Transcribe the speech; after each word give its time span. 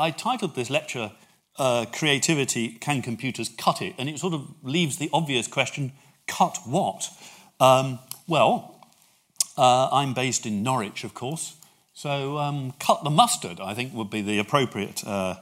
I 0.00 0.10
titled 0.10 0.54
this 0.54 0.70
lecture 0.70 1.12
uh, 1.58 1.84
Creativity 1.92 2.70
Can 2.70 3.02
Computers 3.02 3.50
Cut 3.50 3.82
It? 3.82 3.94
And 3.98 4.08
it 4.08 4.18
sort 4.18 4.32
of 4.32 4.48
leaves 4.62 4.96
the 4.96 5.10
obvious 5.12 5.46
question 5.46 5.92
cut 6.26 6.58
what? 6.64 7.10
Um, 7.60 7.98
well, 8.26 8.88
uh, 9.58 9.90
I'm 9.92 10.14
based 10.14 10.46
in 10.46 10.62
Norwich, 10.62 11.04
of 11.04 11.12
course, 11.12 11.56
so 11.92 12.38
um, 12.38 12.72
cut 12.78 13.04
the 13.04 13.10
mustard, 13.10 13.60
I 13.60 13.74
think, 13.74 13.92
would 13.92 14.08
be 14.08 14.22
the 14.22 14.38
appropriate 14.38 15.06
uh, 15.06 15.34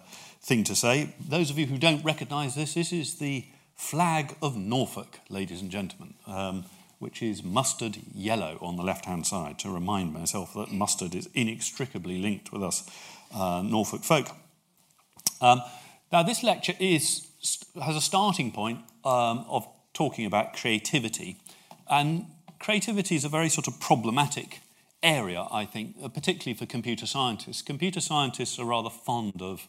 thing 0.42 0.64
to 0.64 0.74
say. 0.74 1.14
Those 1.20 1.50
of 1.50 1.58
you 1.58 1.66
who 1.66 1.78
don't 1.78 2.04
recognise 2.04 2.56
this, 2.56 2.74
this 2.74 2.92
is 2.92 3.18
the 3.20 3.44
flag 3.76 4.34
of 4.42 4.56
Norfolk, 4.56 5.20
ladies 5.30 5.62
and 5.62 5.70
gentlemen. 5.70 6.14
Um, 6.26 6.64
which 6.98 7.22
is 7.22 7.44
mustard 7.44 7.96
yellow 8.12 8.58
on 8.60 8.74
the 8.74 8.82
left 8.82 9.04
hand 9.04 9.24
side, 9.24 9.56
to 9.56 9.70
remind 9.70 10.12
myself 10.12 10.52
that 10.54 10.72
mustard 10.72 11.14
is 11.14 11.28
inextricably 11.32 12.18
linked 12.18 12.52
with 12.52 12.60
us 12.60 12.90
uh, 13.32 13.62
Norfolk 13.64 14.02
folk. 14.02 14.26
Um, 15.40 15.62
now, 16.12 16.22
this 16.22 16.42
lecture 16.42 16.74
is, 16.78 17.26
has 17.82 17.96
a 17.96 18.00
starting 18.00 18.52
point 18.52 18.80
um, 19.04 19.44
of 19.48 19.68
talking 19.92 20.26
about 20.26 20.54
creativity. 20.54 21.36
And 21.90 22.26
creativity 22.58 23.16
is 23.16 23.24
a 23.24 23.28
very 23.28 23.48
sort 23.48 23.68
of 23.68 23.80
problematic 23.80 24.60
area, 25.02 25.46
I 25.50 25.64
think, 25.64 25.96
uh, 26.02 26.08
particularly 26.08 26.56
for 26.56 26.66
computer 26.66 27.06
scientists. 27.06 27.62
Computer 27.62 28.00
scientists 28.00 28.58
are 28.58 28.64
rather 28.64 28.90
fond 28.90 29.40
of 29.40 29.68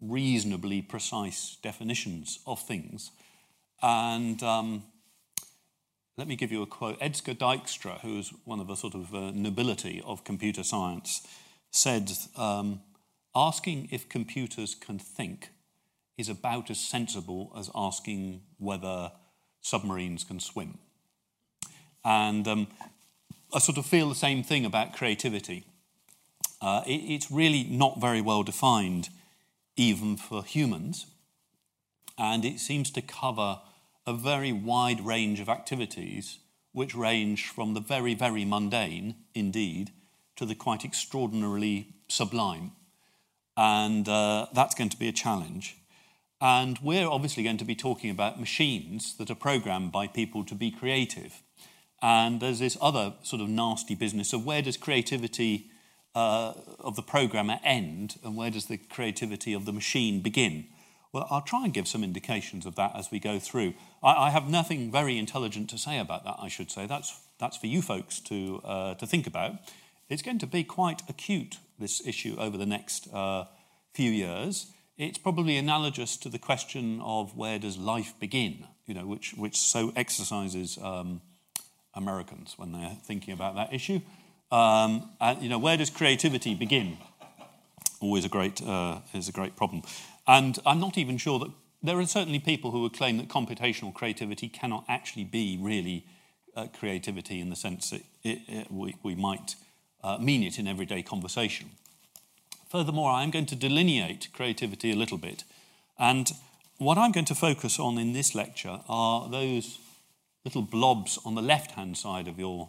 reasonably 0.00 0.82
precise 0.82 1.56
definitions 1.62 2.38
of 2.46 2.60
things. 2.60 3.10
And 3.82 4.42
um, 4.42 4.84
let 6.16 6.28
me 6.28 6.36
give 6.36 6.52
you 6.52 6.62
a 6.62 6.66
quote. 6.66 6.98
Edsger 7.00 7.36
Dijkstra, 7.36 8.00
who 8.00 8.18
is 8.18 8.32
one 8.44 8.60
of 8.60 8.66
the 8.66 8.76
sort 8.76 8.94
of 8.94 9.14
uh, 9.14 9.30
nobility 9.32 10.02
of 10.06 10.24
computer 10.24 10.62
science, 10.62 11.26
said, 11.70 12.10
um, 12.36 12.80
asking 13.34 13.88
if 13.90 14.08
computers 14.08 14.74
can 14.74 14.98
think 14.98 15.50
is 16.16 16.28
about 16.28 16.70
as 16.70 16.78
sensible 16.78 17.52
as 17.56 17.70
asking 17.74 18.42
whether 18.58 19.12
submarines 19.60 20.24
can 20.24 20.38
swim. 20.38 20.78
And 22.04 22.46
um, 22.46 22.66
I 23.52 23.58
sort 23.58 23.78
of 23.78 23.86
feel 23.86 24.08
the 24.08 24.14
same 24.14 24.42
thing 24.42 24.64
about 24.64 24.92
creativity. 24.92 25.64
Uh, 26.60 26.82
it, 26.86 26.92
it's 26.92 27.30
really 27.30 27.64
not 27.64 28.00
very 28.00 28.20
well 28.20 28.42
defined, 28.42 29.08
even 29.76 30.16
for 30.16 30.44
humans. 30.44 31.06
And 32.16 32.44
it 32.44 32.60
seems 32.60 32.90
to 32.92 33.02
cover 33.02 33.58
a 34.06 34.12
very 34.12 34.52
wide 34.52 35.04
range 35.04 35.40
of 35.40 35.48
activities, 35.48 36.38
which 36.72 36.94
range 36.94 37.48
from 37.48 37.74
the 37.74 37.80
very, 37.80 38.14
very 38.14 38.44
mundane, 38.44 39.16
indeed, 39.34 39.90
to 40.36 40.44
the 40.44 40.54
quite 40.54 40.84
extraordinarily 40.84 41.88
sublime. 42.08 42.72
And 43.56 44.08
uh, 44.08 44.46
that's 44.52 44.74
going 44.74 44.90
to 44.90 44.98
be 44.98 45.08
a 45.08 45.12
challenge. 45.12 45.76
And 46.40 46.78
we're 46.82 47.08
obviously 47.08 47.42
going 47.42 47.56
to 47.58 47.64
be 47.64 47.74
talking 47.74 48.10
about 48.10 48.38
machines 48.38 49.16
that 49.16 49.30
are 49.30 49.34
programmed 49.34 49.92
by 49.92 50.06
people 50.06 50.44
to 50.44 50.54
be 50.54 50.70
creative. 50.70 51.42
And 52.02 52.40
there's 52.40 52.58
this 52.58 52.76
other 52.80 53.14
sort 53.22 53.40
of 53.40 53.48
nasty 53.48 53.94
business 53.94 54.32
of 54.32 54.44
where 54.44 54.60
does 54.60 54.76
creativity 54.76 55.70
uh, 56.14 56.52
of 56.80 56.96
the 56.96 57.02
programmer 57.02 57.58
end 57.64 58.16
and 58.22 58.36
where 58.36 58.50
does 58.50 58.66
the 58.66 58.76
creativity 58.76 59.52
of 59.52 59.64
the 59.64 59.72
machine 59.72 60.20
begin? 60.20 60.66
Well, 61.12 61.26
I'll 61.30 61.42
try 61.42 61.64
and 61.64 61.72
give 61.72 61.86
some 61.86 62.04
indications 62.04 62.66
of 62.66 62.74
that 62.74 62.94
as 62.96 63.10
we 63.10 63.20
go 63.20 63.38
through. 63.38 63.74
I, 64.02 64.26
I 64.26 64.30
have 64.30 64.48
nothing 64.48 64.90
very 64.90 65.16
intelligent 65.16 65.70
to 65.70 65.78
say 65.78 65.98
about 65.98 66.24
that, 66.24 66.36
I 66.40 66.48
should 66.48 66.70
say. 66.70 66.86
That's, 66.86 67.20
that's 67.38 67.56
for 67.56 67.68
you 67.68 67.82
folks 67.82 68.20
to, 68.20 68.60
uh, 68.64 68.94
to 68.94 69.06
think 69.06 69.26
about. 69.26 69.54
It's 70.08 70.22
going 70.22 70.40
to 70.40 70.46
be 70.46 70.64
quite 70.64 71.02
acute, 71.08 71.58
this 71.78 72.06
issue, 72.06 72.36
over 72.38 72.56
the 72.56 72.66
next 72.66 73.12
uh, 73.12 73.44
few 73.92 74.10
years. 74.10 74.72
It's 74.96 75.18
probably 75.18 75.56
analogous 75.56 76.16
to 76.18 76.28
the 76.28 76.38
question 76.38 77.00
of 77.00 77.36
where 77.36 77.58
does 77.58 77.76
life 77.76 78.14
begin, 78.20 78.66
you 78.86 78.94
know, 78.94 79.06
which, 79.06 79.34
which 79.36 79.56
so 79.56 79.92
exercises 79.96 80.78
um, 80.80 81.20
Americans 81.94 82.54
when 82.56 82.72
they're 82.72 82.96
thinking 83.04 83.34
about 83.34 83.56
that 83.56 83.72
issue. 83.72 84.00
Um, 84.52 85.10
and, 85.20 85.42
you 85.42 85.48
know, 85.48 85.58
where 85.58 85.76
does 85.76 85.90
creativity 85.90 86.54
begin? 86.54 86.98
Always 88.00 88.24
a 88.24 88.28
great, 88.28 88.62
uh, 88.62 89.00
is 89.12 89.28
a 89.28 89.32
great 89.32 89.56
problem. 89.56 89.82
And 90.26 90.58
I'm 90.64 90.80
not 90.80 90.96
even 90.96 91.18
sure 91.18 91.38
that 91.40 91.50
there 91.82 91.98
are 91.98 92.06
certainly 92.06 92.38
people 92.38 92.70
who 92.70 92.82
would 92.82 92.94
claim 92.94 93.18
that 93.18 93.28
computational 93.28 93.92
creativity 93.92 94.48
cannot 94.48 94.84
actually 94.88 95.24
be 95.24 95.58
really 95.60 96.06
uh, 96.56 96.66
creativity 96.78 97.40
in 97.40 97.50
the 97.50 97.56
sense 97.56 97.90
that 97.90 98.02
it, 98.22 98.38
it, 98.48 98.70
we, 98.70 98.96
we, 99.02 99.14
might 99.14 99.56
uh, 100.04 100.18
mean 100.18 100.42
it 100.42 100.58
in 100.58 100.68
everyday 100.68 101.02
conversation. 101.02 101.70
Furthermore, 102.70 103.10
I'm 103.10 103.30
going 103.30 103.46
to 103.46 103.56
delineate 103.56 104.28
creativity 104.32 104.92
a 104.92 104.96
little 104.96 105.18
bit. 105.18 105.44
And 105.98 106.30
what 106.78 106.98
I'm 106.98 107.12
going 107.12 107.26
to 107.26 107.34
focus 107.34 107.78
on 107.78 107.98
in 107.98 108.12
this 108.12 108.34
lecture 108.34 108.80
are 108.88 109.28
those 109.28 109.78
little 110.44 110.62
blobs 110.62 111.18
on 111.24 111.34
the 111.34 111.42
left 111.42 111.72
hand 111.72 111.96
side 111.96 112.28
of 112.28 112.38
your 112.38 112.68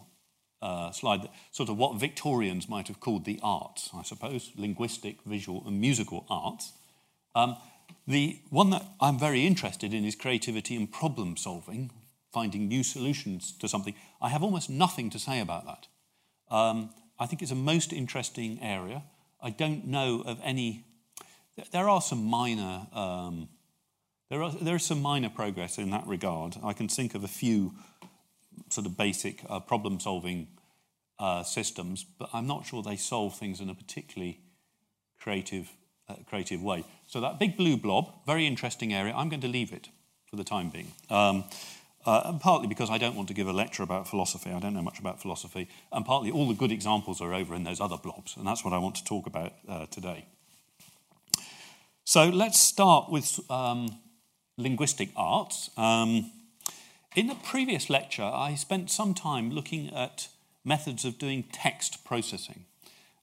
uh, 0.62 0.90
slide, 0.92 1.28
sort 1.50 1.68
of 1.68 1.76
what 1.76 2.00
Victorians 2.00 2.68
might 2.68 2.88
have 2.88 3.00
called 3.00 3.24
the 3.24 3.38
arts, 3.42 3.90
I 3.94 4.02
suppose, 4.02 4.52
linguistic, 4.56 5.22
visual, 5.26 5.62
and 5.66 5.80
musical 5.80 6.24
arts. 6.30 6.72
Um, 7.34 7.56
the 8.06 8.40
one 8.48 8.70
that 8.70 8.84
I'm 9.00 9.18
very 9.18 9.46
interested 9.46 9.92
in 9.92 10.04
is 10.04 10.14
creativity 10.14 10.74
and 10.76 10.90
problem 10.90 11.36
solving, 11.36 11.90
finding 12.32 12.68
new 12.68 12.82
solutions 12.82 13.52
to 13.58 13.68
something. 13.68 13.94
I 14.22 14.30
have 14.30 14.42
almost 14.42 14.70
nothing 14.70 15.10
to 15.10 15.18
say 15.18 15.40
about 15.40 15.66
that. 15.66 15.86
Um, 16.54 16.90
I 17.18 17.26
think 17.26 17.42
it's 17.42 17.50
a 17.50 17.56
most 17.56 17.92
interesting 17.92 18.58
area. 18.62 19.02
I 19.42 19.50
don't 19.50 19.86
know 19.86 20.22
of 20.26 20.38
any. 20.42 20.84
There 21.72 21.88
are 21.88 22.02
some 22.02 22.24
minor. 22.24 22.86
Um, 22.92 23.48
there, 24.30 24.42
are, 24.42 24.50
there 24.50 24.76
is 24.76 24.84
some 24.84 25.00
minor 25.00 25.30
progress 25.30 25.78
in 25.78 25.90
that 25.90 26.06
regard. 26.06 26.56
I 26.62 26.72
can 26.72 26.88
think 26.88 27.14
of 27.14 27.24
a 27.24 27.28
few 27.28 27.74
sort 28.70 28.86
of 28.86 28.96
basic 28.96 29.42
uh, 29.48 29.60
problem 29.60 30.00
solving 30.00 30.48
uh, 31.18 31.42
systems, 31.42 32.04
but 32.18 32.28
I'm 32.32 32.46
not 32.46 32.66
sure 32.66 32.82
they 32.82 32.96
solve 32.96 33.38
things 33.38 33.60
in 33.60 33.70
a 33.70 33.74
particularly 33.74 34.40
creative, 35.20 35.70
uh, 36.08 36.14
creative 36.28 36.62
way. 36.62 36.84
So 37.06 37.20
that 37.20 37.38
big 37.38 37.56
blue 37.56 37.76
blob, 37.76 38.12
very 38.26 38.46
interesting 38.46 38.92
area. 38.92 39.14
I'm 39.14 39.28
going 39.28 39.40
to 39.42 39.48
leave 39.48 39.72
it 39.72 39.88
for 40.28 40.36
the 40.36 40.44
time 40.44 40.70
being. 40.70 40.92
Um, 41.08 41.44
uh, 42.06 42.32
partly 42.38 42.68
because 42.68 42.88
I 42.88 42.98
don't 42.98 43.16
want 43.16 43.28
to 43.28 43.34
give 43.34 43.48
a 43.48 43.52
lecture 43.52 43.82
about 43.82 44.08
philosophy. 44.08 44.50
I 44.50 44.60
don't 44.60 44.74
know 44.74 44.82
much 44.82 44.98
about 44.98 45.20
philosophy. 45.20 45.68
And 45.92 46.06
partly 46.06 46.30
all 46.30 46.46
the 46.46 46.54
good 46.54 46.70
examples 46.70 47.20
are 47.20 47.34
over 47.34 47.54
in 47.54 47.64
those 47.64 47.80
other 47.80 47.96
blobs. 47.96 48.36
And 48.36 48.46
that's 48.46 48.64
what 48.64 48.72
I 48.72 48.78
want 48.78 48.94
to 48.96 49.04
talk 49.04 49.26
about 49.26 49.52
uh, 49.68 49.86
today. 49.86 50.24
So 52.04 52.28
let's 52.28 52.60
start 52.60 53.10
with 53.10 53.40
um, 53.50 53.98
linguistic 54.56 55.08
arts. 55.16 55.70
Um, 55.76 56.30
in 57.16 57.26
the 57.26 57.34
previous 57.34 57.90
lecture, 57.90 58.22
I 58.22 58.54
spent 58.54 58.90
some 58.90 59.12
time 59.12 59.50
looking 59.50 59.92
at 59.92 60.28
methods 60.64 61.04
of 61.04 61.18
doing 61.18 61.44
text 61.52 62.04
processing. 62.04 62.64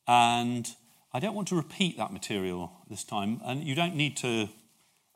And 0.08 0.68
I 1.14 1.20
don't 1.20 1.36
want 1.36 1.48
to 1.50 1.56
repeat 1.56 1.98
that 1.98 2.12
material 2.12 2.72
this 2.90 3.04
time, 3.04 3.40
and 3.46 3.64
you 3.64 3.76
don't 3.76 3.96
need 3.96 4.18
to, 4.18 4.50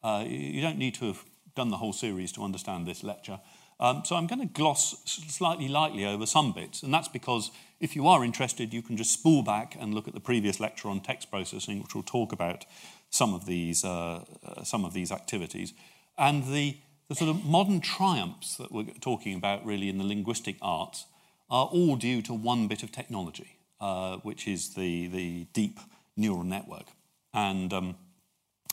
uh, 0.03 0.23
you 0.25 0.61
don't 0.61 0.77
need 0.77 0.93
to 0.95 1.07
have 1.07 1.25
done 1.55 1.69
the 1.69 1.77
whole 1.77 1.91
series 1.91 2.31
to 2.33 2.43
understand 2.43 2.85
this 2.85 3.03
lecture. 3.03 3.39
Um, 3.79 4.03
so 4.05 4.15
I'm 4.15 4.27
going 4.27 4.41
to 4.41 4.47
gloss 4.47 5.01
slightly 5.05 5.67
lightly 5.67 6.05
over 6.05 6.25
some 6.25 6.51
bits, 6.51 6.83
and 6.83 6.93
that's 6.93 7.07
because 7.07 7.51
if 7.79 7.95
you 7.95 8.07
are 8.07 8.23
interested, 8.23 8.73
you 8.73 8.81
can 8.81 8.97
just 8.97 9.13
spool 9.13 9.43
back 9.43 9.77
and 9.79 9.93
look 9.93 10.07
at 10.07 10.13
the 10.13 10.19
previous 10.19 10.59
lecture 10.59 10.89
on 10.89 10.99
text 10.99 11.29
processing, 11.29 11.81
which 11.83 11.93
will 11.93 12.03
talk 12.03 12.31
about 12.31 12.65
some 13.09 13.33
of 13.33 13.45
these, 13.45 13.85
uh, 13.85 14.23
uh, 14.43 14.63
some 14.63 14.83
of 14.83 14.93
these 14.93 15.11
activities. 15.11 15.73
And 16.17 16.45
the, 16.45 16.77
the 17.07 17.15
sort 17.15 17.29
of 17.29 17.45
modern 17.45 17.79
triumphs 17.79 18.57
that 18.57 18.71
we're 18.71 18.85
talking 18.99 19.35
about 19.35 19.63
really 19.63 19.89
in 19.89 19.99
the 19.99 20.03
linguistic 20.03 20.55
arts 20.61 21.05
are 21.49 21.67
all 21.67 21.95
due 21.95 22.23
to 22.23 22.33
one 22.33 22.67
bit 22.67 22.81
of 22.81 22.91
technology. 22.91 23.57
Uh, 23.79 24.17
which 24.23 24.47
is 24.47 24.73
the, 24.73 25.05
the 25.05 25.45
deep 25.53 25.79
neural 26.15 26.43
network. 26.43 26.87
And 27.31 27.71
um, 27.71 27.95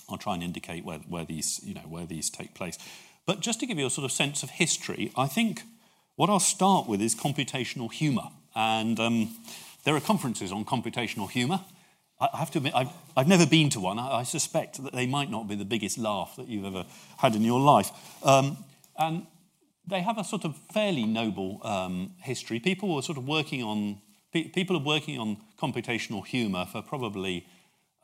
I'll 0.08 0.16
try 0.16 0.32
and 0.32 0.42
indicate 0.42 0.82
where, 0.82 1.00
where, 1.00 1.26
these, 1.26 1.60
you 1.62 1.74
know, 1.74 1.82
where 1.82 2.06
these 2.06 2.30
take 2.30 2.54
place. 2.54 2.78
But 3.26 3.40
just 3.40 3.60
to 3.60 3.66
give 3.66 3.78
you 3.78 3.86
a 3.86 3.90
sort 3.90 4.04
of 4.04 4.12
sense 4.12 4.42
of 4.42 4.50
history, 4.50 5.12
I 5.16 5.26
think 5.26 5.62
what 6.16 6.30
I'll 6.30 6.40
start 6.40 6.88
with 6.88 7.00
is 7.00 7.14
computational 7.14 7.92
humour. 7.92 8.28
And 8.54 9.00
um, 9.00 9.36
there 9.84 9.96
are 9.96 10.00
conferences 10.00 10.52
on 10.52 10.64
computational 10.64 11.30
humour. 11.30 11.60
I 12.20 12.38
have 12.38 12.50
to 12.52 12.58
admit, 12.58 12.74
I've, 12.74 12.90
I've 13.16 13.28
never 13.28 13.46
been 13.46 13.70
to 13.70 13.80
one. 13.80 13.98
I, 13.98 14.20
I, 14.20 14.22
suspect 14.22 14.82
that 14.82 14.92
they 14.92 15.06
might 15.06 15.30
not 15.30 15.48
be 15.48 15.56
the 15.56 15.64
biggest 15.64 15.98
laugh 15.98 16.36
that 16.36 16.46
you've 16.46 16.64
ever 16.64 16.86
had 17.18 17.34
in 17.34 17.42
your 17.42 17.60
life. 17.60 17.90
Um, 18.22 18.56
and 18.96 19.26
they 19.86 20.00
have 20.00 20.16
a 20.16 20.24
sort 20.24 20.44
of 20.44 20.56
fairly 20.72 21.04
noble 21.04 21.60
um, 21.64 22.12
history. 22.22 22.60
People 22.60 22.94
were 22.94 23.02
sort 23.02 23.18
of 23.18 23.26
working 23.26 23.62
on 23.62 24.00
people 24.32 24.76
are 24.76 24.82
working 24.82 25.18
on 25.18 25.36
computational 25.60 26.26
humour 26.26 26.66
for 26.66 26.82
probably 26.82 27.46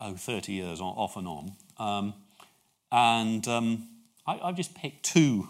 oh, 0.00 0.14
30 0.14 0.52
years 0.52 0.81
off 0.81 1.17
and 1.17 1.26
on. 1.26 1.52
Um, 1.76 2.14
and 2.93 3.49
um, 3.49 3.88
I, 4.26 4.37
have 4.46 4.56
just 4.56 4.75
picked 4.75 5.05
two 5.05 5.49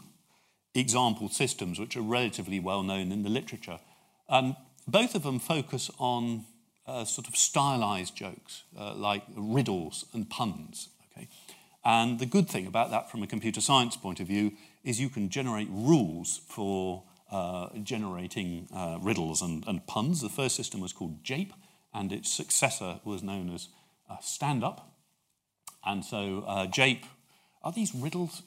example 0.74 1.28
systems 1.28 1.78
which 1.78 1.96
are 1.96 2.02
relatively 2.02 2.60
well 2.60 2.82
known 2.82 3.12
in 3.12 3.22
the 3.22 3.28
literature. 3.28 3.80
Um, 4.28 4.56
both 4.86 5.14
of 5.14 5.22
them 5.22 5.38
focus 5.38 5.90
on 5.98 6.44
uh, 6.86 7.04
sort 7.04 7.28
of 7.28 7.36
stylized 7.36 8.16
jokes, 8.16 8.64
uh, 8.78 8.94
like 8.94 9.22
riddles 9.36 10.04
and 10.12 10.28
puns. 10.28 10.88
Okay? 11.12 11.28
And 11.84 12.18
the 12.18 12.26
good 12.26 12.48
thing 12.48 12.66
about 12.66 12.90
that 12.90 13.10
from 13.10 13.22
a 13.22 13.26
computer 13.26 13.60
science 13.60 13.96
point 13.96 14.20
of 14.20 14.26
view 14.26 14.52
is 14.84 15.00
you 15.00 15.08
can 15.08 15.28
generate 15.28 15.68
rules 15.70 16.40
for 16.48 17.04
uh, 17.30 17.68
generating 17.82 18.68
uh, 18.74 18.98
riddles 19.00 19.40
and, 19.40 19.64
and, 19.66 19.86
puns. 19.86 20.20
The 20.20 20.28
first 20.28 20.56
system 20.56 20.80
was 20.80 20.92
called 20.92 21.22
JAPE, 21.22 21.52
and 21.94 22.12
its 22.12 22.32
successor 22.32 23.00
was 23.04 23.22
known 23.22 23.54
as 23.54 23.68
uh, 24.10 24.16
Stand 24.20 24.64
Up. 24.64 24.92
And 25.84 26.04
so 26.04 26.44
uh, 26.46 26.66
JAPE 26.66 27.04
are 27.62 27.72
these 27.72 27.94
riddles, 27.94 28.42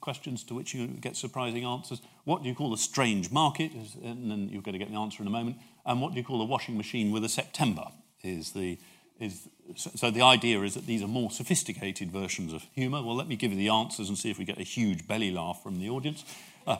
questions 0.00 0.42
to 0.44 0.54
which 0.54 0.74
you 0.74 0.86
get 0.86 1.16
surprising 1.16 1.64
answers? 1.64 2.00
What 2.24 2.42
do 2.42 2.48
you 2.48 2.54
call 2.54 2.72
a 2.72 2.78
strange 2.78 3.30
market? 3.30 3.72
And 4.02 4.30
then 4.30 4.48
you're 4.48 4.62
going 4.62 4.72
to 4.72 4.78
get 4.78 4.90
the 4.90 4.98
answer 4.98 5.22
in 5.22 5.26
a 5.26 5.30
moment. 5.30 5.58
And 5.84 6.00
what 6.00 6.12
do 6.12 6.18
you 6.18 6.24
call 6.24 6.40
a 6.40 6.46
washing 6.46 6.76
machine 6.76 7.12
with 7.12 7.24
a 7.24 7.28
September? 7.28 7.88
Is 8.22 8.52
the, 8.52 8.78
is, 9.20 9.48
so 9.74 10.10
the 10.10 10.22
idea 10.22 10.62
is 10.62 10.74
that 10.74 10.86
these 10.86 11.02
are 11.02 11.08
more 11.08 11.30
sophisticated 11.30 12.10
versions 12.10 12.54
of 12.54 12.64
humour. 12.74 13.02
Well, 13.02 13.16
let 13.16 13.28
me 13.28 13.36
give 13.36 13.52
you 13.52 13.58
the 13.58 13.68
answers 13.68 14.08
and 14.08 14.16
see 14.16 14.30
if 14.30 14.38
we 14.38 14.46
get 14.46 14.58
a 14.58 14.64
huge 14.64 15.06
belly 15.06 15.30
laugh 15.30 15.62
from 15.62 15.78
the 15.78 15.90
audience. 15.90 16.24
Uh, 16.66 16.78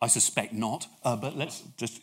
I 0.00 0.08
suspect 0.08 0.52
not, 0.52 0.86
uh, 1.04 1.16
but 1.16 1.36
let's 1.36 1.62
just 1.78 2.02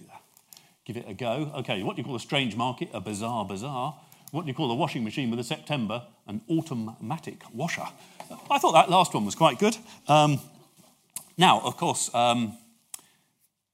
give 0.83 0.97
it 0.97 1.05
a 1.07 1.13
go. 1.13 1.51
Okay, 1.57 1.83
what 1.83 1.95
do 1.95 2.01
you 2.01 2.05
call 2.05 2.15
a 2.15 2.19
strange 2.19 2.55
market? 2.55 2.89
A 2.91 2.99
bizarre 2.99 3.45
bazaar. 3.45 3.99
What 4.35 4.47
you 4.47 4.53
call 4.53 4.69
a 4.69 4.75
washing 4.75 5.05
machine 5.05 5.29
with 5.29 5.39
a 5.39 5.45
September? 5.45 6.03
An 6.27 6.41
automatic 6.49 7.41
washer. 7.53 7.87
I 8.51 8.59
thought 8.59 8.73
that 8.73 8.89
last 8.89 9.13
one 9.13 9.23
was 9.23 9.33
quite 9.33 9.59
good. 9.59 9.77
Um, 10.09 10.41
now, 11.37 11.61
of 11.61 11.77
course, 11.77 12.13
um, 12.13 12.57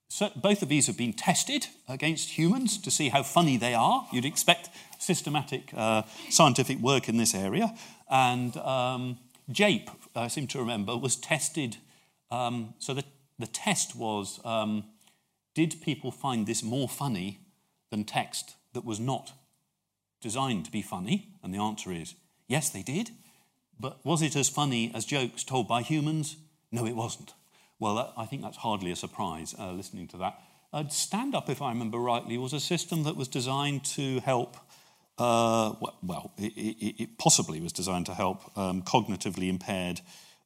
so 0.08 0.30
both 0.36 0.62
of 0.62 0.70
these 0.70 0.86
have 0.86 1.00
been 1.00 1.14
tested 1.14 1.66
against 1.90 2.38
humans 2.38 2.78
to 2.78 2.92
see 2.92 3.10
how 3.10 3.24
funny 3.24 3.58
they 3.58 3.74
are. 3.74 4.08
You'd 4.14 4.24
expect 4.24 4.70
systematic 5.00 5.72
uh, 5.76 6.04
scientific 6.30 6.78
work 6.78 7.10
in 7.10 7.18
this 7.18 7.34
area. 7.34 7.76
And 8.08 8.56
um, 8.58 9.18
JAPE, 9.50 9.90
I 10.16 10.28
seem 10.28 10.46
to 10.46 10.60
remember, 10.60 10.96
was 10.96 11.16
tested. 11.16 11.78
Um, 12.30 12.76
so 12.78 12.94
the, 12.94 13.06
the 13.40 13.48
test 13.48 13.96
was 13.96 14.40
um, 14.46 14.84
did 15.56 15.82
people 15.82 16.12
find 16.12 16.46
this 16.46 16.62
more 16.62 16.88
funny 16.88 17.40
than 17.90 18.04
text 18.04 18.58
that 18.74 18.86
was 18.86 19.00
not 19.00 19.34
designed 20.22 20.66
to 20.66 20.72
be 20.72 20.82
funny? 20.82 21.30
And 21.44 21.54
the 21.54 21.60
answer 21.60 21.92
is 21.92 22.16
yes, 22.48 22.70
they 22.70 22.84
did. 22.84 23.12
But 23.80 24.06
was 24.06 24.22
it 24.22 24.36
as 24.36 24.48
funny 24.48 24.92
as 24.94 25.06
jokes 25.06 25.44
told 25.44 25.68
by 25.68 25.82
humans? 25.82 26.38
No, 26.72 26.86
it 26.86 26.96
wasn't. 26.96 27.34
Well, 27.80 27.96
that, 27.96 28.14
I 28.16 28.26
think 28.26 28.44
that's 28.44 28.58
hardly 28.58 28.92
a 28.92 28.96
surprise 28.96 29.56
uh, 29.58 29.72
listening 29.72 30.08
to 30.10 30.18
that. 30.18 30.40
Uh, 30.72 30.88
stand 30.88 31.34
up, 31.34 31.50
if 31.50 31.62
I 31.62 31.70
remember 31.70 31.98
rightly, 31.98 32.38
was 32.38 32.54
a 32.54 32.60
system 32.60 33.04
that 33.04 33.18
was 33.18 33.28
designed 33.28 33.84
to 33.86 34.20
help. 34.20 34.56
Uh, 35.18 35.74
well, 36.02 36.32
it, 36.38 36.54
it, 36.54 37.04
it, 37.04 37.18
possibly 37.18 37.60
was 37.60 37.74
designed 37.74 38.06
to 38.06 38.14
help 38.14 38.58
um, 38.58 38.82
cognitively 38.84 39.50
impaired 39.50 40.00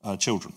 uh, 0.04 0.18
children 0.18 0.54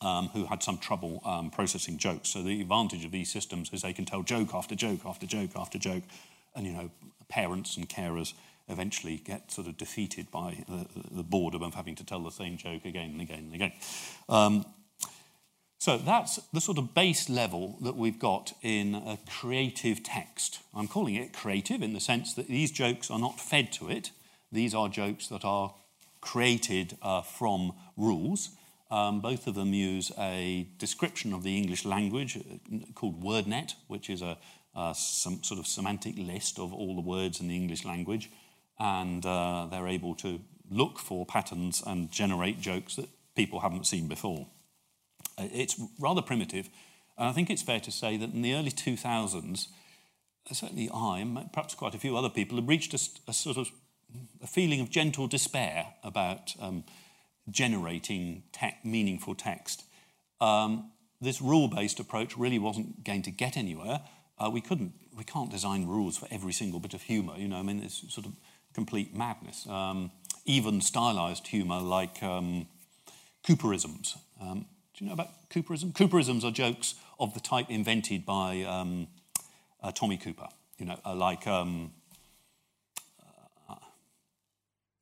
um, 0.00 0.28
who 0.28 0.46
had 0.46 0.62
some 0.62 0.78
trouble 0.78 1.22
um, 1.24 1.50
processing 1.50 1.96
jokes. 1.96 2.28
So 2.28 2.42
the 2.42 2.60
advantage 2.60 3.04
of 3.04 3.10
these 3.10 3.30
systems 3.30 3.70
is 3.72 3.82
they 3.82 3.92
can 3.92 4.04
tell 4.04 4.22
joke 4.22 4.54
after 4.54 4.74
joke 4.74 5.00
after 5.06 5.26
joke 5.26 5.50
after 5.56 5.78
joke, 5.78 6.02
and 6.58 6.66
you 6.66 6.72
know, 6.72 6.90
parents 7.28 7.76
and 7.76 7.88
carers 7.88 8.34
eventually 8.68 9.16
get 9.16 9.50
sort 9.50 9.66
of 9.66 9.78
defeated 9.78 10.30
by 10.30 10.64
the, 10.68 10.86
the 11.10 11.22
boredom 11.22 11.62
of 11.62 11.74
having 11.74 11.94
to 11.94 12.04
tell 12.04 12.22
the 12.22 12.30
same 12.30 12.56
joke 12.56 12.84
again 12.84 13.10
and 13.10 13.20
again 13.20 13.38
and 13.38 13.54
again. 13.54 13.72
Um, 14.28 14.66
so 15.78 15.96
that's 15.96 16.40
the 16.52 16.60
sort 16.60 16.76
of 16.76 16.92
base 16.92 17.30
level 17.30 17.78
that 17.82 17.96
we've 17.96 18.18
got 18.18 18.52
in 18.62 18.94
a 18.94 19.18
creative 19.30 20.02
text. 20.02 20.58
I'm 20.74 20.88
calling 20.88 21.14
it 21.14 21.32
creative 21.32 21.82
in 21.82 21.94
the 21.94 22.00
sense 22.00 22.34
that 22.34 22.48
these 22.48 22.72
jokes 22.72 23.10
are 23.10 23.18
not 23.18 23.40
fed 23.40 23.72
to 23.74 23.88
it. 23.88 24.10
These 24.50 24.74
are 24.74 24.88
jokes 24.88 25.28
that 25.28 25.44
are 25.44 25.74
created 26.20 26.98
uh, 27.00 27.22
from 27.22 27.72
rules. 27.96 28.50
Um, 28.90 29.20
both 29.20 29.46
of 29.46 29.54
them 29.54 29.72
use 29.72 30.10
a 30.18 30.66
description 30.78 31.32
of 31.32 31.42
the 31.42 31.56
English 31.56 31.84
language 31.84 32.38
uh, 32.38 32.76
called 32.94 33.22
WordNet, 33.22 33.74
which 33.86 34.10
is 34.10 34.22
a, 34.22 34.38
a 34.78 34.94
some 34.94 35.42
sort 35.42 35.58
of 35.58 35.66
semantic 35.66 36.14
list 36.16 36.58
of 36.58 36.72
all 36.72 36.94
the 36.94 37.00
words 37.00 37.40
in 37.40 37.48
the 37.48 37.56
English 37.56 37.84
language 37.84 38.30
and 38.78 39.26
uh, 39.26 39.66
they're 39.70 39.88
able 39.88 40.14
to 40.14 40.40
look 40.70 40.98
for 40.98 41.26
patterns 41.26 41.82
and 41.86 42.10
generate 42.10 42.60
jokes 42.60 42.96
that 42.96 43.08
people 43.34 43.60
haven't 43.60 43.86
seen 43.86 44.08
before. 44.08 44.46
Uh, 45.36 45.48
it's 45.52 45.80
rather 45.98 46.22
primitive, 46.22 46.68
and 47.16 47.28
I 47.28 47.32
think 47.32 47.50
it's 47.50 47.62
fair 47.62 47.80
to 47.80 47.90
say 47.90 48.16
that 48.16 48.32
in 48.32 48.42
the 48.42 48.54
early 48.54 48.70
2000s, 48.70 49.68
uh, 50.50 50.54
certainly 50.54 50.90
I, 50.92 51.18
and 51.20 51.52
perhaps 51.52 51.74
quite 51.74 51.94
a 51.94 51.98
few 51.98 52.16
other 52.16 52.30
people, 52.30 52.58
have 52.58 52.68
reached 52.68 52.94
a, 52.94 53.30
a 53.30 53.32
sort 53.32 53.56
of 53.56 53.68
a 54.42 54.46
feeling 54.46 54.80
of 54.80 54.90
gentle 54.90 55.26
despair 55.26 55.94
about 56.02 56.54
um, 56.60 56.84
generating 57.50 58.44
meaningful 58.84 59.34
text. 59.34 59.84
Um, 60.40 60.92
this 61.20 61.42
rule-based 61.42 61.98
approach 61.98 62.38
really 62.38 62.58
wasn't 62.58 63.04
going 63.04 63.22
to 63.22 63.30
get 63.30 63.56
anywhere. 63.56 64.00
Uh, 64.40 64.50
we 64.50 64.60
couldn't, 64.60 64.92
we 65.16 65.24
can't 65.24 65.50
design 65.50 65.86
rules 65.86 66.16
for 66.16 66.28
every 66.30 66.52
single 66.52 66.80
bit 66.80 66.94
of 66.94 67.02
humour. 67.02 67.34
You 67.36 67.48
know, 67.48 67.56
I 67.56 67.62
mean, 67.62 67.82
it's 67.82 68.12
sort 68.12 68.26
of 68.26 68.32
complete 68.72 69.14
madness. 69.14 69.66
Um, 69.66 70.10
even 70.44 70.80
stylized 70.80 71.48
humor 71.48 71.80
like 71.80 72.22
um, 72.22 72.66
Cooperisms. 73.46 74.16
Um, 74.40 74.66
do 74.94 75.04
you 75.04 75.06
know 75.08 75.14
about 75.14 75.48
Cooperism? 75.50 75.92
Cooperisms 75.92 76.44
are 76.44 76.50
jokes 76.50 76.94
of 77.18 77.34
the 77.34 77.40
type 77.40 77.70
invented 77.70 78.24
by 78.24 78.62
um, 78.62 79.08
uh, 79.82 79.92
Tommy 79.92 80.16
Cooper. 80.16 80.48
You 80.78 80.86
know, 80.86 80.98
uh, 81.04 81.14
like 81.14 81.46
um, 81.46 81.92
uh, 83.68 83.74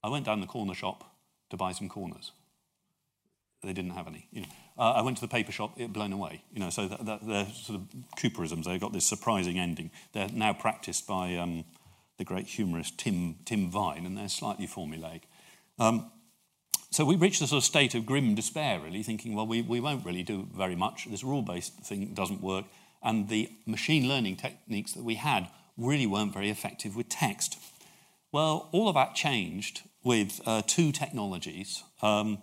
I 0.02 0.08
went 0.08 0.24
down 0.24 0.40
the 0.40 0.46
corner 0.46 0.74
shop 0.74 1.16
to 1.50 1.56
buy 1.56 1.72
some 1.72 1.88
corners. 1.88 2.32
They 3.62 3.72
didn't 3.72 3.92
have 3.92 4.06
any. 4.06 4.26
You 4.30 4.42
know, 4.42 4.48
uh, 4.78 4.93
I 4.93 5.02
went 5.02 5.17
to 5.19 5.20
the 5.20 5.28
paper 5.28 5.52
shop, 5.52 5.78
it 5.81 5.93
blown 5.93 6.12
away. 6.12 6.43
You 6.52 6.61
know, 6.61 6.70
so 6.70 6.88
that, 6.88 7.05
that, 7.06 7.26
they're 7.26 7.46
sort 7.46 7.81
of 7.81 7.87
Cooperisms. 8.17 8.64
They've 8.64 8.81
got 8.81 8.93
this 8.93 9.06
surprising 9.06 9.58
ending. 9.58 9.90
They're 10.12 10.28
now 10.28 10.52
practiced 10.52 11.06
by 11.06 11.37
um, 11.37 11.64
the 12.19 12.25
great 12.25 12.46
humorist 12.46 12.99
Tim, 12.99 13.37
Tim 13.44 13.70
Vine, 13.70 14.06
and 14.06 14.17
they're 14.17 14.28
slightly 14.28 14.67
formulaic. 14.67 15.23
Um, 15.78 16.11
so 16.90 17.05
we 17.05 17.17
reached 17.17 17.43
a 17.43 17.46
sort 17.46 17.58
of 17.58 17.64
state 17.64 17.94
of 17.94 18.06
grim 18.06 18.34
despair, 18.34 18.81
really, 18.81 19.02
thinking, 19.02 19.34
well, 19.34 19.46
we, 19.46 19.62
we 19.62 19.81
won't 19.81 20.05
really 20.05 20.23
do 20.23 20.49
very 20.55 20.76
much. 20.76 21.06
This 21.11 21.25
rule 21.25 21.43
based 21.43 21.75
thing 21.81 22.14
doesn't 22.14 22.40
work. 22.40 22.64
And 23.02 23.29
the 23.29 23.50
machine 23.67 24.08
learning 24.08 24.37
techniques 24.37 24.93
that 24.93 25.05
we 25.05 25.17
had 25.17 25.49
really 25.76 26.06
weren't 26.06 26.32
very 26.32 26.50
effective 26.50 26.96
with 26.96 27.08
text. 27.08 27.58
Well, 28.32 28.69
all 28.72 28.88
of 28.88 28.94
that 28.94 29.14
changed 29.14 29.82
with 30.02 30.40
uh, 30.46 30.62
two 30.67 30.93
technologies, 30.93 31.82
um, 32.02 32.38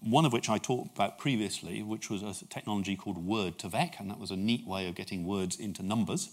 one 0.00 0.24
of 0.24 0.32
which 0.32 0.48
I 0.48 0.58
talked 0.58 0.96
about 0.96 1.18
previously, 1.18 1.82
which 1.82 2.10
was 2.10 2.22
a 2.22 2.46
technology 2.46 2.96
called 2.96 3.26
Word2Vec, 3.26 4.00
and 4.00 4.10
that 4.10 4.18
was 4.18 4.30
a 4.30 4.36
neat 4.36 4.66
way 4.66 4.88
of 4.88 4.94
getting 4.94 5.24
words 5.24 5.56
into 5.56 5.82
numbers. 5.82 6.30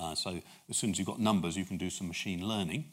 Uh, 0.00 0.14
so 0.14 0.40
as 0.70 0.76
soon 0.76 0.90
as 0.90 0.98
you've 0.98 1.06
got 1.06 1.20
numbers, 1.20 1.56
you 1.56 1.64
can 1.64 1.76
do 1.76 1.90
some 1.90 2.08
machine 2.08 2.46
learning. 2.46 2.86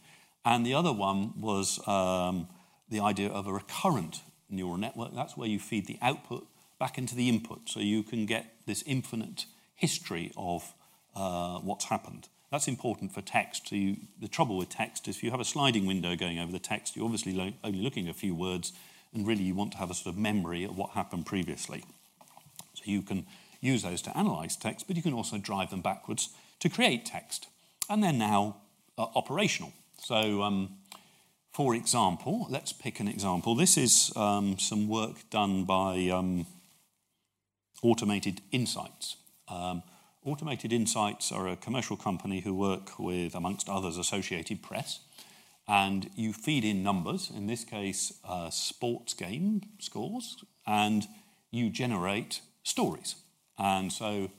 And 0.44 0.66
the 0.66 0.74
other 0.74 0.94
one 0.94 1.40
was 1.40 1.86
um, 1.88 2.48
the 2.90 3.00
idea 3.00 3.30
of 3.30 3.48
a 3.48 3.54
recurrent 3.54 4.22
neural 4.50 4.78
network. 4.78 5.14
That's 5.16 5.36
where 5.36 5.48
you 5.48 5.60
feed 5.60 5.88
the 5.88 5.98
output 6.02 6.48
back 6.80 6.98
into 6.98 7.16
the 7.16 7.30
input, 7.30 7.70
so 7.70 7.80
you 7.80 8.04
can 8.04 8.26
get 8.26 8.54
this 8.66 8.84
infinite 8.86 9.46
history 9.76 10.32
of 10.38 10.74
uh, 11.16 11.60
what's 11.60 11.86
happened. 11.86 12.28
That's 12.52 12.68
important 12.68 13.14
for 13.14 13.22
text. 13.22 13.70
So 13.70 13.76
you, 13.76 13.98
the 14.20 14.28
trouble 14.28 14.58
with 14.58 14.70
text 14.70 15.08
is 15.08 15.18
if 15.18 15.24
you 15.24 15.32
have 15.32 15.40
a 15.40 15.46
sliding 15.46 15.86
window 15.86 16.16
going 16.16 16.40
over 16.40 16.52
the 16.52 16.60
text, 16.60 16.96
you're 16.96 17.06
obviously 17.06 17.34
lo- 17.34 17.54
only 17.64 17.82
looking 17.82 18.08
at 18.08 18.16
a 18.16 18.18
few 18.18 18.36
words, 18.36 18.72
and 19.16 19.26
really 19.26 19.44
you 19.44 19.56
want 19.56 19.72
to 19.72 19.78
have 19.78 19.90
a 19.90 19.94
sort 19.94 20.14
of 20.14 20.20
memory 20.20 20.64
of 20.66 20.78
what 20.78 20.92
happened 20.92 21.26
previously. 21.26 21.84
So 22.74 22.84
you 22.84 23.02
can 23.02 23.26
use 23.62 23.82
those 23.82 24.02
to 24.04 24.18
analyze 24.18 24.56
text, 24.56 24.88
but 24.88 24.96
you 24.96 25.02
can 25.02 25.14
also 25.14 25.38
drive 25.38 25.72
them 25.72 25.82
backwards 25.82 26.30
to 26.60 26.70
create 26.70 27.06
text. 27.06 27.48
And 27.90 28.04
they're 28.04 28.14
now 28.14 28.58
uh, 28.98 29.08
operational. 29.16 29.74
So, 29.98 30.44
um, 30.44 30.78
for 31.54 31.74
example, 31.74 32.48
let's 32.50 32.74
pick 32.74 33.00
an 33.00 33.08
example. 33.08 33.56
This 33.56 33.78
is 33.78 34.12
um, 34.16 34.60
some 34.60 34.88
work 34.88 35.30
done 35.30 35.64
by 35.64 36.10
um, 36.10 36.46
Automated 37.82 38.42
Insights. 38.52 39.16
Um, 39.48 39.84
Automated 40.26 40.74
Insights 40.74 41.32
are 41.32 41.48
a 41.48 41.56
commercial 41.56 41.96
company 41.96 42.42
who 42.42 42.54
work 42.54 43.00
with, 43.00 43.36
amongst 43.36 43.70
others, 43.70 43.98
Associated 43.98 44.62
Press. 44.62 45.00
And 45.68 46.10
you 46.16 46.32
feed 46.32 46.64
in 46.64 46.84
numbers, 46.84 47.32
in 47.36 47.48
this 47.48 47.64
case, 47.64 48.14
uh, 48.24 48.50
sports 48.52 49.14
game 49.14 49.62
scores, 49.80 50.38
and 50.68 51.08
you 51.52 51.70
generate 51.70 52.42
stories. 52.64 53.16
And 53.58 53.92
so 53.92 54.30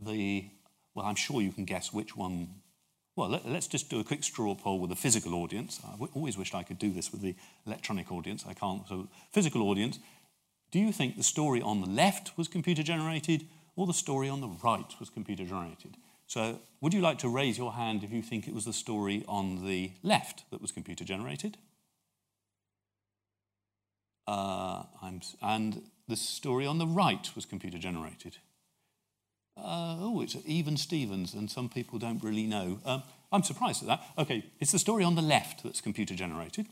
the 0.00 0.50
well, 0.96 1.04
I'm 1.04 1.14
sure 1.14 1.42
you 1.42 1.52
can 1.52 1.66
guess 1.66 1.92
which 1.92 2.16
one. 2.16 2.48
Well, 3.16 3.28
let, 3.28 3.46
us 3.46 3.66
just 3.66 3.90
do 3.90 4.00
a 4.00 4.04
quick 4.04 4.24
straw 4.24 4.54
poll 4.54 4.80
with 4.80 4.90
the 4.90 4.96
physical 4.96 5.34
audience. 5.34 5.80
I 5.84 5.94
always 6.14 6.36
wished 6.36 6.54
I 6.54 6.62
could 6.62 6.78
do 6.78 6.90
this 6.90 7.12
with 7.12 7.20
the 7.20 7.34
electronic 7.66 8.10
audience. 8.10 8.44
I 8.46 8.54
can't. 8.54 8.86
So, 8.88 9.08
physical 9.30 9.62
audience, 9.62 9.98
do 10.70 10.78
you 10.78 10.92
think 10.92 11.16
the 11.16 11.22
story 11.22 11.62
on 11.62 11.82
the 11.82 11.88
left 11.88 12.36
was 12.36 12.48
computer 12.48 12.82
generated 12.82 13.46
or 13.74 13.86
the 13.86 13.92
story 13.92 14.28
on 14.28 14.40
the 14.40 14.48
right 14.62 14.92
was 14.98 15.10
computer 15.10 15.44
generated? 15.44 15.96
So, 16.26 16.60
would 16.80 16.92
you 16.92 17.00
like 17.00 17.18
to 17.18 17.28
raise 17.28 17.56
your 17.56 17.72
hand 17.72 18.02
if 18.02 18.12
you 18.12 18.20
think 18.20 18.48
it 18.48 18.54
was 18.54 18.64
the 18.64 18.72
story 18.72 19.24
on 19.28 19.64
the 19.64 19.92
left 20.02 20.44
that 20.50 20.60
was 20.60 20.72
computer 20.72 21.04
generated? 21.04 21.56
Uh, 24.26 24.82
and 25.40 25.82
the 26.08 26.16
story 26.16 26.66
on 26.66 26.78
the 26.78 26.86
right 26.86 27.30
was 27.36 27.44
computer 27.44 27.78
generated. 27.78 28.38
Uh, 29.56 29.96
oh, 30.00 30.20
it's 30.20 30.36
even 30.44 30.76
Stevens, 30.76 31.32
and 31.32 31.50
some 31.50 31.68
people 31.68 31.98
don't 31.98 32.22
really 32.22 32.46
know. 32.46 32.78
Um, 32.84 33.02
I'm 33.32 33.42
surprised 33.42 33.82
at 33.82 33.88
that. 33.88 34.02
Okay, 34.18 34.44
it's 34.60 34.72
the 34.72 34.78
story 34.78 35.04
on 35.04 35.14
the 35.14 35.22
left 35.22 35.62
that's 35.62 35.80
computer 35.80 36.14
generated. 36.14 36.66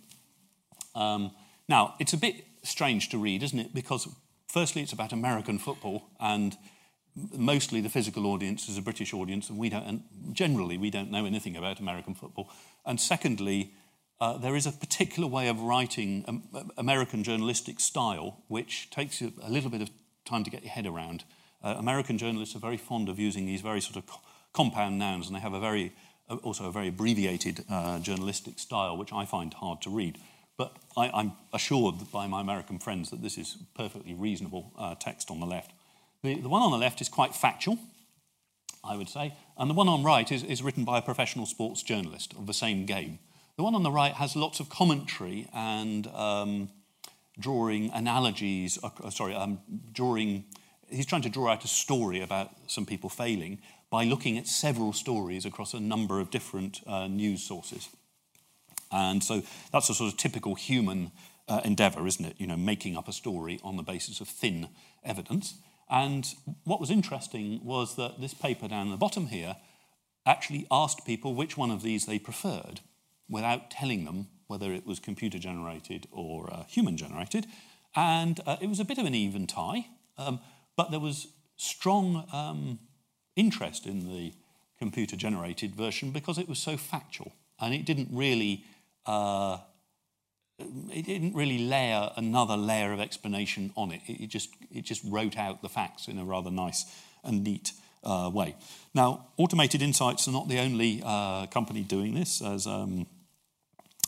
Um, 0.94 1.30
now, 1.68 1.94
it's 1.98 2.12
a 2.12 2.18
bit 2.18 2.44
strange 2.62 3.08
to 3.10 3.18
read, 3.18 3.42
isn't 3.42 3.58
it? 3.58 3.74
Because, 3.74 4.08
firstly, 4.48 4.82
it's 4.82 4.92
about 4.92 5.12
American 5.12 5.58
football, 5.58 6.04
and 6.20 6.56
mostly 7.16 7.80
the 7.80 7.88
physical 7.88 8.26
audience 8.26 8.68
is 8.68 8.76
a 8.76 8.82
British 8.82 9.14
audience, 9.14 9.48
and 9.48 9.58
we 9.58 9.68
don't, 9.68 9.86
and 9.86 10.02
generally, 10.32 10.76
we 10.76 10.90
don't 10.90 11.10
know 11.10 11.26
anything 11.26 11.56
about 11.56 11.80
American 11.80 12.14
football. 12.14 12.50
And 12.84 13.00
secondly, 13.00 13.72
uh, 14.20 14.38
there 14.38 14.56
is 14.56 14.66
a 14.66 14.72
particular 14.72 15.28
way 15.28 15.48
of 15.48 15.60
writing 15.60 16.24
um, 16.28 16.44
American 16.76 17.22
journalistic 17.22 17.80
style 17.80 18.42
which 18.48 18.90
takes 18.90 19.20
you 19.20 19.32
a 19.42 19.50
little 19.50 19.70
bit 19.70 19.82
of 19.82 19.90
time 20.24 20.44
to 20.44 20.50
get 20.50 20.62
your 20.62 20.72
head 20.72 20.86
around. 20.86 21.24
Uh, 21.62 21.74
American 21.78 22.18
journalists 22.18 22.54
are 22.54 22.60
very 22.60 22.76
fond 22.76 23.08
of 23.08 23.18
using 23.18 23.46
these 23.46 23.60
very 23.60 23.80
sort 23.80 23.96
of 23.96 24.06
co- 24.06 24.20
compound 24.52 24.98
nouns, 24.98 25.26
and 25.26 25.36
they 25.36 25.40
have 25.40 25.52
a 25.52 25.60
very, 25.60 25.92
uh, 26.28 26.36
also 26.36 26.66
a 26.66 26.72
very 26.72 26.88
abbreviated 26.88 27.64
uh, 27.70 27.98
journalistic 28.00 28.58
style, 28.58 28.96
which 28.96 29.12
I 29.12 29.24
find 29.24 29.52
hard 29.54 29.82
to 29.82 29.90
read. 29.90 30.18
But 30.56 30.76
I, 30.96 31.20
am 31.20 31.32
assured 31.52 31.96
by 32.12 32.26
my 32.26 32.40
American 32.40 32.78
friends 32.78 33.10
that 33.10 33.22
this 33.22 33.36
is 33.36 33.56
perfectly 33.74 34.14
reasonable 34.14 34.72
uh, 34.78 34.94
text 34.94 35.30
on 35.30 35.40
the 35.40 35.46
left. 35.46 35.72
The, 36.24 36.40
the, 36.40 36.48
one 36.48 36.62
on 36.62 36.70
the 36.70 36.78
left 36.78 37.02
is 37.02 37.10
quite 37.10 37.34
factual, 37.34 37.78
I 38.82 38.96
would 38.96 39.10
say, 39.10 39.34
and 39.58 39.68
the 39.68 39.74
one 39.74 39.88
on 39.88 40.02
right 40.02 40.32
is, 40.32 40.42
is 40.42 40.62
written 40.62 40.82
by 40.82 40.96
a 40.96 41.02
professional 41.02 41.44
sports 41.44 41.82
journalist 41.82 42.32
of 42.32 42.46
the 42.46 42.54
same 42.54 42.86
game. 42.86 43.18
The 43.58 43.62
one 43.62 43.74
on 43.74 43.82
the 43.82 43.90
right 43.90 44.14
has 44.14 44.34
lots 44.34 44.58
of 44.58 44.70
commentary 44.70 45.48
and 45.52 46.06
um, 46.06 46.70
drawing 47.38 47.90
analogies, 47.90 48.78
uh, 48.82 49.10
sorry, 49.10 49.34
um, 49.34 49.58
drawing, 49.92 50.46
he's 50.88 51.04
trying 51.04 51.20
to 51.22 51.28
draw 51.28 51.52
out 51.52 51.62
a 51.62 51.68
story 51.68 52.22
about 52.22 52.52
some 52.68 52.86
people 52.86 53.10
failing 53.10 53.60
by 53.90 54.04
looking 54.04 54.38
at 54.38 54.46
several 54.46 54.94
stories 54.94 55.44
across 55.44 55.74
a 55.74 55.80
number 55.80 56.20
of 56.20 56.30
different 56.30 56.80
uh, 56.86 57.06
news 57.06 57.42
sources. 57.42 57.90
And 58.90 59.22
so 59.22 59.42
that's 59.72 59.90
a 59.90 59.94
sort 59.94 60.10
of 60.10 60.18
typical 60.18 60.54
human 60.54 61.12
uh, 61.48 61.60
endeavor, 61.66 62.06
isn't 62.06 62.24
it? 62.24 62.36
You 62.38 62.46
know, 62.46 62.56
making 62.56 62.96
up 62.96 63.08
a 63.08 63.12
story 63.12 63.60
on 63.62 63.76
the 63.76 63.82
basis 63.82 64.22
of 64.22 64.28
thin 64.28 64.68
evidence. 65.04 65.56
And 65.90 66.26
what 66.64 66.80
was 66.80 66.90
interesting 66.90 67.60
was 67.64 67.96
that 67.96 68.20
this 68.20 68.34
paper 68.34 68.68
down 68.68 68.90
the 68.90 68.96
bottom 68.96 69.26
here 69.26 69.56
actually 70.26 70.66
asked 70.70 71.06
people 71.06 71.34
which 71.34 71.56
one 71.56 71.70
of 71.70 71.82
these 71.82 72.06
they 72.06 72.18
preferred 72.18 72.80
without 73.28 73.70
telling 73.70 74.04
them 74.04 74.28
whether 74.46 74.72
it 74.72 74.86
was 74.86 75.00
computer 75.00 75.38
generated 75.38 76.06
or 76.10 76.52
uh, 76.52 76.64
human 76.64 76.96
generated. 76.96 77.46
And 77.94 78.40
uh, 78.46 78.56
it 78.60 78.68
was 78.68 78.80
a 78.80 78.84
bit 78.84 78.98
of 78.98 79.06
an 79.06 79.14
even 79.14 79.46
tie, 79.46 79.86
um, 80.18 80.40
but 80.76 80.90
there 80.90 81.00
was 81.00 81.28
strong 81.56 82.26
um, 82.32 82.78
interest 83.36 83.86
in 83.86 84.08
the 84.08 84.32
computer 84.78 85.16
generated 85.16 85.74
version 85.74 86.10
because 86.10 86.38
it 86.38 86.48
was 86.48 86.58
so 86.58 86.76
factual 86.76 87.32
and 87.60 87.72
it 87.72 87.86
didn't 87.86 88.08
really 88.10 88.64
uh, 89.06 89.58
it 90.58 91.04
didn't 91.06 91.34
really 91.34 91.58
layer 91.58 92.10
another 92.16 92.56
layer 92.56 92.92
of 92.92 93.00
explanation 93.00 93.72
on 93.76 93.92
it. 93.92 94.02
It, 94.06 94.28
just, 94.28 94.50
it 94.70 94.82
just 94.82 95.02
wrote 95.04 95.36
out 95.36 95.62
the 95.62 95.68
facts 95.68 96.08
in 96.08 96.18
a 96.18 96.24
rather 96.24 96.50
nice 96.50 96.84
and 97.24 97.42
neat 97.42 97.72
uh, 98.04 98.30
way. 98.32 98.54
Now, 98.94 99.26
Automated 99.36 99.82
Insights 99.82 100.28
are 100.28 100.32
not 100.32 100.48
the 100.48 100.60
only 100.60 101.02
uh, 101.04 101.46
company 101.46 101.82
doing 101.82 102.14
this, 102.14 102.42
as 102.42 102.66
um, 102.66 103.06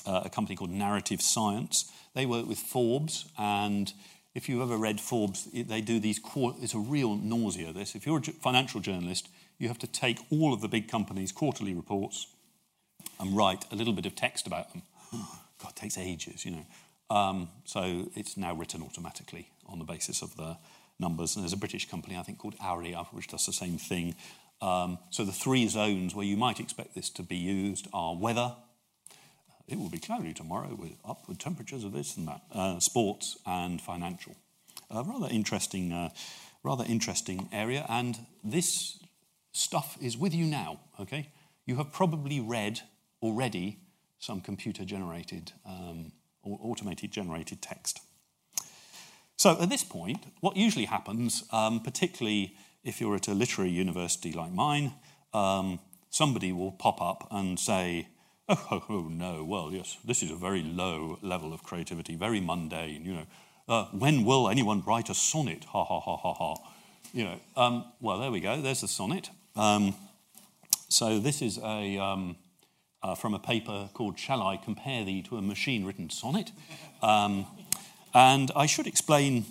uh, 0.06 0.22
a 0.24 0.30
company 0.30 0.56
called 0.56 0.70
Narrative 0.70 1.20
Science. 1.20 1.90
They 2.14 2.26
work 2.26 2.46
with 2.46 2.58
Forbes, 2.58 3.26
and 3.38 3.92
if 4.34 4.48
you've 4.48 4.62
ever 4.62 4.76
read 4.76 5.00
Forbes, 5.00 5.48
they 5.52 5.80
do 5.80 5.98
these, 5.98 6.20
it's 6.62 6.74
a 6.74 6.78
real 6.78 7.16
nausea, 7.16 7.72
this. 7.72 7.94
If 7.94 8.06
you're 8.06 8.18
a 8.18 8.22
financial 8.22 8.80
journalist, 8.80 9.28
you 9.58 9.68
have 9.68 9.78
to 9.78 9.86
take 9.86 10.20
all 10.30 10.52
of 10.52 10.60
the 10.60 10.68
big 10.68 10.88
companies' 10.88 11.32
quarterly 11.32 11.74
reports 11.74 12.26
and 13.18 13.36
write 13.36 13.64
a 13.72 13.76
little 13.76 13.94
bit 13.94 14.06
of 14.06 14.14
text 14.14 14.46
about 14.46 14.72
them. 14.72 14.82
God, 15.62 15.70
it 15.70 15.76
takes 15.76 15.98
ages, 15.98 16.44
you 16.44 16.52
know. 16.52 16.66
Um, 17.08 17.48
so 17.64 18.10
it's 18.14 18.36
now 18.36 18.54
written 18.54 18.82
automatically 18.82 19.50
on 19.66 19.78
the 19.78 19.84
basis 19.84 20.22
of 20.22 20.36
the 20.36 20.58
numbers. 20.98 21.36
And 21.36 21.44
there's 21.44 21.52
a 21.52 21.58
British 21.58 21.88
company, 21.88 22.16
I 22.16 22.22
think, 22.22 22.38
called 22.38 22.58
Arria, 22.58 23.06
which 23.12 23.28
does 23.28 23.46
the 23.46 23.52
same 23.52 23.78
thing. 23.78 24.14
Um, 24.60 24.98
so 25.10 25.24
the 25.24 25.32
three 25.32 25.68
zones 25.68 26.14
where 26.14 26.24
you 26.24 26.36
might 26.36 26.60
expect 26.60 26.94
this 26.94 27.10
to 27.10 27.22
be 27.22 27.36
used 27.36 27.88
are 27.92 28.16
weather. 28.16 28.54
It 29.68 29.78
will 29.78 29.90
be 29.90 29.98
cloudy 29.98 30.32
tomorrow 30.32 30.74
with 30.74 30.92
upward 31.04 31.38
temperatures 31.38 31.84
of 31.84 31.92
this 31.92 32.16
and 32.16 32.28
that. 32.28 32.40
Uh, 32.52 32.78
sports 32.80 33.36
and 33.46 33.80
financial. 33.80 34.34
A 34.90 35.02
rather 35.02 35.28
interesting, 35.30 35.92
uh, 35.92 36.10
rather 36.62 36.84
interesting 36.88 37.48
area. 37.52 37.84
And 37.88 38.18
this 38.44 38.98
stuff 39.52 39.96
is 40.00 40.16
with 40.16 40.34
you 40.34 40.44
now. 40.46 40.80
Okay, 41.00 41.30
you 41.66 41.76
have 41.76 41.92
probably 41.92 42.40
read 42.40 42.80
already 43.20 43.78
some 44.18 44.40
computer 44.40 44.84
generated 44.84 45.52
um, 45.64 46.12
or 46.42 46.58
automated 46.62 47.10
generated 47.10 47.60
text. 47.60 48.00
So 49.36 49.60
at 49.60 49.68
this 49.68 49.84
point, 49.84 50.24
what 50.40 50.56
usually 50.56 50.86
happens, 50.86 51.44
um, 51.52 51.80
particularly 51.80 52.56
if 52.84 53.00
you're 53.00 53.16
at 53.16 53.28
a 53.28 53.34
literary 53.34 53.70
university 53.70 54.32
like 54.32 54.52
mine, 54.52 54.94
um, 55.34 55.78
somebody 56.08 56.52
will 56.52 56.72
pop 56.72 57.02
up 57.02 57.28
and 57.30 57.58
say, 57.58 58.08
oh, 58.48 58.66
oh, 58.70 58.84
oh, 58.88 59.08
no, 59.08 59.44
well, 59.44 59.70
yes, 59.72 59.98
this 60.04 60.22
is 60.22 60.30
a 60.30 60.36
very 60.36 60.62
low 60.62 61.18
level 61.20 61.52
of 61.52 61.62
creativity, 61.62 62.16
very 62.16 62.40
mundane, 62.40 63.04
you 63.04 63.12
know. 63.12 63.26
Uh, 63.68 63.84
when 63.86 64.24
will 64.24 64.48
anyone 64.48 64.82
write 64.86 65.10
a 65.10 65.14
sonnet? 65.14 65.64
Ha, 65.64 65.84
ha, 65.84 66.00
ha, 66.00 66.16
ha, 66.16 66.32
ha. 66.32 66.54
You 67.12 67.24
know, 67.24 67.40
um, 67.56 67.84
well, 68.00 68.20
there 68.20 68.30
we 68.30 68.40
go, 68.40 68.62
there's 68.62 68.80
the 68.80 68.88
sonnet. 68.88 69.30
Um, 69.56 69.94
so 70.88 71.18
this 71.18 71.42
is 71.42 71.58
a, 71.58 71.98
um, 71.98 72.36
uh, 73.02 73.14
from 73.14 73.34
a 73.34 73.38
paper 73.38 73.88
called 73.94 74.18
Shall 74.18 74.42
I 74.42 74.56
Compare 74.56 75.04
Thee 75.04 75.22
to 75.22 75.36
a 75.36 75.42
Machine 75.42 75.84
Written 75.84 76.10
Sonnet? 76.10 76.52
Um, 77.02 77.46
and 78.14 78.50
I 78.56 78.66
should 78.66 78.86
explain 78.86 79.44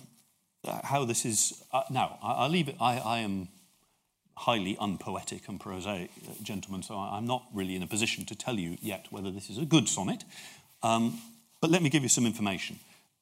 uh, 0.65 0.79
how 0.83 1.05
this 1.05 1.25
is. 1.25 1.63
Uh, 1.71 1.83
now, 1.89 2.17
I, 2.23 2.43
will 2.43 2.51
leave 2.51 2.67
it. 2.67 2.75
I, 2.81 2.97
I, 2.97 3.19
am 3.19 3.49
highly 4.37 4.75
unpoetic 4.79 5.47
and 5.47 5.59
prosaic 5.59 6.09
uh, 6.27 6.31
gentleman, 6.41 6.81
so 6.81 6.95
I, 6.95 7.17
am 7.17 7.27
not 7.27 7.43
really 7.53 7.75
in 7.75 7.83
a 7.83 7.87
position 7.87 8.25
to 8.25 8.35
tell 8.35 8.55
you 8.55 8.77
yet 8.81 9.07
whether 9.11 9.31
this 9.31 9.49
is 9.49 9.57
a 9.57 9.65
good 9.65 9.87
sonnet. 9.87 10.23
Um, 10.81 11.19
but 11.61 11.69
let 11.69 11.81
me 11.81 11.89
give 11.89 12.03
you 12.03 12.09
some 12.09 12.25
information. 12.25 12.79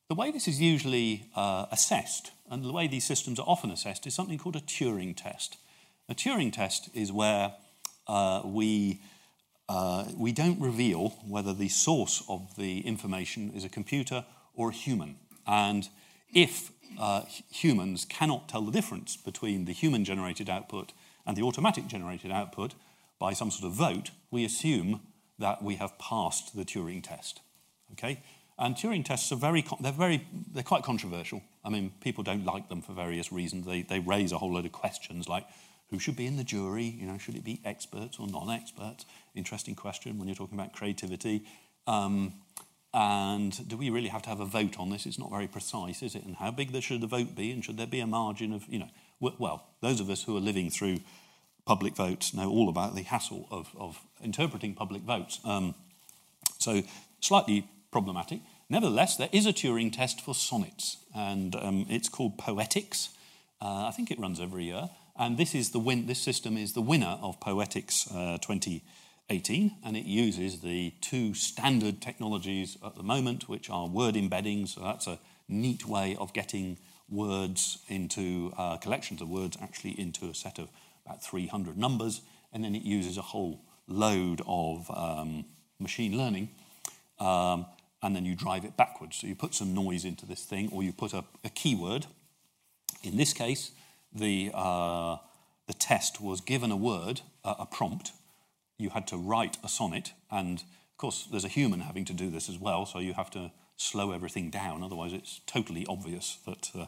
The 0.09 0.15
way 0.15 0.31
this 0.31 0.47
is 0.47 0.61
usually 0.61 1.25
uh, 1.35 1.65
assessed, 1.71 2.31
and 2.49 2.63
the 2.63 2.71
way 2.71 2.87
these 2.87 3.05
systems 3.05 3.39
are 3.39 3.47
often 3.47 3.71
assessed, 3.71 4.05
is 4.07 4.13
something 4.13 4.37
called 4.37 4.55
a 4.55 4.61
Turing 4.61 5.15
test. 5.15 5.57
A 6.09 6.15
Turing 6.15 6.51
test 6.51 6.89
is 6.93 7.11
where 7.11 7.53
uh, 8.07 8.41
we 8.45 9.01
uh, 9.73 10.05
we 10.15 10.31
don't 10.31 10.61
reveal 10.61 11.09
whether 11.27 11.51
the 11.51 11.67
source 11.67 12.23
of 12.29 12.55
the 12.57 12.81
information 12.81 13.51
is 13.55 13.65
a 13.65 13.69
computer 13.69 14.23
or 14.53 14.69
a 14.69 14.73
human. 14.73 15.15
And 15.47 15.89
if 16.31 16.71
uh, 16.99 17.23
humans 17.49 18.05
cannot 18.05 18.47
tell 18.47 18.61
the 18.61 18.71
difference 18.71 19.17
between 19.17 19.65
the 19.65 19.71
human 19.73 20.05
generated 20.05 20.47
output 20.47 20.93
and 21.25 21.35
the 21.35 21.41
automatic 21.41 21.87
generated 21.87 22.31
output 22.31 22.75
by 23.17 23.33
some 23.33 23.49
sort 23.49 23.71
of 23.71 23.75
vote, 23.75 24.11
we 24.29 24.45
assume 24.45 25.01
that 25.39 25.63
we 25.63 25.77
have 25.77 25.97
passed 25.97 26.55
the 26.55 26.65
Turing 26.65 27.01
test. 27.01 27.41
Okay? 27.93 28.21
And 28.59 28.75
Turing 28.75 29.03
tests 29.03 29.31
are 29.31 29.37
very, 29.37 29.65
they're 29.79 29.91
very, 29.91 30.27
they're 30.53 30.61
quite 30.61 30.83
controversial. 30.83 31.41
I 31.65 31.69
mean, 31.69 31.93
people 31.99 32.23
don't 32.23 32.45
like 32.45 32.69
them 32.69 32.83
for 32.83 32.93
various 32.93 33.31
reasons. 33.31 33.65
They, 33.65 33.81
they 33.81 33.99
raise 33.99 34.31
a 34.31 34.37
whole 34.37 34.53
load 34.53 34.67
of 34.67 34.71
questions 34.71 35.27
like, 35.27 35.47
who 35.89 35.99
should 35.99 36.15
be 36.15 36.25
in 36.25 36.37
the 36.37 36.43
jury? 36.43 36.85
You 36.85 37.05
know, 37.05 37.19
should 37.19 37.35
it 37.35 37.43
be 37.43 37.61
experts 37.63 38.17
or 38.19 38.27
non-experts? 38.27 39.05
Interesting 39.35 39.75
question 39.75 40.17
when 40.17 40.27
you're 40.27 40.35
talking 40.35 40.57
about 40.57 40.73
creativity. 40.73 41.45
Um, 41.87 42.33
and 42.93 43.67
do 43.67 43.75
we 43.75 43.89
really 43.89 44.09
have 44.09 44.21
to 44.23 44.29
have 44.29 44.39
a 44.39 44.45
vote 44.45 44.79
on 44.79 44.91
this? 44.91 45.05
It's 45.05 45.17
not 45.17 45.31
very 45.31 45.47
precise, 45.47 46.03
is 46.03 46.13
it? 46.13 46.23
And 46.23 46.35
how 46.35 46.51
big 46.51 46.79
should 46.83 47.01
the 47.01 47.07
vote 47.07 47.35
be? 47.35 47.51
And 47.51 47.65
should 47.65 47.77
there 47.77 47.87
be 47.87 47.99
a 47.99 48.07
margin 48.07 48.53
of, 48.53 48.65
you 48.67 48.79
know, 48.79 48.89
well, 49.19 49.67
those 49.81 49.99
of 49.99 50.09
us 50.09 50.23
who 50.23 50.37
are 50.37 50.41
living 50.41 50.69
through 50.69 50.99
public 51.65 51.95
votes 51.95 52.33
know 52.33 52.49
all 52.49 52.69
about 52.69 52.95
the 52.95 53.03
hassle 53.03 53.47
of, 53.49 53.69
of 53.77 53.99
interpreting 54.21 54.75
public 54.75 55.01
votes. 55.01 55.39
Um, 55.43 55.75
so 56.59 56.83
slightly 57.19 57.67
problematic. 57.91 58.41
Nevertheless, 58.69 59.17
there 59.17 59.29
is 59.31 59.45
a 59.45 59.53
Turing 59.53 59.91
test 59.91 60.21
for 60.21 60.35
sonnets, 60.35 60.97
and 61.15 61.55
um, 61.55 61.85
it's 61.89 62.09
called 62.09 62.37
PoetiX. 62.37 63.09
Uh, 63.61 63.87
I 63.87 63.91
think 63.91 64.11
it 64.11 64.19
runs 64.19 64.39
every 64.39 64.65
year. 64.65 64.89
And 65.15 65.37
this, 65.37 65.53
is 65.53 65.71
the 65.71 65.79
win- 65.79 66.07
this 66.07 66.19
system 66.19 66.57
is 66.57 66.73
the 66.73 66.81
winner 66.81 67.19
of 67.21 67.39
PoetiX 67.39 68.15
uh, 68.15 68.37
2018, 69.29 69.77
and 69.85 69.97
it 69.97 70.05
uses 70.05 70.59
the 70.61 70.93
two 71.01 71.33
standard 71.33 72.01
technologies 72.01 72.77
at 72.85 72.95
the 72.95 73.03
moment, 73.03 73.47
which 73.47 73.69
are 73.69 73.87
word 73.87 74.15
embeddings. 74.15 74.69
So 74.69 74.81
that's 74.81 75.07
a 75.07 75.19
neat 75.47 75.85
way 75.85 76.15
of 76.19 76.33
getting 76.33 76.77
words 77.09 77.79
into 77.87 78.53
uh, 78.57 78.77
collections 78.77 79.21
of 79.21 79.29
words, 79.29 79.57
actually 79.61 79.99
into 79.99 80.25
a 80.25 80.33
set 80.33 80.59
of 80.59 80.69
about 81.05 81.23
300 81.23 81.77
numbers. 81.77 82.21
and 82.53 82.63
then 82.63 82.75
it 82.75 82.83
uses 82.83 83.17
a 83.17 83.21
whole 83.21 83.59
load 83.87 84.41
of 84.45 84.89
um, 84.95 85.45
machine 85.79 86.15
learning, 86.17 86.49
um, 87.19 87.65
and 88.03 88.15
then 88.15 88.25
you 88.25 88.35
drive 88.35 88.63
it 88.63 88.77
backwards. 88.77 89.17
So 89.17 89.27
you 89.27 89.35
put 89.35 89.55
some 89.55 89.73
noise 89.73 90.05
into 90.05 90.25
this 90.25 90.43
thing, 90.43 90.69
or 90.71 90.83
you 90.83 90.93
put 90.93 91.13
a, 91.13 91.23
a 91.43 91.49
keyword. 91.49 92.05
In 93.01 93.17
this 93.17 93.33
case, 93.33 93.71
the, 94.13 94.51
uh, 94.53 95.17
the 95.67 95.73
test 95.73 96.21
was 96.21 96.41
given 96.41 96.71
a 96.71 96.77
word, 96.77 97.21
uh, 97.43 97.55
a 97.59 97.65
prompt. 97.65 98.11
You 98.77 98.89
had 98.89 99.07
to 99.07 99.17
write 99.17 99.57
a 99.63 99.69
sonnet, 99.69 100.13
and 100.31 100.59
of 100.59 100.97
course, 100.97 101.27
there's 101.31 101.45
a 101.45 101.49
human 101.49 101.81
having 101.81 102.05
to 102.05 102.13
do 102.13 102.29
this 102.29 102.49
as 102.49 102.57
well, 102.57 102.85
so 102.85 102.99
you 102.99 103.13
have 103.13 103.31
to 103.31 103.51
slow 103.77 104.11
everything 104.11 104.49
down. 104.49 104.83
Otherwise, 104.83 105.13
it's 105.13 105.41
totally 105.45 105.85
obvious 105.87 106.37
that 106.45 106.69
uh, 106.75 106.85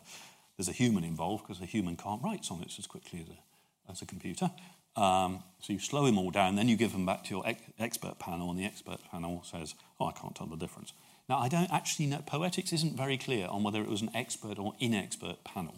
there's 0.58 0.70
a 0.70 0.74
human 0.74 1.04
involved 1.04 1.44
because 1.44 1.62
a 1.62 1.66
human 1.66 1.98
can't 1.98 2.24
write 2.24 2.46
sonnets 2.46 2.80
as 2.80 2.88
quickly 2.88 3.22
as 3.22 3.30
a, 3.30 3.92
as 3.92 4.02
a 4.02 4.06
computer. 4.06 4.52
Um, 4.96 5.44
so 5.60 5.74
you 5.74 5.80
slow 5.80 6.06
them 6.06 6.18
all 6.18 6.32
down, 6.32 6.56
then 6.56 6.70
you 6.70 6.78
give 6.78 6.94
them 6.94 7.06
back 7.06 7.26
to 7.26 7.30
your 7.32 7.46
ex- 7.46 7.62
expert 7.78 8.18
panel, 8.18 8.50
and 8.50 8.58
the 8.58 8.66
expert 8.66 9.00
panel 9.12 9.44
says, 9.44 9.76
"Oh, 10.00 10.08
I 10.08 10.12
can't 10.14 10.36
tell 10.36 10.48
the 10.48 10.56
difference." 10.56 10.94
Now, 11.28 11.38
I 11.40 11.50
don't 11.50 11.72
actually 11.72 12.06
know. 12.06 12.20
PoetiX 12.20 12.72
isn't 12.72 12.96
very 12.96 13.18
clear 13.18 13.48
on 13.48 13.64
whether 13.64 13.82
it 13.82 13.90
was 13.90 14.02
an 14.02 14.12
expert 14.14 14.58
or 14.58 14.74
inexpert 14.80 15.44
panel 15.44 15.76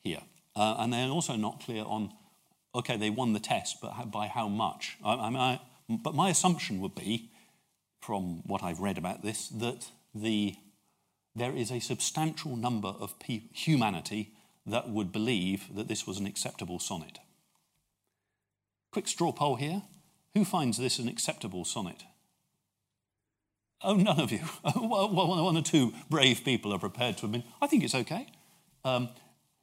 here, 0.00 0.22
uh, 0.54 0.76
and 0.78 0.92
they're 0.92 1.10
also 1.10 1.36
not 1.36 1.60
clear 1.60 1.84
on. 1.84 2.12
Okay, 2.76 2.98
they 2.98 3.10
won 3.10 3.32
the 3.32 3.40
test, 3.40 3.78
but 3.80 4.10
by 4.10 4.26
how 4.26 4.48
much? 4.48 4.98
I, 5.02 5.14
I 5.14 5.28
I, 5.28 5.60
but 5.88 6.14
my 6.14 6.28
assumption 6.28 6.80
would 6.80 6.94
be, 6.94 7.30
from 8.00 8.42
what 8.46 8.62
I've 8.62 8.80
read 8.80 8.98
about 8.98 9.22
this, 9.22 9.48
that 9.48 9.90
the 10.14 10.54
there 11.34 11.54
is 11.54 11.70
a 11.70 11.80
substantial 11.80 12.56
number 12.56 12.88
of 12.88 13.18
pe- 13.18 13.48
humanity 13.52 14.32
that 14.66 14.88
would 14.88 15.12
believe 15.12 15.74
that 15.74 15.88
this 15.88 16.06
was 16.06 16.18
an 16.18 16.26
acceptable 16.26 16.78
sonnet. 16.78 17.18
Quick 18.90 19.06
straw 19.06 19.32
poll 19.32 19.56
here. 19.56 19.82
Who 20.34 20.44
finds 20.44 20.78
this 20.78 20.98
an 20.98 21.08
acceptable 21.08 21.64
sonnet? 21.64 22.04
Oh, 23.82 23.94
none 23.94 24.20
of 24.20 24.32
you. 24.32 24.38
One 24.64 25.56
or 25.56 25.62
two 25.62 25.92
brave 26.10 26.44
people 26.44 26.72
are 26.74 26.78
prepared 26.78 27.18
to 27.18 27.26
admit, 27.26 27.44
I 27.60 27.66
think 27.66 27.84
it's 27.84 27.94
okay. 27.94 28.26
Um, 28.84 29.10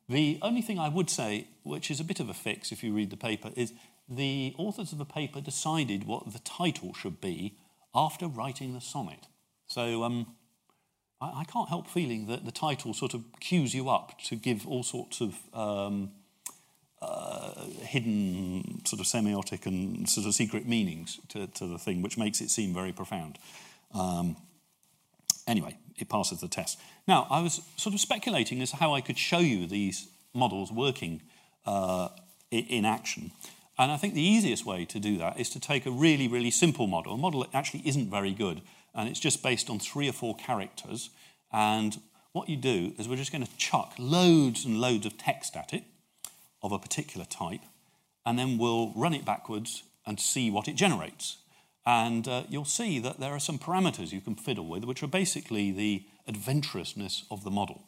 the 0.09 0.39
only 0.41 0.61
thing 0.61 0.79
I 0.79 0.89
would 0.89 1.09
say, 1.09 1.47
which 1.63 1.89
is 1.89 1.99
a 1.99 2.03
bit 2.03 2.19
of 2.19 2.29
a 2.29 2.33
fix 2.33 2.71
if 2.71 2.83
you 2.83 2.93
read 2.93 3.09
the 3.09 3.17
paper, 3.17 3.51
is 3.55 3.73
the 4.09 4.53
authors 4.57 4.91
of 4.91 4.97
the 4.97 5.05
paper 5.05 5.39
decided 5.41 6.05
what 6.05 6.33
the 6.33 6.39
title 6.39 6.93
should 6.93 7.21
be 7.21 7.57
after 7.95 8.27
writing 8.27 8.73
the 8.73 8.81
sonnet. 8.81 9.27
So 9.67 10.03
um, 10.03 10.35
I, 11.21 11.41
I, 11.41 11.43
can't 11.45 11.69
help 11.69 11.87
feeling 11.87 12.27
that 12.27 12.45
the 12.45 12.51
title 12.51 12.93
sort 12.93 13.13
of 13.13 13.23
cues 13.39 13.73
you 13.73 13.89
up 13.89 14.19
to 14.25 14.35
give 14.35 14.67
all 14.67 14.83
sorts 14.83 15.21
of 15.21 15.35
um, 15.53 16.11
uh, 17.01 17.65
hidden 17.81 18.81
sort 18.85 18.99
of 18.99 19.05
semiotic 19.05 19.65
and 19.65 20.07
sort 20.09 20.27
of 20.27 20.33
secret 20.33 20.67
meanings 20.67 21.19
to, 21.29 21.47
to 21.47 21.65
the 21.65 21.77
thing, 21.77 22.01
which 22.01 22.17
makes 22.17 22.41
it 22.41 22.49
seem 22.49 22.73
very 22.73 22.91
profound. 22.91 23.37
Um, 23.93 24.35
anyway, 25.47 25.77
it 25.97 26.09
passes 26.09 26.41
the 26.41 26.47
test. 26.47 26.79
Now, 27.07 27.27
I 27.29 27.41
was 27.41 27.61
sort 27.77 27.93
of 27.93 27.99
speculating 27.99 28.61
as 28.61 28.71
to 28.71 28.77
how 28.77 28.93
I 28.93 29.01
could 29.01 29.17
show 29.17 29.39
you 29.39 29.67
these 29.67 30.09
models 30.33 30.71
working 30.71 31.21
uh, 31.65 32.09
in 32.51 32.85
action. 32.85 33.31
And 33.77 33.91
I 33.91 33.97
think 33.97 34.13
the 34.13 34.21
easiest 34.21 34.65
way 34.65 34.85
to 34.85 34.99
do 34.99 35.17
that 35.17 35.39
is 35.39 35.49
to 35.51 35.59
take 35.59 35.85
a 35.85 35.91
really, 35.91 36.27
really 36.27 36.51
simple 36.51 36.87
model, 36.87 37.13
a 37.13 37.17
model 37.17 37.41
that 37.41 37.55
actually 37.55 37.81
isn't 37.85 38.09
very 38.09 38.31
good, 38.31 38.61
and 38.93 39.09
it's 39.09 39.19
just 39.19 39.41
based 39.41 39.69
on 39.69 39.79
three 39.79 40.07
or 40.07 40.13
four 40.13 40.35
characters. 40.35 41.09
And 41.51 41.99
what 42.33 42.49
you 42.49 42.55
do 42.55 42.93
is 42.97 43.07
we're 43.07 43.15
just 43.15 43.31
going 43.31 43.45
to 43.45 43.57
chuck 43.57 43.93
loads 43.97 44.65
and 44.65 44.79
loads 44.79 45.05
of 45.05 45.17
text 45.17 45.55
at 45.55 45.73
it 45.73 45.83
of 46.61 46.71
a 46.71 46.79
particular 46.79 47.25
type, 47.25 47.61
and 48.25 48.37
then 48.37 48.57
we'll 48.57 48.93
run 48.95 49.13
it 49.13 49.25
backwards 49.25 49.83
and 50.05 50.19
see 50.19 50.51
what 50.51 50.67
it 50.67 50.75
generates. 50.75 51.37
And 51.85 52.27
uh, 52.27 52.43
you'll 52.47 52.65
see 52.65 52.99
that 52.99 53.19
there 53.19 53.31
are 53.31 53.39
some 53.39 53.59
parameters 53.59 54.11
you 54.11 54.21
can 54.21 54.35
fiddle 54.35 54.67
with, 54.67 54.85
which 54.85 55.03
are 55.03 55.07
basically 55.07 55.71
the 55.71 56.05
adventurousness 56.27 57.23
of 57.29 57.43
the 57.43 57.51
model. 57.51 57.83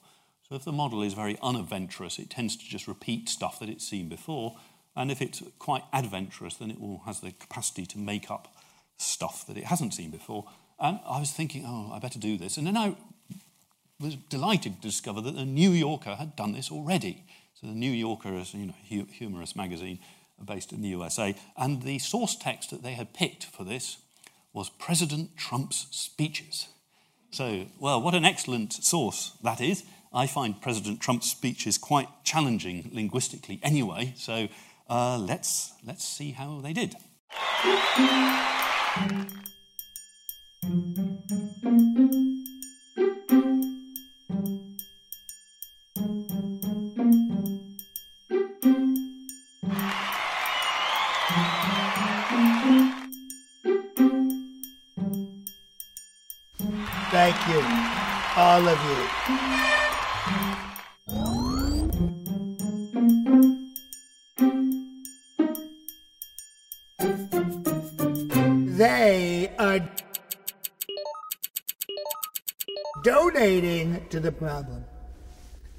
So 0.47 0.55
if 0.55 0.63
the 0.63 0.71
model 0.71 1.01
is 1.01 1.13
very 1.13 1.37
unadventurous, 1.41 2.19
it 2.19 2.29
tends 2.29 2.55
to 2.57 2.65
just 2.65 2.87
repeat 2.87 3.29
stuff 3.29 3.59
that 3.59 3.69
it's 3.69 3.87
seen 3.87 4.09
before. 4.09 4.57
And 4.95 5.11
if 5.11 5.21
it's 5.21 5.41
quite 5.59 5.83
adventurous, 5.93 6.55
then 6.55 6.71
it 6.71 6.79
will 6.79 7.01
has 7.05 7.21
the 7.21 7.31
capacity 7.31 7.85
to 7.87 7.97
make 7.97 8.29
up 8.29 8.53
stuff 8.97 9.47
that 9.47 9.57
it 9.57 9.65
hasn't 9.65 9.93
seen 9.93 10.11
before. 10.11 10.45
And 10.79 10.99
I 11.07 11.19
was 11.19 11.31
thinking, 11.31 11.63
oh, 11.65 11.91
I 11.93 11.99
better 11.99 12.19
do 12.19 12.37
this. 12.37 12.57
And 12.57 12.67
then 12.67 12.77
I 12.77 12.95
was 13.99 14.15
delighted 14.29 14.75
to 14.75 14.81
discover 14.81 15.21
that 15.21 15.35
the 15.35 15.45
New 15.45 15.71
Yorker 15.71 16.15
had 16.15 16.35
done 16.35 16.51
this 16.51 16.71
already. 16.71 17.23
So 17.53 17.67
the 17.67 17.73
New 17.73 17.91
Yorker 17.91 18.33
is, 18.33 18.53
you 18.53 18.67
know, 18.67 19.05
humorous 19.11 19.55
magazine 19.55 19.99
based 20.43 20.73
in 20.73 20.81
the 20.81 20.89
USA, 20.89 21.35
and 21.57 21.83
the 21.83 21.99
source 21.99 22.35
text 22.35 22.69
that 22.71 22.83
they 22.83 22.93
had 22.93 23.13
picked 23.13 23.45
for 23.45 23.63
this 23.63 23.97
was 24.53 24.69
President 24.69 25.35
Trump's 25.37 25.87
speeches. 25.91 26.67
So, 27.31 27.65
well, 27.79 28.01
what 28.01 28.15
an 28.15 28.23
excellent 28.25 28.73
source 28.73 29.33
that 29.43 29.59
is. 29.59 29.83
I 30.13 30.27
find 30.27 30.61
President 30.61 31.01
Trump's 31.01 31.29
speeches 31.29 31.77
quite 31.77 32.07
challenging 32.23 32.89
linguistically 32.93 33.59
anyway, 33.61 34.13
so 34.15 34.47
uh, 34.89 35.17
let's, 35.17 35.73
let's 35.85 36.05
see 36.05 36.31
how 36.31 36.61
they 36.61 36.71
did. 36.71 36.95
You, 57.47 57.61
all 58.35 58.67
of 58.67 58.79
you. 58.89 59.07
They 68.77 69.53
are 69.59 69.79
donating 73.03 74.05
to 74.09 74.19
the 74.19 74.31
problem. 74.31 74.83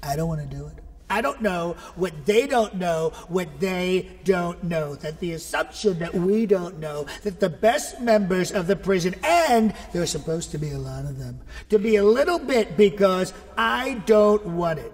I 0.01 0.15
don't 0.15 0.29
want 0.29 0.41
to 0.41 0.47
do 0.47 0.67
it. 0.67 0.86
I 1.09 1.21
don't 1.21 1.41
know 1.41 1.77
what 1.95 2.25
they 2.25 2.47
don't 2.47 2.75
know, 2.75 3.11
what 3.29 3.59
they 3.59 4.09
don't 4.25 4.61
know. 4.63 4.95
That 4.95 5.19
the 5.19 5.33
assumption 5.33 5.99
that 5.99 6.13
we 6.13 6.45
don't 6.45 6.79
know, 6.79 7.05
that 7.23 7.39
the 7.39 7.49
best 7.49 8.01
members 8.01 8.51
of 8.51 8.67
the 8.67 8.75
prison, 8.75 9.15
and 9.23 9.73
there's 9.93 10.09
supposed 10.09 10.51
to 10.51 10.57
be 10.57 10.71
a 10.71 10.77
lot 10.77 11.05
of 11.05 11.17
them, 11.17 11.39
to 11.69 11.79
be 11.79 11.95
a 11.95 12.03
little 12.03 12.39
bit 12.39 12.75
because 12.75 13.33
I 13.57 14.01
don't 14.05 14.45
want 14.45 14.79
it. 14.79 14.93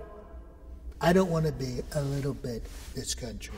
I 1.02 1.14
don't 1.14 1.30
want 1.30 1.46
to 1.48 1.52
be 1.52 1.82
a 1.96 2.02
little 2.02 2.34
bit 2.34 2.64
this 2.96 3.16
country. 3.16 3.56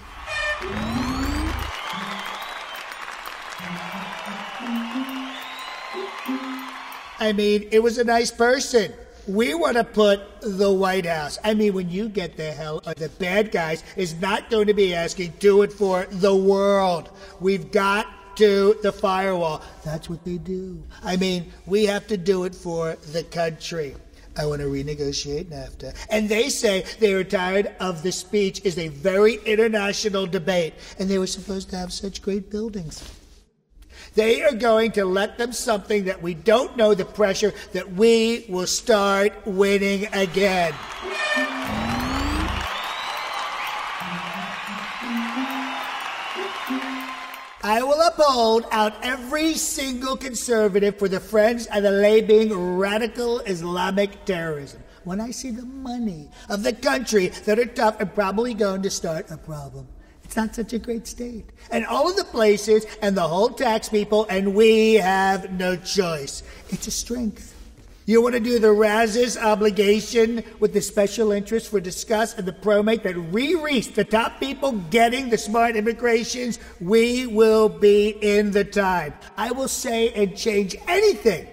I 7.19 7.33
mean, 7.33 7.67
it 7.71 7.83
was 7.83 7.97
a 7.97 8.03
nice 8.03 8.31
person. 8.31 8.93
We 9.27 9.55
want 9.55 9.77
to 9.77 9.83
put 9.83 10.21
the 10.41 10.71
White 10.71 11.05
House. 11.05 11.39
I 11.43 11.55
mean, 11.55 11.73
when 11.73 11.89
you 11.89 12.09
get 12.09 12.37
the 12.37 12.51
hell, 12.51 12.81
the 12.97 13.09
bad 13.09 13.51
guys 13.51 13.83
is 13.95 14.13
not 14.21 14.51
going 14.51 14.67
to 14.67 14.73
be 14.73 14.93
asking, 14.93 15.33
do 15.39 15.63
it 15.63 15.73
for 15.73 16.05
the 16.09 16.35
world. 16.35 17.09
We've 17.39 17.71
got 17.71 18.07
to 18.37 18.77
the 18.83 18.91
firewall. 18.91 19.63
That's 19.83 20.09
what 20.09 20.23
they 20.25 20.37
do. 20.37 20.83
I 21.03 21.17
mean, 21.17 21.51
we 21.65 21.85
have 21.85 22.05
to 22.07 22.17
do 22.17 22.43
it 22.43 22.53
for 22.53 22.97
the 23.13 23.23
country. 23.23 23.95
I 24.37 24.45
want 24.45 24.61
to 24.61 24.67
renegotiate 24.67 25.45
NAFTA. 25.45 25.95
And 26.09 26.27
they 26.27 26.49
say 26.49 26.85
they 26.99 27.13
are 27.13 27.23
tired 27.23 27.73
of 27.79 28.03
the 28.03 28.11
speech 28.11 28.63
is 28.65 28.77
a 28.77 28.89
very 28.89 29.35
international 29.45 30.27
debate. 30.27 30.73
And 30.99 31.09
they 31.09 31.17
were 31.17 31.27
supposed 31.27 31.69
to 31.69 31.77
have 31.77 31.93
such 31.93 32.21
great 32.21 32.51
buildings. 32.51 33.09
They 34.15 34.41
are 34.43 34.53
going 34.53 34.93
to 34.93 35.03
let 35.03 35.37
them 35.37 35.51
something 35.51 36.05
that 36.05 36.21
we 36.21 36.33
don't 36.33 36.77
know 36.77 36.93
the 36.93 37.03
pressure 37.03 37.53
that 37.73 37.93
we 37.93 38.45
will 38.47 38.65
start 38.65 39.33
winning 39.45 40.07
again. 40.13 40.73
I 47.61 47.81
will 47.81 47.99
uphold 47.99 48.67
out 48.71 48.93
every 49.03 49.55
single 49.55 50.15
conservative 50.15 50.97
for 50.97 51.09
the 51.09 51.19
friends 51.19 51.67
of 51.73 51.83
the 51.83 51.91
labing 51.91 52.53
radical 52.77 53.39
Islamic 53.39 54.23
terrorism. 54.23 54.81
When 55.03 55.19
I 55.19 55.31
see 55.31 55.51
the 55.51 55.65
money 55.65 56.29
of 56.47 56.63
the 56.63 56.73
country 56.73 57.29
that 57.45 57.59
are 57.59 57.65
tough 57.65 57.99
and 57.99 58.13
probably 58.13 58.53
going 58.53 58.83
to 58.83 58.89
start 58.89 59.29
a 59.29 59.37
problem. 59.37 59.87
It's 60.25 60.35
not 60.35 60.55
such 60.55 60.73
a 60.73 60.79
great 60.79 61.07
state. 61.07 61.45
And 61.71 61.85
all 61.85 62.09
of 62.09 62.17
the 62.17 62.23
places 62.23 62.85
and 63.01 63.15
the 63.15 63.27
whole 63.27 63.49
tax 63.49 63.89
people, 63.89 64.25
and 64.29 64.55
we 64.55 64.95
have 64.95 65.53
no 65.53 65.75
choice. 65.77 66.41
It's 66.69 66.87
a 66.87 66.91
strength. 66.91 67.53
You 68.07 68.21
want 68.21 68.33
to 68.33 68.39
do 68.39 68.59
the 68.59 68.71
Raz's 68.71 69.37
obligation 69.37 70.43
with 70.59 70.73
the 70.73 70.81
special 70.81 71.31
interest 71.31 71.69
for 71.69 71.79
Disqus 71.79 72.37
and 72.37 72.47
the 72.47 72.53
ProMate 72.53 73.03
that 73.03 73.17
we 73.17 73.55
reach 73.55 73.93
the 73.93 74.03
top 74.03 74.39
people 74.39 74.73
getting 74.73 75.29
the 75.29 75.37
smart 75.37 75.75
immigrations? 75.75 76.59
We 76.81 77.27
will 77.27 77.69
be 77.69 78.09
in 78.09 78.51
the 78.51 78.65
time. 78.65 79.13
I 79.37 79.51
will 79.51 79.67
say 79.67 80.11
and 80.13 80.35
change 80.35 80.75
anything. 80.87 81.47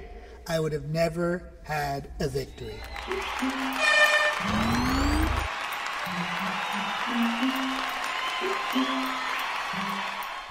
I 0.49 0.61
would 0.61 0.73
have 0.73 0.87
never 0.87 1.53
had 1.63 2.11
a 2.21 2.29
victory. 2.29 2.75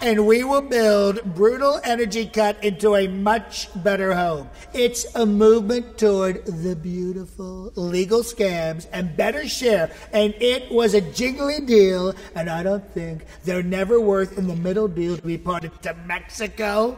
And 0.01 0.25
we 0.25 0.43
will 0.43 0.61
build 0.61 1.23
brutal 1.35 1.79
energy 1.83 2.25
cut 2.25 2.61
into 2.63 2.95
a 2.95 3.07
much 3.07 3.69
better 3.83 4.13
home. 4.13 4.49
It's 4.73 5.05
a 5.15 5.25
movement 5.25 5.97
toward 5.97 6.45
the 6.45 6.75
beautiful 6.75 7.71
legal 7.75 8.21
scams 8.21 8.87
and 8.91 9.15
better 9.15 9.47
share. 9.47 9.91
And 10.11 10.33
it 10.39 10.71
was 10.71 10.95
a 10.95 11.01
jiggly 11.01 11.65
deal, 11.65 12.15
and 12.35 12.49
I 12.49 12.63
don't 12.63 12.87
think 12.93 13.25
they're 13.45 13.63
never 13.63 14.01
worth 14.01 14.37
in 14.37 14.47
the 14.47 14.55
middle 14.55 14.87
deal 14.87 15.17
to 15.17 15.21
be 15.21 15.37
parted 15.37 15.79
to 15.83 15.93
Mexico. 16.05 16.97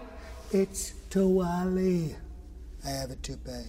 It's 0.51 0.93
Tawali. 1.09 2.15
I 2.85 2.89
have 2.89 3.11
a 3.11 3.15
toupee. 3.17 3.67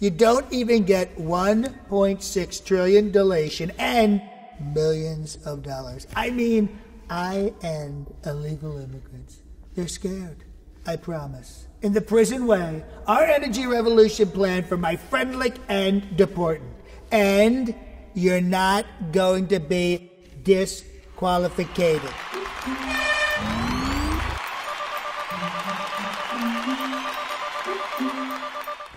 You 0.00 0.10
don't 0.10 0.52
even 0.52 0.84
get 0.84 1.16
1.6 1.16 2.64
trillion 2.64 3.12
dilation 3.12 3.72
and 3.78 4.20
millions 4.60 5.36
of 5.44 5.62
dollars. 5.62 6.06
I 6.14 6.30
mean, 6.30 6.78
I 7.10 7.52
end 7.62 8.12
illegal 8.24 8.78
immigrants. 8.78 9.42
They're 9.74 9.88
scared. 9.88 10.44
I 10.86 10.96
promise. 10.96 11.66
In 11.82 11.92
the 11.92 12.00
prison 12.00 12.46
way, 12.46 12.84
our 13.06 13.24
energy 13.24 13.66
revolution 13.66 14.30
plan 14.30 14.64
for 14.64 14.76
my 14.76 14.96
friendly 14.96 15.52
and 15.68 16.16
deportant. 16.16 16.70
And 17.10 17.74
you're 18.14 18.40
not 18.40 18.86
going 19.12 19.48
to 19.48 19.60
be 19.60 20.10
disqualified. 20.42 22.00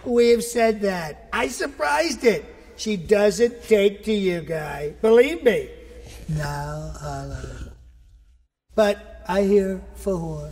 We've 0.05 0.43
said 0.43 0.81
that. 0.81 1.29
I 1.33 1.47
surprised 1.49 2.23
it. 2.23 2.56
She 2.77 2.95
doesn't 2.95 3.63
take 3.63 4.03
to 4.05 4.13
you, 4.13 4.41
guy. 4.41 4.93
Believe 5.01 5.43
me. 5.43 5.69
Now, 6.29 6.93
holla. 6.99 7.41
Uh, 7.43 7.69
but 8.75 9.23
I 9.27 9.41
hear 9.41 9.81
for 9.95 10.51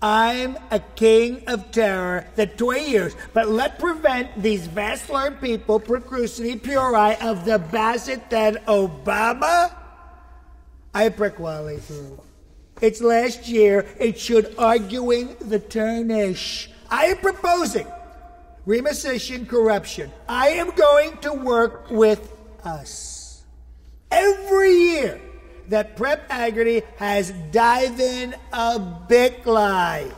I'm 0.00 0.58
a 0.70 0.80
king 0.96 1.44
of 1.46 1.70
terror 1.70 2.26
that 2.34 2.58
20 2.58 2.90
years, 2.90 3.14
but 3.34 3.48
let 3.48 3.78
prevent 3.78 4.42
these 4.42 4.66
vast 4.66 5.10
learned 5.10 5.40
people 5.40 5.78
precrucity 5.78 6.60
puri 6.60 7.14
of 7.20 7.44
the 7.44 7.58
Bassett 7.58 8.28
that 8.30 8.66
Obama. 8.66 9.72
I 10.94 11.08
prick 11.10 11.38
Wally 11.38 11.76
through. 11.76 12.20
It's 12.80 13.00
last 13.00 13.46
year, 13.46 13.86
it 14.00 14.18
should 14.18 14.54
arguing 14.58 15.36
the 15.40 15.60
turnish. 15.60 16.68
I 16.90 17.06
am 17.06 17.18
proposing 17.18 17.86
remissation 18.66 19.48
corruption. 19.48 20.10
I 20.28 20.48
am 20.50 20.70
going 20.70 21.16
to 21.18 21.32
work 21.32 21.90
with 21.90 22.32
us. 22.64 23.44
Every 24.10 24.72
year, 24.72 25.20
that 25.68 25.96
Prep 25.96 26.26
Agony 26.28 26.82
has 26.96 27.30
dived 27.50 28.00
in 28.00 28.34
a 28.52 28.78
big 29.08 29.46
lie. 29.46 30.10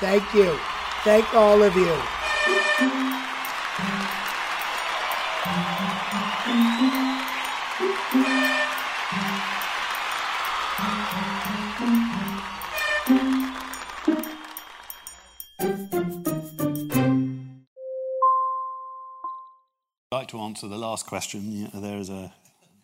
Thank 0.00 0.34
you. 0.34 0.58
Thank 1.04 1.32
all 1.34 1.62
of 1.62 1.76
you. 1.76 1.96
I'd 8.20 8.37
to 20.28 20.40
answer 20.40 20.68
the 20.68 20.78
last 20.78 21.06
question. 21.06 21.70
There 21.74 21.98
is 21.98 22.10
a 22.10 22.32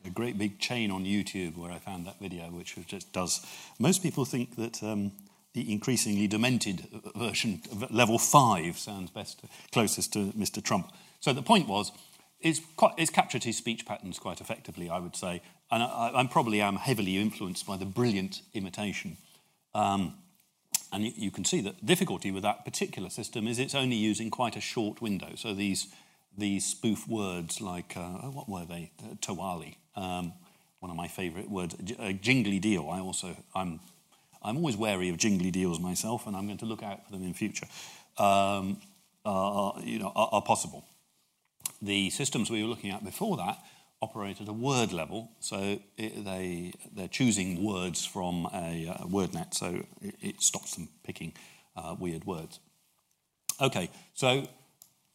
a 0.04 0.10
great 0.10 0.36
big 0.36 0.58
chain 0.58 0.90
on 0.90 1.04
YouTube 1.04 1.56
where 1.56 1.70
I 1.70 1.78
found 1.78 2.06
that 2.06 2.20
video, 2.20 2.44
which 2.50 2.76
just 2.86 3.12
does. 3.12 3.44
Most 3.78 4.02
people 4.02 4.24
think 4.24 4.56
that 4.56 4.82
um, 4.82 5.12
the 5.54 5.72
increasingly 5.72 6.26
demented 6.26 6.86
version 7.16 7.62
level 7.90 8.18
five 8.18 8.78
sounds 8.78 9.10
best, 9.10 9.40
closest 9.72 10.12
to 10.12 10.32
Mr. 10.32 10.62
Trump. 10.62 10.92
So 11.20 11.32
the 11.32 11.42
point 11.42 11.68
was, 11.68 11.92
it's, 12.40 12.60
quite, 12.76 12.92
it's 12.98 13.10
captured 13.10 13.44
his 13.44 13.56
speech 13.56 13.86
patterns 13.86 14.18
quite 14.18 14.40
effectively, 14.40 14.90
I 14.90 14.98
would 14.98 15.16
say, 15.16 15.40
and 15.70 15.82
I, 15.82 16.10
I 16.14 16.26
probably 16.26 16.60
am 16.60 16.76
heavily 16.76 17.16
influenced 17.16 17.66
by 17.66 17.78
the 17.78 17.86
brilliant 17.86 18.42
imitation. 18.52 19.16
Um, 19.74 20.14
and 20.92 21.04
you, 21.04 21.12
you, 21.16 21.30
can 21.30 21.44
see 21.44 21.60
that 21.62 21.84
difficulty 21.84 22.30
with 22.30 22.42
that 22.42 22.64
particular 22.64 23.08
system 23.08 23.48
is 23.48 23.58
it's 23.58 23.74
only 23.74 23.96
using 23.96 24.30
quite 24.30 24.54
a 24.54 24.60
short 24.60 25.00
window. 25.00 25.30
So 25.34 25.54
these 25.54 25.88
these 26.36 26.64
spoof 26.64 27.06
words 27.08 27.60
like 27.60 27.96
uh, 27.96 28.18
oh, 28.22 28.30
what 28.32 28.48
were 28.48 28.64
they? 28.64 28.90
Uh, 29.02 29.14
Tawali, 29.16 29.76
um, 29.96 30.32
one 30.80 30.90
of 30.90 30.96
my 30.96 31.08
favourite 31.08 31.48
words, 31.48 31.76
a 31.98 32.12
jingly 32.12 32.58
deal. 32.58 32.88
I 32.90 33.00
also, 33.00 33.36
I'm, 33.54 33.80
I'm 34.42 34.56
always 34.56 34.76
wary 34.76 35.08
of 35.08 35.16
jingly 35.16 35.50
deals 35.50 35.80
myself, 35.80 36.26
and 36.26 36.36
I'm 36.36 36.46
going 36.46 36.58
to 36.58 36.66
look 36.66 36.82
out 36.82 37.06
for 37.06 37.12
them 37.12 37.22
in 37.22 37.34
future. 37.34 37.66
Um, 38.18 38.78
are, 39.24 39.74
you 39.82 39.98
know, 39.98 40.12
are, 40.14 40.28
are, 40.32 40.42
possible. 40.42 40.84
The 41.80 42.10
systems 42.10 42.50
we 42.50 42.62
were 42.62 42.68
looking 42.68 42.90
at 42.90 43.04
before 43.04 43.36
that 43.38 43.58
operate 44.02 44.40
at 44.40 44.48
a 44.48 44.52
word 44.52 44.92
level, 44.92 45.30
so 45.40 45.80
it, 45.96 46.24
they 46.24 46.74
they're 46.94 47.08
choosing 47.08 47.64
words 47.64 48.04
from 48.04 48.46
a, 48.52 48.94
a 49.00 49.06
word 49.06 49.32
net, 49.32 49.54
so 49.54 49.82
it, 50.02 50.14
it, 50.20 50.42
stops 50.42 50.74
them 50.74 50.88
picking 51.04 51.32
uh, 51.74 51.96
weird 51.98 52.26
words. 52.26 52.60
Okay, 53.60 53.88
so 54.12 54.46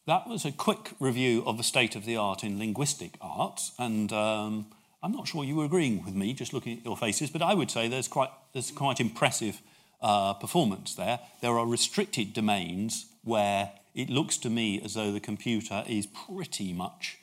that 0.08 0.28
was 0.28 0.46
a 0.46 0.52
quick 0.52 0.92
review 1.00 1.44
of 1.46 1.58
the 1.58 1.64
state 1.64 1.96
of 1.96 2.06
the 2.06 2.16
art 2.16 2.44
in 2.44 2.58
linguistic 2.58 3.18
arts, 3.22 3.72
and 3.78 4.12
um, 4.12 4.66
I'm 5.02 5.12
not 5.12 5.28
sure 5.28 5.44
you 5.44 5.56
were 5.56 5.66
agreeing 5.66 6.04
with 6.04 6.14
me 6.16 6.34
just 6.34 6.54
looking 6.54 6.78
at 6.78 6.86
your 6.86 6.98
faces, 6.98 7.30
but 7.30 7.42
I 7.42 7.54
would 7.54 7.72
say 7.72 7.88
there's 7.88 8.08
quite, 8.08 8.32
there's 8.54 8.72
quite 8.72 9.00
impressive 9.00 9.62
uh, 10.02 10.34
performance 10.34 10.96
there. 10.96 11.20
There 11.42 11.58
are 11.58 11.66
restricted 11.66 12.34
domains 12.34 13.06
where 13.24 13.72
it 13.96 14.10
looks 14.10 14.38
to 14.38 14.50
me 14.50 14.82
as 14.84 14.94
though 14.94 15.12
the 15.12 15.20
computer 15.20 15.84
is 15.88 16.08
pretty 16.08 16.74
much 16.74 17.18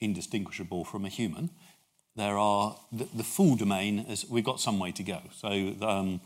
indistinguishable 0.00 0.84
from 0.84 1.04
a 1.04 1.08
human. 1.08 1.50
There 2.16 2.36
are 2.36 2.76
the, 2.92 3.08
the 3.14 3.24
full 3.24 3.56
domain, 3.56 4.00
is, 4.00 4.26
we've 4.28 4.44
got 4.44 4.60
some 4.60 4.78
way 4.78 4.92
to 4.92 5.02
go. 5.02 5.20
So 5.32 5.74
um, 5.82 6.20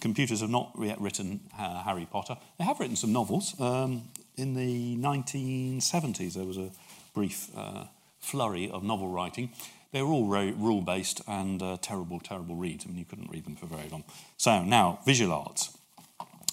computers 0.00 0.40
have 0.40 0.50
not 0.50 0.72
yet 0.80 1.00
written 1.00 1.40
uh, 1.58 1.82
Harry 1.82 2.06
Potter. 2.10 2.36
They 2.58 2.64
have 2.64 2.80
written 2.80 2.96
some 2.96 3.12
novels. 3.12 3.58
Um, 3.60 4.02
in 4.36 4.54
the 4.54 4.96
1970s, 4.96 6.34
there 6.34 6.44
was 6.44 6.56
a 6.56 6.70
brief 7.14 7.48
uh, 7.56 7.84
flurry 8.20 8.70
of 8.70 8.82
novel 8.82 9.08
writing. 9.08 9.50
They 9.92 10.02
were 10.02 10.08
all 10.08 10.26
rule 10.26 10.82
based 10.82 11.22
and 11.26 11.62
uh, 11.62 11.78
terrible, 11.80 12.20
terrible 12.20 12.54
reads. 12.54 12.84
I 12.84 12.88
mean, 12.88 12.98
you 12.98 13.04
couldn't 13.04 13.30
read 13.30 13.44
them 13.44 13.56
for 13.56 13.66
very 13.66 13.88
long. 13.88 14.04
So, 14.36 14.62
now, 14.62 15.00
visual 15.04 15.32
arts. 15.32 15.76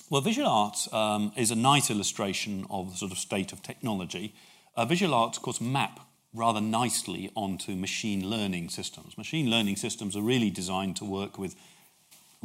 Well, 0.10 0.22
visual 0.22 0.48
arts 0.48 0.92
um, 0.94 1.32
is 1.36 1.52
a 1.52 1.56
nice 1.56 1.90
illustration 1.90 2.66
of 2.70 2.92
the 2.92 2.98
sort 2.98 3.12
of 3.12 3.18
state 3.18 3.52
of 3.52 3.62
technology. 3.62 4.34
Uh, 4.76 4.86
visual 4.86 5.14
arts, 5.14 5.38
of 5.38 5.44
course, 5.44 5.60
map 5.60 6.00
rather 6.34 6.62
nicely 6.62 7.32
onto 7.36 7.76
machine 7.76 8.30
learning 8.30 8.70
systems. 8.70 9.18
Machine 9.18 9.50
learning 9.50 9.78
systems 9.78 10.16
are 10.16 10.22
really 10.22 10.50
designed 10.50 10.96
to 10.98 11.06
work 11.06 11.38
with 11.38 11.56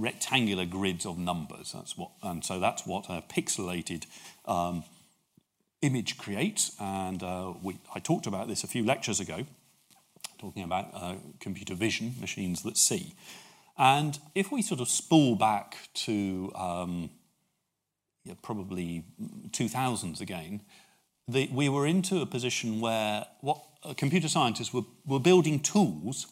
rectangular 0.01 0.65
grids 0.65 1.07
of 1.07 1.19
numbers. 1.19 1.73
That's 1.73 1.97
what, 1.97 2.11
and 2.23 2.45
so 2.45 2.59
that's 2.59 2.87
what 2.87 3.07
a 3.09 3.23
pixelated 3.23 4.07
um, 4.47 4.85
image 5.83 6.19
creates. 6.19 6.75
And 6.81 7.23
uh, 7.23 7.55
we, 7.63 7.79
I 7.95 8.01
talked 8.01 8.27
about 8.27 8.49
this 8.49 8.65
a 8.65 8.67
few 8.67 8.85
lectures 8.85 9.21
ago, 9.21 9.47
talking 10.39 10.63
about 10.63 10.89
uh, 10.95 11.15
computer 11.39 11.75
vision, 11.75 12.15
machines 12.21 12.63
that 12.63 12.77
see. 12.77 13.15
And 13.79 14.19
if 14.35 14.53
we 14.53 14.63
sort 14.63 14.81
of 14.81 14.89
spool 14.89 15.37
back 15.37 15.77
to 15.95 16.53
um, 16.55 17.11
yeah, 18.25 18.35
probably 18.43 19.05
2000s 19.51 20.21
again, 20.21 20.63
the, 21.27 21.49
we 21.53 21.69
were 21.69 21.87
into 21.87 22.21
a 22.21 22.27
position 22.27 22.81
where 22.81 23.27
what 23.41 23.63
uh, 23.83 23.95
computer 23.95 24.29
scientists 24.29 24.75
were, 24.75 24.83
were 25.07 25.21
building 25.21 25.61
tools 25.61 26.27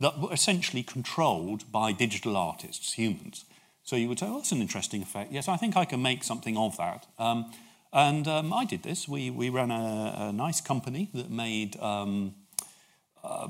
that 0.00 0.18
were 0.18 0.32
essentially 0.32 0.82
controlled 0.82 1.70
by 1.72 1.92
digital 1.92 2.36
artists, 2.36 2.92
humans. 2.92 3.44
So 3.82 3.96
you 3.96 4.08
would 4.08 4.18
say, 4.18 4.26
oh, 4.28 4.36
that's 4.36 4.52
an 4.52 4.60
interesting 4.60 5.02
effect. 5.02 5.32
Yes, 5.32 5.48
I 5.48 5.56
think 5.56 5.76
I 5.76 5.84
can 5.84 6.02
make 6.02 6.22
something 6.22 6.56
of 6.56 6.76
that. 6.76 7.06
Um, 7.18 7.50
and 7.92 8.28
um, 8.28 8.52
I 8.52 8.64
did 8.64 8.82
this. 8.82 9.08
We, 9.08 9.30
we 9.30 9.48
ran 9.48 9.70
a, 9.70 10.28
a 10.28 10.32
nice 10.32 10.60
company 10.60 11.08
that 11.14 11.30
made 11.30 11.80
um, 11.80 12.34
uh, 13.24 13.48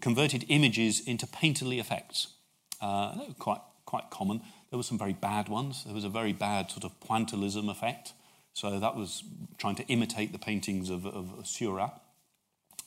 converted 0.00 0.44
images 0.48 1.00
into 1.06 1.26
painterly 1.26 1.78
effects. 1.78 2.28
Uh, 2.80 3.16
quite, 3.38 3.60
quite 3.86 4.10
common. 4.10 4.40
There 4.70 4.76
were 4.76 4.82
some 4.82 4.98
very 4.98 5.12
bad 5.12 5.48
ones. 5.48 5.84
There 5.84 5.94
was 5.94 6.04
a 6.04 6.08
very 6.10 6.32
bad 6.32 6.70
sort 6.70 6.84
of 6.84 6.98
pointillism 7.00 7.70
effect. 7.70 8.12
So 8.52 8.80
that 8.80 8.96
was 8.96 9.22
trying 9.58 9.76
to 9.76 9.86
imitate 9.86 10.32
the 10.32 10.38
paintings 10.38 10.90
of, 10.90 11.06
of 11.06 11.46
Seurat, 11.46 12.02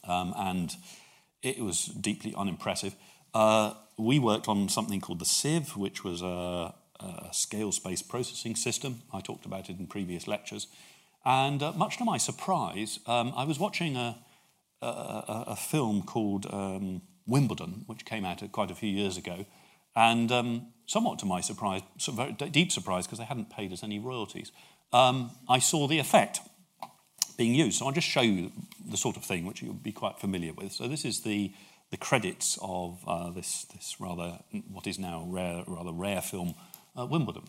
um, 0.06 0.34
and 0.36 0.76
it 1.44 1.60
was 1.60 1.86
deeply 1.86 2.34
unimpressive. 2.36 2.96
Uh, 3.34 3.74
we 3.98 4.20
worked 4.20 4.48
on 4.48 4.70
something 4.70 5.02
called 5.02 5.20
the 5.20 5.26
Sieve, 5.26 5.76
which 5.76 6.04
was 6.04 6.22
a, 6.22 6.74
a 7.00 7.30
scale 7.32 7.72
space 7.72 8.02
processing 8.02 8.56
system. 8.56 9.02
I 9.14 9.22
talked 9.22 9.46
about 9.46 9.70
it 9.70 9.80
in 9.80 9.88
previous 9.88 10.28
lectures. 10.28 10.68
And 11.24 11.62
uh, 11.62 11.72
much 11.74 11.98
to 11.98 12.06
my 12.06 12.18
surprise, 12.18 13.00
um, 13.06 13.34
I 13.36 13.44
was 13.44 13.60
watching 13.60 13.96
a, 13.96 14.18
a, 14.82 15.44
a 15.48 15.56
film 15.56 16.04
called 16.04 16.48
um, 16.52 17.02
Wimbledon, 17.28 17.84
which 17.86 18.06
came 18.06 18.26
out 18.26 18.44
quite 18.52 18.72
a 18.72 18.76
few 18.76 18.90
years 18.90 19.18
ago. 19.18 19.46
And 19.96 20.32
um, 20.32 20.68
somewhat 20.86 21.20
to 21.20 21.26
my 21.26 21.42
surprise, 21.42 21.82
so 21.98 22.12
very 22.12 22.34
deep 22.34 22.72
surprise, 22.72 23.06
because 23.06 23.20
they 23.20 23.26
hadn't 23.26 23.50
paid 23.50 23.72
us 23.72 23.84
any 23.84 24.00
royalties, 24.00 24.52
um, 24.94 25.32
I 25.48 25.60
saw 25.60 25.88
the 25.88 26.00
effect 26.00 26.42
being 27.32 27.56
used. 27.56 27.80
So 27.80 27.86
I'll 27.86 27.92
just 27.92 28.08
show 28.08 28.22
you 28.22 28.52
the 28.90 28.98
sort 28.98 29.18
of 29.18 29.24
thing 29.24 29.46
which 29.46 29.62
you'll 29.62 29.74
be 29.74 29.92
quite 29.92 30.20
familiar 30.20 30.54
with. 30.54 30.72
So 30.72 30.88
this 30.88 31.06
is 31.06 31.22
the, 31.22 31.52
the 31.90 31.98
credits 31.98 32.58
of 32.62 33.00
uh, 33.08 33.32
this, 33.32 33.66
this 33.74 33.96
rather, 34.00 34.40
what 34.72 34.88
is 34.88 35.00
now 35.00 35.26
rare, 35.28 35.64
rather 35.68 35.92
rare 35.92 36.22
film, 36.22 36.56
uh, 36.98 37.06
Wimbledon. 37.06 37.44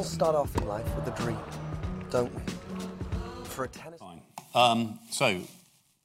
All 0.00 0.04
start 0.04 0.34
off 0.34 0.56
in 0.56 0.66
life 0.66 0.96
with 0.96 1.06
a 1.08 1.22
dream, 1.22 1.38
don't 2.08 2.34
we? 2.34 2.40
For 3.44 3.64
a 3.64 3.68
tennis. 3.68 4.00
Um, 4.54 4.98
so, 5.10 5.42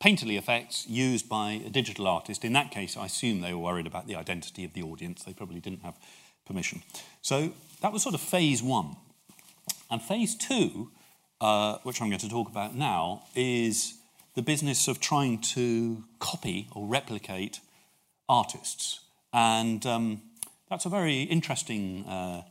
painterly 0.03 0.37
effects 0.37 0.85
used 0.85 1.29
by 1.29 1.61
a 1.65 1.69
digital 1.69 2.05
artist. 2.05 2.43
In 2.43 2.51
that 2.51 2.71
case, 2.71 2.97
I 2.97 3.05
assume 3.05 3.39
they 3.39 3.53
were 3.53 3.59
worried 3.59 3.87
about 3.87 4.05
the 4.05 4.15
identity 4.15 4.65
of 4.65 4.73
the 4.73 4.83
audience. 4.83 5.23
They 5.23 5.31
probably 5.31 5.61
didn't 5.61 5.83
have 5.83 5.97
permission. 6.45 6.83
So, 7.21 7.53
that 7.79 7.93
was 7.93 8.03
sort 8.03 8.15
of 8.15 8.19
phase 8.19 8.61
one. 8.61 8.97
And 9.89 10.01
phase 10.01 10.35
two, 10.35 10.91
uh, 11.39 11.77
which 11.83 12.01
I'm 12.01 12.09
going 12.09 12.19
to 12.19 12.29
talk 12.29 12.49
about 12.49 12.75
now, 12.75 13.23
is 13.33 13.93
the 14.33 14.41
business 14.41 14.89
of 14.89 14.99
trying 14.99 15.39
to 15.55 16.03
copy 16.19 16.67
or 16.75 16.85
replicate 16.85 17.61
artists. 18.27 18.99
And 19.31 19.85
um, 19.85 20.21
that's 20.69 20.83
a 20.83 20.89
very 20.89 21.21
interesting 21.21 22.03
uh, 22.05 22.41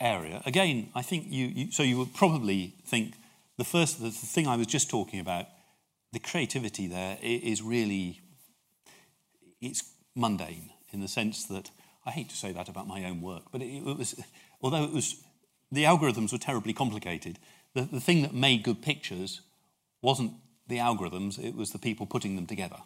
area. 0.00 0.42
Again, 0.46 0.90
I 0.94 1.02
think 1.02 1.26
you, 1.28 1.46
you, 1.46 1.72
so 1.72 1.82
you 1.82 1.98
would 1.98 2.14
probably 2.14 2.74
think 2.86 3.14
the 3.56 3.64
first, 3.64 4.00
the 4.00 4.10
thing 4.10 4.46
I 4.46 4.56
was 4.56 4.66
just 4.66 4.88
talking 4.88 5.20
about, 5.20 5.46
the 6.12 6.18
creativity 6.18 6.86
there 6.86 7.18
is 7.22 7.62
really, 7.62 8.20
it's 9.60 9.82
mundane 10.14 10.70
in 10.92 11.00
the 11.00 11.08
sense 11.08 11.44
that, 11.46 11.70
I 12.06 12.10
hate 12.10 12.30
to 12.30 12.36
say 12.36 12.52
that 12.52 12.68
about 12.68 12.86
my 12.86 13.04
own 13.04 13.20
work, 13.20 13.44
but 13.52 13.60
it, 13.60 13.66
it 13.66 13.98
was, 13.98 14.14
although 14.62 14.84
it 14.84 14.92
was, 14.92 15.16
the 15.70 15.84
algorithms 15.84 16.32
were 16.32 16.38
terribly 16.38 16.72
complicated, 16.72 17.38
the, 17.74 17.82
the 17.82 18.00
thing 18.00 18.22
that 18.22 18.32
made 18.32 18.62
good 18.62 18.80
pictures 18.80 19.42
wasn't 20.00 20.32
the 20.68 20.78
algorithms, 20.78 21.38
it 21.42 21.54
was 21.54 21.72
the 21.72 21.78
people 21.78 22.06
putting 22.06 22.36
them 22.36 22.46
together. 22.46 22.78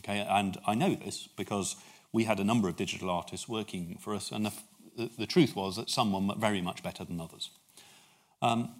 Okay, 0.00 0.24
and 0.28 0.56
I 0.66 0.74
know 0.74 0.94
this 0.94 1.28
because 1.36 1.76
we 2.12 2.24
had 2.24 2.38
a 2.38 2.44
number 2.44 2.68
of 2.68 2.76
digital 2.76 3.10
artists 3.10 3.48
working 3.48 3.98
for 4.00 4.14
us, 4.14 4.30
and 4.30 4.46
the, 4.46 4.52
the, 4.98 5.10
the 5.16 5.26
truth 5.26 5.56
was 5.56 5.76
that 5.76 5.88
some 5.88 6.12
were 6.12 6.34
very 6.34 6.60
much 6.60 6.82
better 6.82 7.04
than 7.04 7.20
others. 7.20 7.50
Um, 8.42 8.70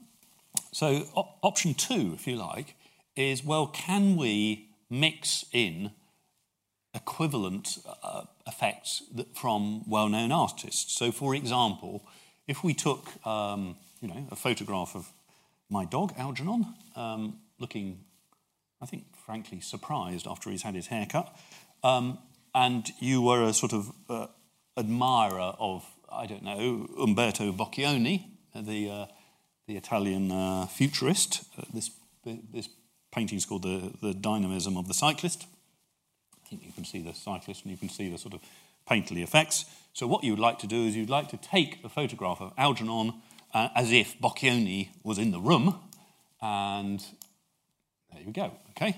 so, 0.72 1.07
op- 1.14 1.38
option 1.42 1.74
two, 1.74 2.12
if 2.14 2.26
you 2.26 2.37
like, 2.37 2.74
is 3.16 3.44
well, 3.44 3.66
can 3.66 4.16
we 4.16 4.68
mix 4.90 5.44
in 5.52 5.92
equivalent 6.94 7.78
uh, 8.02 8.22
effects 8.46 9.02
from 9.35 9.88
well 9.88 10.09
known 10.09 10.33
artists? 10.33 10.92
So, 10.92 11.12
for 11.12 11.35
example, 11.35 12.02
if 12.46 12.64
we 12.64 12.74
took 12.74 13.24
um, 13.26 13.76
you 14.00 14.09
know, 14.09 14.26
a 14.31 14.37
photograph 14.37 14.94
of 14.94 15.09
my 15.70 15.85
dog, 15.85 16.14
Algernon, 16.16 16.74
um, 16.96 17.38
looking, 17.59 18.00
I 18.81 18.87
think, 18.87 19.04
frankly, 19.24 19.61
surprised 19.61 20.26
after 20.26 20.50
he's 20.50 20.62
had 20.62 20.74
his 20.74 20.87
hair 20.87 21.07
cut, 21.07 21.35
um, 21.83 22.18
and 22.54 22.88
you 23.00 23.22
were 23.22 23.42
a 23.42 23.52
sort 23.52 23.72
of 23.72 23.92
uh, 24.09 24.26
admirer 24.76 25.54
of, 25.59 25.85
I 26.11 26.27
don't 26.27 26.42
know, 26.42 26.88
Umberto 27.01 27.53
Boccioni, 27.53 28.25
the, 28.55 28.90
uh, 28.90 29.07
the 29.66 29.77
Italian 29.77 30.31
uh, 30.31 30.66
futurist. 30.66 31.44
Uh, 31.57 31.62
this, 31.73 31.90
this 32.25 32.68
painting 33.12 33.38
is 33.38 33.44
called 33.44 33.62
the, 33.62 33.92
the 34.03 34.14
Dynamism 34.14 34.77
of 34.77 34.88
the 34.88 34.94
Cyclist. 34.94 35.47
I 36.44 36.49
think 36.49 36.64
you 36.64 36.73
can 36.73 36.85
see 36.85 37.03
the 37.03 37.12
cyclist 37.12 37.64
and 37.64 37.71
you 37.71 37.77
can 37.77 37.90
see 37.90 38.09
the 38.09 38.16
sort 38.16 38.33
of 38.33 38.40
painterly 38.88 39.23
effects. 39.23 39.66
So 39.92 40.07
what 40.07 40.25
you 40.25 40.33
would 40.33 40.40
like 40.40 40.59
to 40.61 40.66
do 40.66 40.87
is 40.87 40.97
you'd 40.97 41.11
like 41.11 41.29
to 41.29 41.37
take 41.37 41.79
a 41.85 41.88
photograph 41.88 42.40
of 42.40 42.53
Algernon 42.57 43.14
uh, 43.53 43.68
as 43.75 43.92
if 43.92 44.18
Boccioni 44.18 44.88
was 45.03 45.18
in 45.18 45.31
the 45.31 45.40
room, 45.40 45.79
and 46.40 47.05
there 48.12 48.23
you 48.23 48.33
go, 48.33 48.53
okay? 48.71 48.97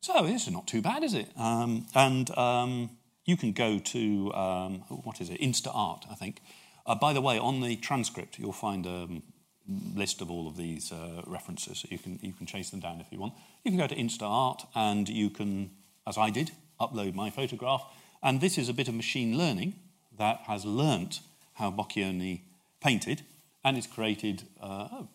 So 0.00 0.22
this 0.24 0.46
is 0.46 0.52
not 0.52 0.66
too 0.66 0.82
bad, 0.82 1.02
is 1.02 1.14
it? 1.14 1.28
Um, 1.36 1.86
and 1.94 2.30
um, 2.36 2.90
you 3.24 3.36
can 3.36 3.52
go 3.52 3.78
to, 3.78 4.32
um, 4.34 4.74
what 4.88 5.20
is 5.20 5.30
it, 5.30 5.40
InstaArt, 5.40 6.10
I 6.10 6.14
think. 6.14 6.40
Uh, 6.84 6.94
by 6.94 7.12
the 7.12 7.20
way, 7.20 7.38
on 7.38 7.60
the 7.60 7.76
transcript, 7.76 8.38
you'll 8.38 8.52
find 8.52 8.86
a 8.86 9.08
list 9.94 10.20
of 10.20 10.30
all 10.30 10.48
of 10.48 10.56
these 10.56 10.92
uh, 10.92 11.22
references, 11.26 11.86
you 11.88 11.98
can, 11.98 12.18
you 12.22 12.32
can 12.32 12.46
chase 12.46 12.70
them 12.70 12.80
down 12.80 13.00
if 13.00 13.06
you 13.10 13.20
want. 13.20 13.34
You 13.64 13.70
can 13.70 13.78
go 13.78 13.86
to 13.86 13.94
InstaArt 13.94 14.66
and 14.74 15.08
you 15.08 15.30
can, 15.30 15.70
as 16.06 16.18
I 16.18 16.30
did, 16.30 16.50
upload 16.80 17.14
my 17.14 17.30
photograph. 17.30 17.84
And 18.22 18.40
this 18.40 18.58
is 18.58 18.68
a 18.68 18.74
bit 18.74 18.88
of 18.88 18.94
machine 18.94 19.38
learning 19.38 19.74
that 20.18 20.40
has 20.46 20.64
learnt 20.64 21.20
how 21.54 21.70
Boccioni 21.70 22.42
painted 22.80 23.22
and 23.64 23.76
it's 23.76 23.86
created 23.86 24.44
uh, 24.62 24.66
a 24.66 25.08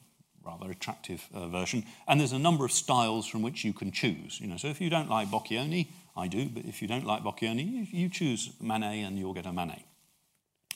rather 0.46 0.72
attractive 0.72 1.28
uh, 1.34 1.48
version. 1.48 1.84
And 2.08 2.20
there's 2.20 2.32
a 2.32 2.40
number 2.40 2.64
of 2.64 2.72
styles 2.72 3.28
from 3.28 3.42
which 3.42 3.66
you 3.66 3.74
can 3.74 3.92
choose. 3.92 4.40
You 4.40 4.48
know, 4.48 4.58
so 4.58 4.68
if 4.68 4.80
you 4.80 4.90
don't 4.90 5.10
like 5.10 5.28
Boccioni, 5.30 5.88
I 6.18 6.28
do, 6.28 6.50
but 6.50 6.66
if 6.66 6.82
you 6.82 6.88
don't 6.88 7.06
like 7.06 7.24
Boccioni, 7.24 7.88
you 7.92 8.10
choose 8.10 8.52
Manet 8.60 9.02
and 9.04 9.18
you'll 9.20 9.34
get 9.34 9.46
a 9.46 9.54
Manet. 9.54 9.86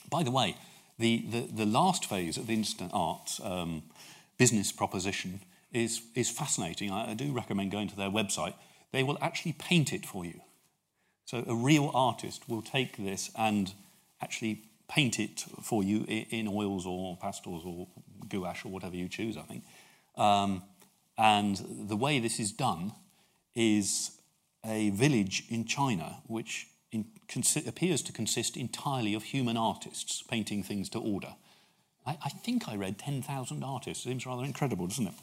By 0.08 0.22
the 0.22 0.30
way, 0.30 0.56
the, 0.98 1.24
the, 1.30 1.40
the 1.52 1.66
last 1.66 2.04
phase 2.04 2.36
of 2.36 2.44
InstaArt's 2.44 3.40
um, 3.42 3.82
business 4.38 4.70
proposition 4.70 5.40
is, 5.72 6.02
is 6.14 6.30
fascinating. 6.30 6.90
I, 6.90 7.10
I 7.10 7.14
do 7.14 7.32
recommend 7.32 7.72
going 7.72 7.88
to 7.88 7.96
their 7.96 8.10
website. 8.10 8.54
They 8.92 9.02
will 9.02 9.18
actually 9.20 9.54
paint 9.54 9.92
it 9.92 10.06
for 10.06 10.24
you. 10.24 10.40
So 11.24 11.44
a 11.46 11.54
real 11.54 11.90
artist 11.94 12.48
will 12.48 12.62
take 12.62 12.96
this 12.96 13.30
and 13.36 13.72
actually 14.20 14.62
paint 14.88 15.18
it 15.18 15.44
for 15.62 15.82
you 15.82 16.04
in 16.04 16.46
oils 16.46 16.86
or 16.86 17.16
pastels 17.16 17.64
or 17.64 17.88
gouache 18.28 18.68
or 18.68 18.72
whatever 18.72 18.94
you 18.94 19.08
choose, 19.08 19.36
I 19.36 19.42
think. 19.42 19.64
Um, 20.16 20.62
and 21.16 21.56
the 21.88 21.96
way 21.96 22.18
this 22.18 22.38
is 22.38 22.52
done 22.52 22.92
is 23.54 24.10
a 24.64 24.90
village 24.90 25.44
in 25.48 25.64
China 25.64 26.18
which 26.26 26.68
in, 26.90 27.06
appears 27.66 28.02
to 28.02 28.12
consist 28.12 28.56
entirely 28.56 29.14
of 29.14 29.24
human 29.24 29.56
artists 29.56 30.22
painting 30.22 30.62
things 30.62 30.88
to 30.90 30.98
order. 30.98 31.34
I, 32.06 32.18
I 32.24 32.28
think 32.28 32.68
I 32.68 32.76
read 32.76 32.98
10,000 32.98 33.64
artists. 33.64 34.04
It 34.04 34.08
Seems 34.10 34.26
rather 34.26 34.44
incredible, 34.44 34.86
doesn't 34.86 35.06
it? 35.06 35.14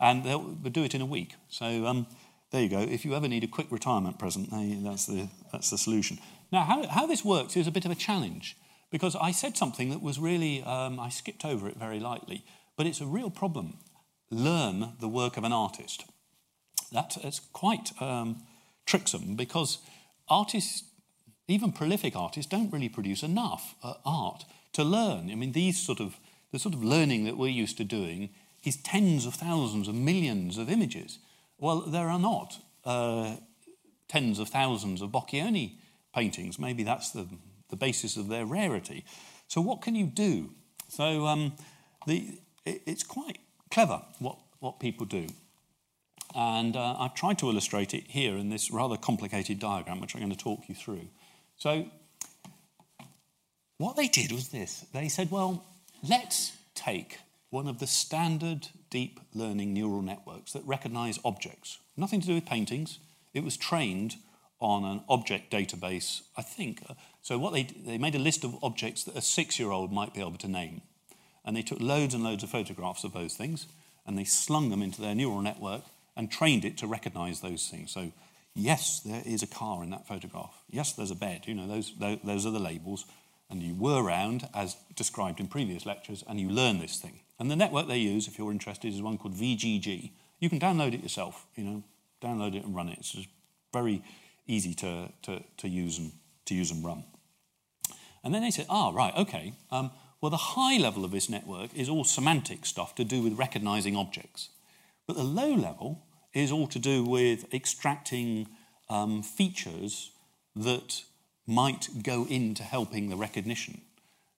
And 0.00 0.24
they'll, 0.24 0.42
they'll 0.42 0.72
do 0.72 0.84
it 0.84 0.94
in 0.94 1.00
a 1.00 1.06
week. 1.06 1.34
So 1.48 1.86
um, 1.86 2.06
there 2.50 2.62
you 2.62 2.68
go. 2.68 2.80
If 2.80 3.04
you 3.04 3.14
ever 3.14 3.28
need 3.28 3.44
a 3.44 3.48
quick 3.48 3.66
retirement 3.70 4.18
present, 4.18 4.50
that's 4.50 5.06
the, 5.06 5.28
that's 5.52 5.70
the 5.70 5.78
solution. 5.78 6.18
Now, 6.52 6.64
how, 6.64 6.86
how 6.86 7.06
this 7.06 7.24
works 7.24 7.56
is 7.56 7.66
a 7.66 7.72
bit 7.72 7.84
of 7.84 7.90
a 7.90 7.96
challenge 7.96 8.56
because 8.90 9.16
I 9.16 9.32
said 9.32 9.56
something 9.56 9.90
that 9.90 10.00
was 10.00 10.18
really, 10.18 10.62
um, 10.62 11.00
I 11.00 11.08
skipped 11.08 11.44
over 11.44 11.68
it 11.68 11.76
very 11.76 11.98
lightly, 11.98 12.44
but 12.76 12.86
it's 12.86 13.00
a 13.00 13.06
real 13.06 13.30
problem. 13.30 13.78
learn 14.30 14.92
the 15.00 15.08
work 15.08 15.36
of 15.36 15.44
an 15.44 15.52
artist. 15.52 16.04
That 16.92 17.16
is 17.24 17.40
quite 17.52 17.90
um, 18.00 18.42
tricksome 18.86 19.36
because 19.36 19.78
artists, 20.28 20.84
even 21.48 21.72
prolific 21.72 22.16
artists, 22.16 22.50
don't 22.50 22.72
really 22.72 22.88
produce 22.88 23.22
enough 23.22 23.74
uh, 23.82 23.94
art 24.04 24.44
to 24.72 24.84
learn. 24.84 25.30
I 25.30 25.34
mean, 25.34 25.52
these 25.52 25.78
sort 25.78 26.00
of 26.00 26.16
the 26.52 26.58
sort 26.58 26.74
of 26.74 26.82
learning 26.82 27.24
that 27.24 27.36
we're 27.36 27.48
used 27.48 27.76
to 27.78 27.84
doing 27.84 28.30
is 28.64 28.76
tens 28.76 29.26
of 29.26 29.34
thousands 29.34 29.88
of 29.88 29.94
millions 29.94 30.58
of 30.58 30.70
images. 30.70 31.18
Well, 31.58 31.80
there 31.80 32.08
are 32.08 32.18
not 32.18 32.58
uh, 32.84 33.36
tens 34.08 34.38
of 34.38 34.48
thousands 34.48 35.02
of 35.02 35.10
Boccioni 35.10 35.74
paintings. 36.14 36.58
Maybe 36.58 36.82
that's 36.82 37.10
the, 37.10 37.28
the 37.68 37.76
basis 37.76 38.16
of 38.16 38.28
their 38.28 38.46
rarity. 38.46 39.04
So, 39.48 39.60
what 39.60 39.82
can 39.82 39.94
you 39.94 40.06
do? 40.06 40.50
So, 40.88 41.26
um, 41.26 41.52
the, 42.06 42.38
it, 42.64 42.82
it's 42.86 43.04
quite 43.04 43.38
clever 43.70 44.02
what, 44.18 44.38
what 44.60 44.80
people 44.80 45.06
do. 45.06 45.26
And 46.36 46.76
uh, 46.76 46.96
I've 46.98 47.14
tried 47.14 47.38
to 47.38 47.48
illustrate 47.48 47.94
it 47.94 48.04
here 48.08 48.36
in 48.36 48.50
this 48.50 48.70
rather 48.70 48.98
complicated 48.98 49.58
diagram, 49.58 50.00
which 50.00 50.14
I'm 50.14 50.20
going 50.20 50.30
to 50.30 50.38
talk 50.38 50.68
you 50.68 50.74
through. 50.74 51.08
So, 51.56 51.86
what 53.78 53.96
they 53.96 54.06
did 54.06 54.30
was 54.32 54.48
this 54.48 54.84
they 54.92 55.08
said, 55.08 55.30
well, 55.30 55.64
let's 56.06 56.52
take 56.74 57.20
one 57.48 57.66
of 57.66 57.78
the 57.78 57.86
standard 57.86 58.68
deep 58.90 59.18
learning 59.32 59.72
neural 59.72 60.02
networks 60.02 60.52
that 60.52 60.62
recognize 60.66 61.18
objects, 61.24 61.78
nothing 61.96 62.20
to 62.20 62.26
do 62.26 62.34
with 62.34 62.44
paintings. 62.44 62.98
It 63.32 63.42
was 63.42 63.56
trained 63.56 64.16
on 64.60 64.84
an 64.84 65.04
object 65.08 65.50
database, 65.50 66.20
I 66.36 66.42
think. 66.42 66.82
So, 67.22 67.38
what 67.38 67.54
they, 67.54 67.62
they 67.62 67.96
made 67.96 68.14
a 68.14 68.18
list 68.18 68.44
of 68.44 68.62
objects 68.62 69.04
that 69.04 69.16
a 69.16 69.22
six 69.22 69.58
year 69.58 69.70
old 69.70 69.90
might 69.90 70.12
be 70.12 70.20
able 70.20 70.36
to 70.36 70.48
name. 70.48 70.82
And 71.46 71.56
they 71.56 71.62
took 71.62 71.80
loads 71.80 72.12
and 72.12 72.22
loads 72.22 72.42
of 72.42 72.50
photographs 72.50 73.04
of 73.04 73.14
those 73.14 73.36
things 73.36 73.68
and 74.04 74.18
they 74.18 74.24
slung 74.24 74.68
them 74.68 74.82
into 74.82 75.00
their 75.00 75.14
neural 75.14 75.40
network 75.40 75.82
and 76.16 76.30
trained 76.30 76.64
it 76.64 76.78
to 76.78 76.86
recognize 76.86 77.40
those 77.40 77.68
things. 77.68 77.92
So, 77.92 78.12
yes, 78.54 79.00
there 79.00 79.22
is 79.24 79.42
a 79.42 79.46
car 79.46 79.82
in 79.82 79.90
that 79.90 80.06
photograph. 80.08 80.62
Yes, 80.70 80.92
there's 80.92 81.10
a 81.10 81.16
bed. 81.16 81.42
You 81.46 81.54
know, 81.54 81.66
those, 81.66 81.92
those 81.98 82.46
are 82.46 82.50
the 82.50 82.58
labels. 82.58 83.04
And 83.50 83.62
you 83.62 83.74
were 83.74 84.02
around, 84.02 84.48
as 84.54 84.76
described 84.96 85.38
in 85.38 85.46
previous 85.46 85.86
lectures, 85.86 86.24
and 86.26 86.40
you 86.40 86.48
learn 86.48 86.80
this 86.80 86.96
thing. 86.96 87.20
And 87.38 87.50
the 87.50 87.56
network 87.56 87.86
they 87.86 87.98
use, 87.98 88.26
if 88.26 88.38
you're 88.38 88.50
interested, 88.50 88.92
is 88.92 89.02
one 89.02 89.18
called 89.18 89.34
VGG. 89.34 90.10
You 90.40 90.48
can 90.48 90.58
download 90.58 90.94
it 90.94 91.02
yourself, 91.02 91.46
you 91.54 91.64
know, 91.64 91.84
download 92.22 92.56
it 92.56 92.64
and 92.64 92.74
run 92.74 92.88
it. 92.88 92.98
It's 92.98 93.16
very 93.72 94.02
easy 94.46 94.74
to, 94.74 95.10
to, 95.22 95.42
to, 95.58 95.68
use, 95.68 95.98
and, 95.98 96.12
to 96.46 96.54
use 96.54 96.70
and 96.70 96.84
run. 96.84 97.04
And 98.24 98.34
then 98.34 98.42
they 98.42 98.50
said, 98.50 98.66
ah, 98.68 98.90
right, 98.90 99.14
okay. 99.16 99.52
Um, 99.70 99.90
well, 100.20 100.30
the 100.30 100.36
high 100.36 100.78
level 100.78 101.04
of 101.04 101.10
this 101.10 101.28
network 101.28 101.74
is 101.74 101.88
all 101.88 102.04
semantic 102.04 102.66
stuff 102.66 102.94
to 102.96 103.04
do 103.04 103.22
with 103.22 103.38
recognizing 103.38 103.96
objects. 103.96 104.48
But 105.06 105.16
the 105.16 105.22
low 105.22 105.54
level 105.54 106.05
is 106.36 106.52
all 106.52 106.66
to 106.66 106.78
do 106.78 107.02
with 107.02 107.52
extracting 107.54 108.46
um, 108.90 109.22
features 109.22 110.10
that 110.54 111.02
might 111.46 111.88
go 112.02 112.26
into 112.28 112.62
helping 112.62 113.08
the 113.08 113.16
recognition. 113.16 113.80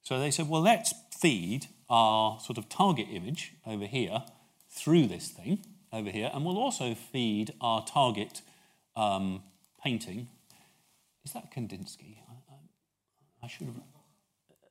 So 0.01 0.19
they 0.19 0.31
said, 0.31 0.47
well, 0.47 0.61
let's 0.61 0.93
feed 1.17 1.67
our 1.89 2.39
sort 2.39 2.57
of 2.57 2.69
target 2.69 3.07
image 3.11 3.53
over 3.65 3.85
here 3.85 4.23
through 4.69 5.07
this 5.07 5.27
thing 5.27 5.59
over 5.91 6.09
here, 6.09 6.29
and 6.33 6.45
we'll 6.45 6.57
also 6.57 6.93
feed 6.93 7.53
our 7.59 7.83
target 7.83 8.41
um, 8.95 9.43
painting. 9.83 10.27
Is 11.25 11.33
that 11.33 11.51
Kandinsky? 11.51 12.17
I, 12.29 12.53
I, 12.53 13.45
I, 13.45 13.47
should 13.47 13.67
have. 13.67 13.75
Do 13.75 13.81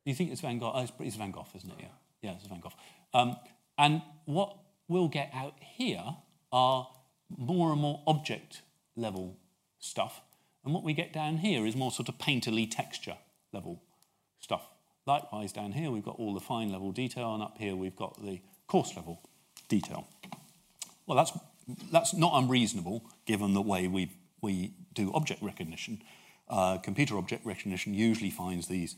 you 0.04 0.14
think 0.14 0.30
it's 0.30 0.40
Van 0.40 0.58
Gogh? 0.58 0.72
Oh, 0.74 0.82
it's, 0.82 0.92
it's, 1.00 1.16
Van 1.16 1.32
Gogh, 1.32 1.46
isn't 1.54 1.70
it? 1.70 1.76
Yeah, 1.80 1.86
yeah, 2.22 2.32
it's 2.32 2.46
Van 2.46 2.60
Gogh. 2.60 2.72
Um, 3.12 3.36
and 3.76 4.00
what 4.24 4.56
we'll 4.86 5.08
get 5.08 5.30
out 5.34 5.54
here 5.60 6.04
are 6.52 6.88
more 7.36 7.72
and 7.72 7.80
more 7.80 8.02
object 8.06 8.62
level 8.96 9.36
stuff. 9.78 10.20
And 10.64 10.74
what 10.74 10.84
we 10.84 10.92
get 10.92 11.12
down 11.12 11.38
here 11.38 11.66
is 11.66 11.76
more 11.76 11.90
sort 11.90 12.08
of 12.08 12.18
painterly 12.18 12.70
texture 12.70 13.16
level 13.52 13.82
stuff. 14.40 14.68
Likewise, 15.06 15.52
down 15.52 15.72
here 15.72 15.90
we've 15.90 16.04
got 16.04 16.18
all 16.18 16.34
the 16.34 16.40
fine 16.40 16.70
level 16.70 16.92
detail, 16.92 17.32
and 17.34 17.42
up 17.42 17.56
here 17.58 17.74
we've 17.74 17.96
got 17.96 18.22
the 18.22 18.40
coarse 18.66 18.94
level 18.94 19.22
detail. 19.68 20.06
Well, 21.06 21.16
that's, 21.16 21.32
that's 21.90 22.12
not 22.14 22.32
unreasonable 22.34 23.04
given 23.24 23.54
the 23.54 23.62
way 23.62 23.88
we, 23.88 24.12
we 24.42 24.74
do 24.94 25.10
object 25.14 25.42
recognition. 25.42 26.02
Uh, 26.48 26.78
computer 26.78 27.16
object 27.16 27.46
recognition 27.46 27.94
usually 27.94 28.30
finds 28.30 28.68
these, 28.68 28.96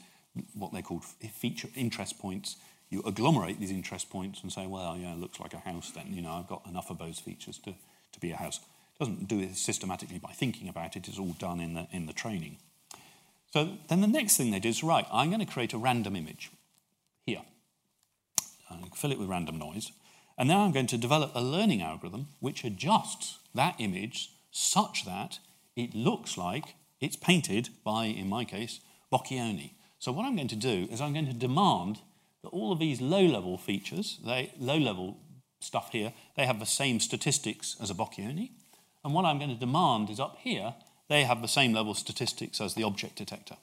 what 0.54 0.72
they're 0.72 0.82
called 0.82 1.04
feature 1.04 1.68
interest 1.76 2.18
points. 2.18 2.56
You 2.88 3.02
agglomerate 3.02 3.60
these 3.60 3.70
interest 3.70 4.10
points 4.10 4.42
and 4.42 4.52
say, 4.52 4.66
well, 4.66 4.96
yeah, 4.96 5.12
it 5.12 5.18
looks 5.18 5.38
like 5.38 5.54
a 5.54 5.58
house 5.58 5.92
then. 5.92 6.12
You 6.12 6.22
know, 6.22 6.32
I've 6.32 6.48
got 6.48 6.66
enough 6.66 6.90
of 6.90 6.98
those 6.98 7.20
features 7.20 7.58
to 7.58 7.74
be 8.20 8.32
a 8.32 8.36
house. 8.36 8.58
It 8.58 8.98
doesn't 8.98 9.28
do 9.28 9.40
it 9.40 9.56
systematically 9.56 10.18
by 10.18 10.32
thinking 10.32 10.68
about 10.68 10.96
it, 10.96 11.08
it's 11.08 11.18
all 11.18 11.34
done 11.38 11.60
in 11.60 11.74
the, 11.74 11.86
in 11.90 12.06
the 12.06 12.12
training. 12.12 12.58
So 13.52 13.78
then 13.88 14.00
the 14.00 14.06
next 14.06 14.36
thing 14.36 14.50
they 14.50 14.60
did 14.60 14.68
is, 14.68 14.84
right, 14.84 15.06
I'm 15.12 15.30
going 15.30 15.44
to 15.44 15.52
create 15.52 15.72
a 15.72 15.78
random 15.78 16.14
image 16.14 16.50
here. 17.26 17.42
I 18.70 18.76
fill 18.94 19.10
it 19.10 19.18
with 19.18 19.28
random 19.28 19.58
noise. 19.58 19.90
And 20.38 20.48
now 20.48 20.60
I'm 20.60 20.72
going 20.72 20.86
to 20.86 20.96
develop 20.96 21.32
a 21.34 21.42
learning 21.42 21.82
algorithm 21.82 22.28
which 22.38 22.64
adjusts 22.64 23.38
that 23.54 23.74
image 23.78 24.30
such 24.50 25.04
that 25.04 25.38
it 25.76 25.94
looks 25.94 26.38
like 26.38 26.74
it's 27.00 27.16
painted 27.16 27.70
by, 27.84 28.04
in 28.04 28.28
my 28.28 28.44
case, 28.44 28.80
Boccioni. 29.12 29.72
So 29.98 30.12
what 30.12 30.24
I'm 30.24 30.36
going 30.36 30.48
to 30.48 30.56
do 30.56 30.88
is 30.90 31.00
I'm 31.00 31.12
going 31.12 31.26
to 31.26 31.32
demand 31.32 31.98
that 32.42 32.48
all 32.50 32.72
of 32.72 32.78
these 32.78 33.00
low-level 33.00 33.58
features, 33.58 34.18
they, 34.24 34.52
low-level 34.58 35.18
stuff 35.60 35.90
here, 35.92 36.12
they 36.36 36.46
have 36.46 36.58
the 36.58 36.66
same 36.66 37.00
statistics 37.00 37.76
as 37.80 37.90
a 37.90 37.94
Boccioni. 37.94 38.50
And 39.04 39.14
what 39.14 39.24
I'm 39.24 39.38
going 39.38 39.50
to 39.50 39.56
demand 39.56 40.10
is 40.10 40.20
up 40.20 40.36
here, 40.40 40.74
they 41.08 41.24
have 41.24 41.42
the 41.42 41.48
same 41.48 41.72
level 41.72 41.92
of 41.92 41.98
statistics 41.98 42.60
as 42.60 42.74
the 42.74 42.82
object 42.82 43.16
detector. 43.16 43.56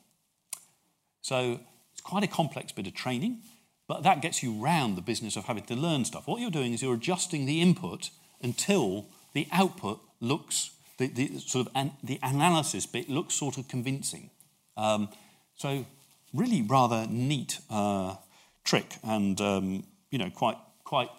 So 1.21 1.60
it's 1.91 2.01
quite 2.01 2.23
a 2.23 2.27
complex 2.27 2.71
bit 2.71 2.88
of 2.88 2.93
training, 2.93 3.39
but 3.88 4.03
that 4.03 4.21
gets 4.21 4.43
you 4.43 4.53
round 4.53 4.97
the 4.97 5.01
business 5.01 5.36
of 5.36 5.45
having 5.45 5.63
to 5.65 5.75
learn 5.75 6.05
stuff. 6.05 6.27
What 6.27 6.41
you're 6.41 6.51
doing 6.51 6.73
is 6.73 6.81
you're 6.81 6.95
adjusting 6.95 7.45
the 7.45 7.62
input 7.62 8.10
until 8.41 9.07
the 9.33 9.47
output 9.51 9.99
looks, 10.19 10.71
the, 10.97 11.07
the 11.07 11.39
sort 11.39 11.67
of 11.67 11.73
an, 11.75 11.91
the 12.03 12.19
analysis 12.23 12.86
bit 12.86 13.10
looks 13.10 13.33
sort 13.33 13.57
of 13.57 13.67
convincing. 13.67 14.29
Um, 14.75 15.10
so 15.55 15.86
really 16.33 16.62
rather 16.62 17.07
neat 17.10 17.60
uh, 17.69 18.15
trick 18.63 18.97
and 19.03 19.39
um, 19.41 19.83
you 20.12 20.19
know 20.19 20.29
quite 20.29 20.57
quite 20.83 21.10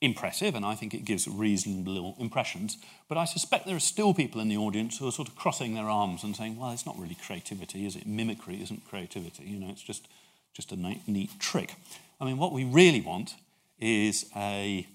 impressive, 0.00 0.54
and 0.54 0.64
I 0.64 0.74
think 0.74 0.92
it 0.92 1.04
gives 1.04 1.26
reasonable 1.26 2.16
impressions. 2.18 2.76
But 3.08 3.18
I 3.18 3.24
suspect 3.24 3.66
there 3.66 3.76
are 3.76 3.80
still 3.80 4.12
people 4.12 4.40
in 4.40 4.48
the 4.48 4.56
audience 4.56 4.98
who 4.98 5.08
are 5.08 5.12
sort 5.12 5.28
of 5.28 5.36
crossing 5.36 5.74
their 5.74 5.88
arms 5.88 6.22
and 6.22 6.36
saying, 6.36 6.58
well, 6.58 6.70
it's 6.70 6.86
not 6.86 6.98
really 6.98 7.16
creativity, 7.26 7.86
is 7.86 7.96
it? 7.96 8.06
Mimicry 8.06 8.62
isn't 8.62 8.86
creativity. 8.88 9.44
You 9.44 9.58
know, 9.58 9.70
it's 9.70 9.82
just, 9.82 10.06
just 10.54 10.72
a 10.72 10.76
neat, 10.76 11.02
neat 11.06 11.30
trick. 11.38 11.74
I 12.20 12.24
mean, 12.24 12.36
what 12.36 12.52
we 12.52 12.64
really 12.64 13.00
want 13.00 13.34
is 13.78 14.30
a, 14.36 14.86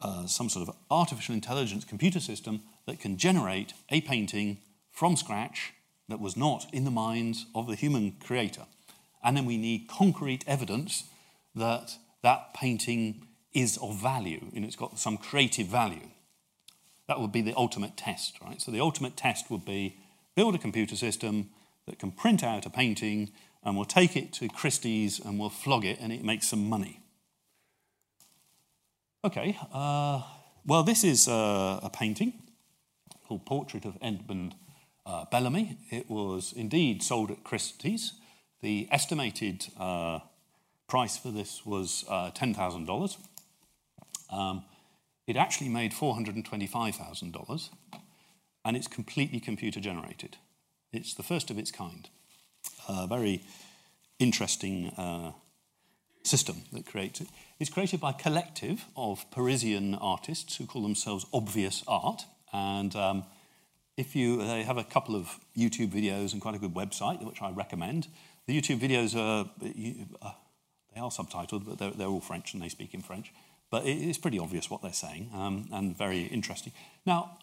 uh, 0.00 0.26
some 0.26 0.48
sort 0.48 0.68
of 0.68 0.74
artificial 0.90 1.34
intelligence 1.34 1.84
computer 1.84 2.20
system 2.20 2.62
that 2.86 3.00
can 3.00 3.16
generate 3.16 3.72
a 3.90 4.00
painting 4.02 4.58
from 4.90 5.16
scratch 5.16 5.72
that 6.08 6.20
was 6.20 6.36
not 6.36 6.66
in 6.72 6.84
the 6.84 6.90
minds 6.90 7.46
of 7.54 7.66
the 7.66 7.74
human 7.74 8.12
creator. 8.24 8.66
And 9.24 9.36
then 9.36 9.46
we 9.46 9.56
need 9.56 9.88
concrete 9.88 10.44
evidence 10.46 11.04
that 11.54 11.96
that 12.22 12.54
painting 12.54 13.26
is 13.54 13.76
of 13.78 14.00
value, 14.00 14.50
and 14.54 14.64
it's 14.64 14.76
got 14.76 14.98
some 14.98 15.16
creative 15.16 15.66
value. 15.66 16.08
That 17.08 17.20
would 17.20 17.32
be 17.32 17.42
the 17.42 17.54
ultimate 17.56 17.96
test, 17.96 18.38
right? 18.44 18.60
So 18.60 18.70
the 18.70 18.80
ultimate 18.80 19.16
test 19.16 19.50
would 19.50 19.64
be 19.64 19.96
build 20.34 20.54
a 20.54 20.58
computer 20.58 20.96
system 20.96 21.50
that 21.86 21.98
can 21.98 22.12
print 22.12 22.42
out 22.42 22.64
a 22.64 22.70
painting 22.70 23.30
and 23.64 23.76
we'll 23.76 23.84
take 23.84 24.16
it 24.16 24.32
to 24.34 24.48
Christie's 24.48 25.20
and 25.20 25.38
we'll 25.38 25.50
flog 25.50 25.84
it 25.84 25.98
and 26.00 26.12
it 26.12 26.24
makes 26.24 26.48
some 26.48 26.68
money. 26.68 27.00
Okay, 29.24 29.56
uh, 29.72 30.22
well, 30.66 30.82
this 30.82 31.04
is 31.04 31.28
uh, 31.28 31.80
a 31.82 31.90
painting 31.90 32.32
called 33.28 33.46
Portrait 33.46 33.84
of 33.84 33.96
Edmund 34.02 34.54
uh, 35.06 35.24
Belamy. 35.32 35.76
It 35.90 36.10
was 36.10 36.52
indeed 36.56 37.02
sold 37.02 37.30
at 37.30 37.44
Christie's. 37.44 38.14
The 38.62 38.88
estimated 38.90 39.66
uh, 39.78 40.20
price 40.88 41.16
for 41.16 41.30
this 41.30 41.64
was 41.64 42.04
uh, 42.08 42.30
$10,000. 42.32 43.16
Um, 44.32 44.64
it 45.26 45.36
actually 45.36 45.68
made 45.68 45.92
$425,000 45.92 47.68
and 48.64 48.76
it's 48.76 48.88
completely 48.88 49.40
computer 49.40 49.80
generated. 49.80 50.36
It's 50.92 51.14
the 51.14 51.22
first 51.22 51.50
of 51.50 51.58
its 51.58 51.70
kind. 51.70 52.08
A 52.88 53.06
very 53.06 53.42
interesting 54.18 54.88
uh, 54.90 55.32
system 56.22 56.62
that 56.72 56.86
creates 56.86 57.20
it. 57.20 57.28
It's 57.58 57.70
created 57.70 58.00
by 58.00 58.10
a 58.10 58.14
collective 58.14 58.84
of 58.96 59.30
Parisian 59.30 59.94
artists 59.94 60.56
who 60.56 60.66
call 60.66 60.82
themselves 60.82 61.26
Obvious 61.32 61.82
Art. 61.86 62.24
And 62.52 62.94
um, 62.96 63.24
if 63.96 64.14
you, 64.14 64.38
they 64.38 64.62
have 64.62 64.78
a 64.78 64.84
couple 64.84 65.14
of 65.16 65.38
YouTube 65.56 65.90
videos 65.90 66.32
and 66.32 66.40
quite 66.40 66.54
a 66.54 66.58
good 66.58 66.74
website, 66.74 67.24
which 67.24 67.42
I 67.42 67.50
recommend. 67.50 68.08
The 68.46 68.60
YouTube 68.60 68.80
videos 68.80 69.16
are, 69.16 69.48
uh, 70.22 70.32
they 70.94 71.00
are 71.00 71.10
subtitled, 71.10 71.64
but 71.66 71.78
they're, 71.78 71.90
they're 71.90 72.08
all 72.08 72.20
French 72.20 72.54
and 72.54 72.62
they 72.62 72.68
speak 72.68 72.94
in 72.94 73.00
French. 73.00 73.32
But 73.72 73.84
it, 73.84 73.94
it's 73.94 74.18
pretty 74.18 74.38
obvious 74.38 74.70
what 74.70 74.82
they're 74.82 74.92
saying 74.92 75.30
um, 75.34 75.66
and 75.72 75.98
very 75.98 76.22
interesting. 76.26 76.72
Now, 77.04 77.38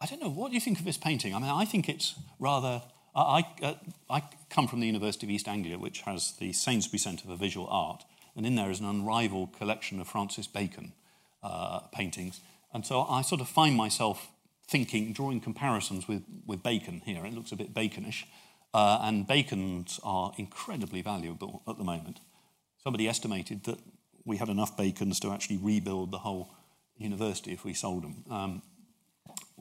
I 0.00 0.06
don't 0.06 0.20
know, 0.20 0.30
what 0.30 0.48
do 0.48 0.54
you 0.54 0.60
think 0.60 0.80
of 0.80 0.84
this 0.84 0.96
painting? 0.96 1.32
I 1.32 1.38
mean, 1.38 1.50
I 1.50 1.64
think 1.64 1.88
it's 1.88 2.16
rather. 2.40 2.82
I, 3.16 3.46
uh, 3.62 3.74
I 4.10 4.24
come 4.50 4.66
from 4.66 4.80
the 4.80 4.88
University 4.88 5.24
of 5.24 5.30
East 5.30 5.46
Anglia, 5.46 5.78
which 5.78 6.00
has 6.00 6.32
the 6.40 6.52
Sainsbury 6.52 6.98
Centre 6.98 7.28
for 7.28 7.36
Visual 7.36 7.68
Art, 7.68 8.04
and 8.34 8.44
in 8.44 8.56
there 8.56 8.72
is 8.72 8.80
an 8.80 8.86
unrivaled 8.86 9.56
collection 9.56 10.00
of 10.00 10.08
Francis 10.08 10.48
Bacon 10.48 10.92
uh, 11.40 11.78
paintings. 11.92 12.40
And 12.72 12.84
so 12.84 13.02
I 13.02 13.22
sort 13.22 13.40
of 13.40 13.48
find 13.48 13.76
myself 13.76 14.32
thinking, 14.68 15.12
drawing 15.12 15.40
comparisons 15.40 16.08
with, 16.08 16.24
with 16.44 16.64
Bacon 16.64 17.02
here. 17.04 17.24
It 17.24 17.34
looks 17.34 17.52
a 17.52 17.56
bit 17.56 17.72
Baconish. 17.72 18.26
Uh, 18.72 18.98
and 19.02 19.28
Bacons 19.28 20.00
are 20.02 20.32
incredibly 20.36 21.00
valuable 21.00 21.62
at 21.68 21.78
the 21.78 21.84
moment. 21.84 22.18
Somebody 22.82 23.06
estimated 23.06 23.62
that 23.64 23.78
we 24.24 24.36
had 24.36 24.48
enough 24.48 24.76
Bacons 24.76 25.20
to 25.20 25.30
actually 25.30 25.58
rebuild 25.58 26.10
the 26.10 26.18
whole 26.18 26.54
university 26.96 27.52
if 27.52 27.64
we 27.64 27.74
sold 27.74 28.02
them, 28.02 28.24
um, 28.30 28.62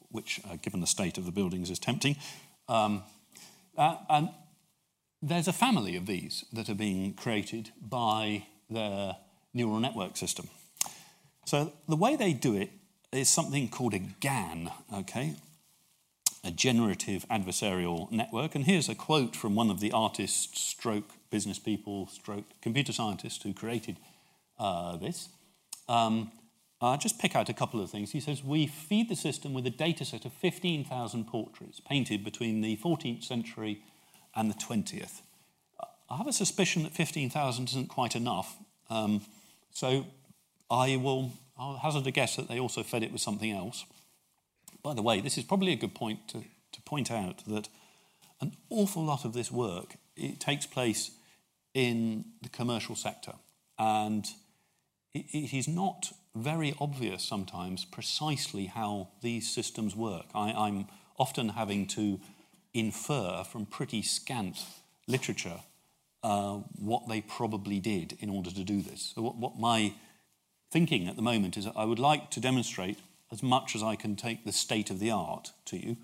which, 0.10 0.40
uh, 0.50 0.56
given 0.62 0.80
the 0.80 0.88
state 0.88 1.18
of 1.18 1.26
the 1.26 1.32
buildings, 1.32 1.70
is 1.70 1.80
tempting. 1.80 2.16
Um, 2.68 3.04
uh, 3.78 3.98
and 4.10 4.30
there's 5.22 5.48
a 5.48 5.54
family 5.54 5.96
of 5.96 6.06
these 6.06 6.46
that 6.54 6.70
are 6.70 6.76
being 6.76 7.14
created 7.14 7.72
by 7.82 8.46
their 8.70 9.18
neural 9.54 9.80
network 9.80 10.18
system. 10.18 10.48
So 11.46 11.74
the 11.88 11.96
way 11.96 12.16
they 12.16 12.34
do 12.34 12.56
it 12.56 12.72
is 13.12 13.30
something 13.30 13.70
called 13.70 13.94
a 13.94 14.00
GAN, 14.00 14.72
okay? 14.94 15.36
A 16.44 16.52
generative 16.52 17.26
adversarial 17.30 18.12
network. 18.12 18.56
And 18.56 18.66
here's 18.66 18.90
a 18.90 18.96
quote 18.96 19.36
from 19.36 19.56
one 19.56 19.70
of 19.70 19.80
the 19.80 19.92
artists, 19.92 20.60
stroke 20.60 21.12
business 21.30 21.60
people, 21.60 22.08
stroke 22.08 22.46
computer 22.62 22.92
scientists 22.92 23.44
who 23.44 23.54
created 23.54 23.98
uh, 24.64 24.96
this. 24.96 25.30
Um, 25.90 26.32
I'll 26.82 26.98
just 26.98 27.20
pick 27.20 27.36
out 27.36 27.50
a 27.50 27.54
couple 27.54 27.82
of 27.82 27.90
things. 27.90 28.12
He 28.12 28.20
says, 28.20 28.44
We 28.44 28.68
feed 28.68 29.10
the 29.10 29.16
system 29.16 29.54
with 29.54 29.66
a 29.68 29.70
data 29.70 30.06
set 30.06 30.26
of 30.26 30.34
15,000 30.34 31.26
portraits 31.26 31.80
painted 31.80 32.24
between 32.24 32.62
the 32.62 32.78
14th 32.78 33.24
century 33.24 33.82
and 34.36 34.50
the 34.50 34.56
20th. 34.56 35.22
I 36.10 36.18
have 36.18 36.28
a 36.28 36.34
suspicion 36.34 36.84
that 36.84 36.94
15,000 36.94 37.70
isn't 37.70 37.90
quite 37.90 38.16
enough. 38.16 38.58
Um, 38.90 39.22
so 39.72 40.06
I 40.70 40.98
will 40.98 41.32
I'll 41.58 41.78
hazard 41.78 42.08
a 42.08 42.12
guess 42.12 42.36
that 42.36 42.48
they 42.48 42.60
also 42.60 42.84
fed 42.84 43.04
it 43.04 43.12
with 43.12 43.22
something 43.22 43.52
else. 43.52 43.86
By 44.82 44.94
the 44.94 45.02
way, 45.02 45.22
this 45.22 45.38
is 45.38 45.44
probably 45.44 45.72
a 45.72 45.78
good 45.78 45.94
point 45.94 46.28
to, 46.30 46.44
to 46.72 46.82
point 46.82 47.12
out 47.12 47.44
that 47.48 47.70
an 48.42 48.56
awful 48.70 49.04
lot 49.04 49.24
of 49.24 49.34
this 49.34 49.52
work 49.52 49.96
it 50.16 50.40
takes 50.40 50.66
place 50.66 51.12
in 51.74 52.26
the 52.42 52.50
commercial 52.50 52.96
sector. 52.96 53.34
And 53.80 54.26
it, 55.14 55.54
is 55.54 55.68
not 55.68 56.14
very 56.36 56.76
obvious 56.80 57.24
sometimes 57.24 57.86
precisely 57.86 58.66
how 58.66 59.10
these 59.22 59.50
systems 59.50 59.96
work. 59.96 60.26
I, 60.34 60.52
I'm 60.52 60.88
often 61.18 61.50
having 61.50 61.86
to 61.88 62.20
infer 62.74 63.44
from 63.44 63.66
pretty 63.66 64.02
scant 64.02 64.66
literature 65.08 65.60
uh, 66.24 66.56
what 66.80 67.08
they 67.08 67.22
probably 67.22 67.80
did 67.80 68.18
in 68.20 68.30
order 68.30 68.50
to 68.50 68.64
do 68.64 68.82
this. 68.82 69.14
So, 69.16 69.22
what, 69.22 69.36
what 69.36 69.60
my 69.60 69.94
thinking 70.72 71.08
at 71.08 71.16
the 71.16 71.22
moment 71.22 71.58
is 71.58 71.68
I 71.76 71.86
would 71.86 72.00
like 72.00 72.32
to 72.32 72.40
demonstrate 72.40 72.98
as 73.32 73.44
much 73.44 73.76
as 73.76 73.84
I 73.84 73.96
can 73.96 74.16
take 74.16 74.46
the 74.46 74.52
state 74.52 74.90
of 74.90 75.00
the 75.00 75.12
art 75.12 75.52
to 75.66 75.78
you, 75.78 75.98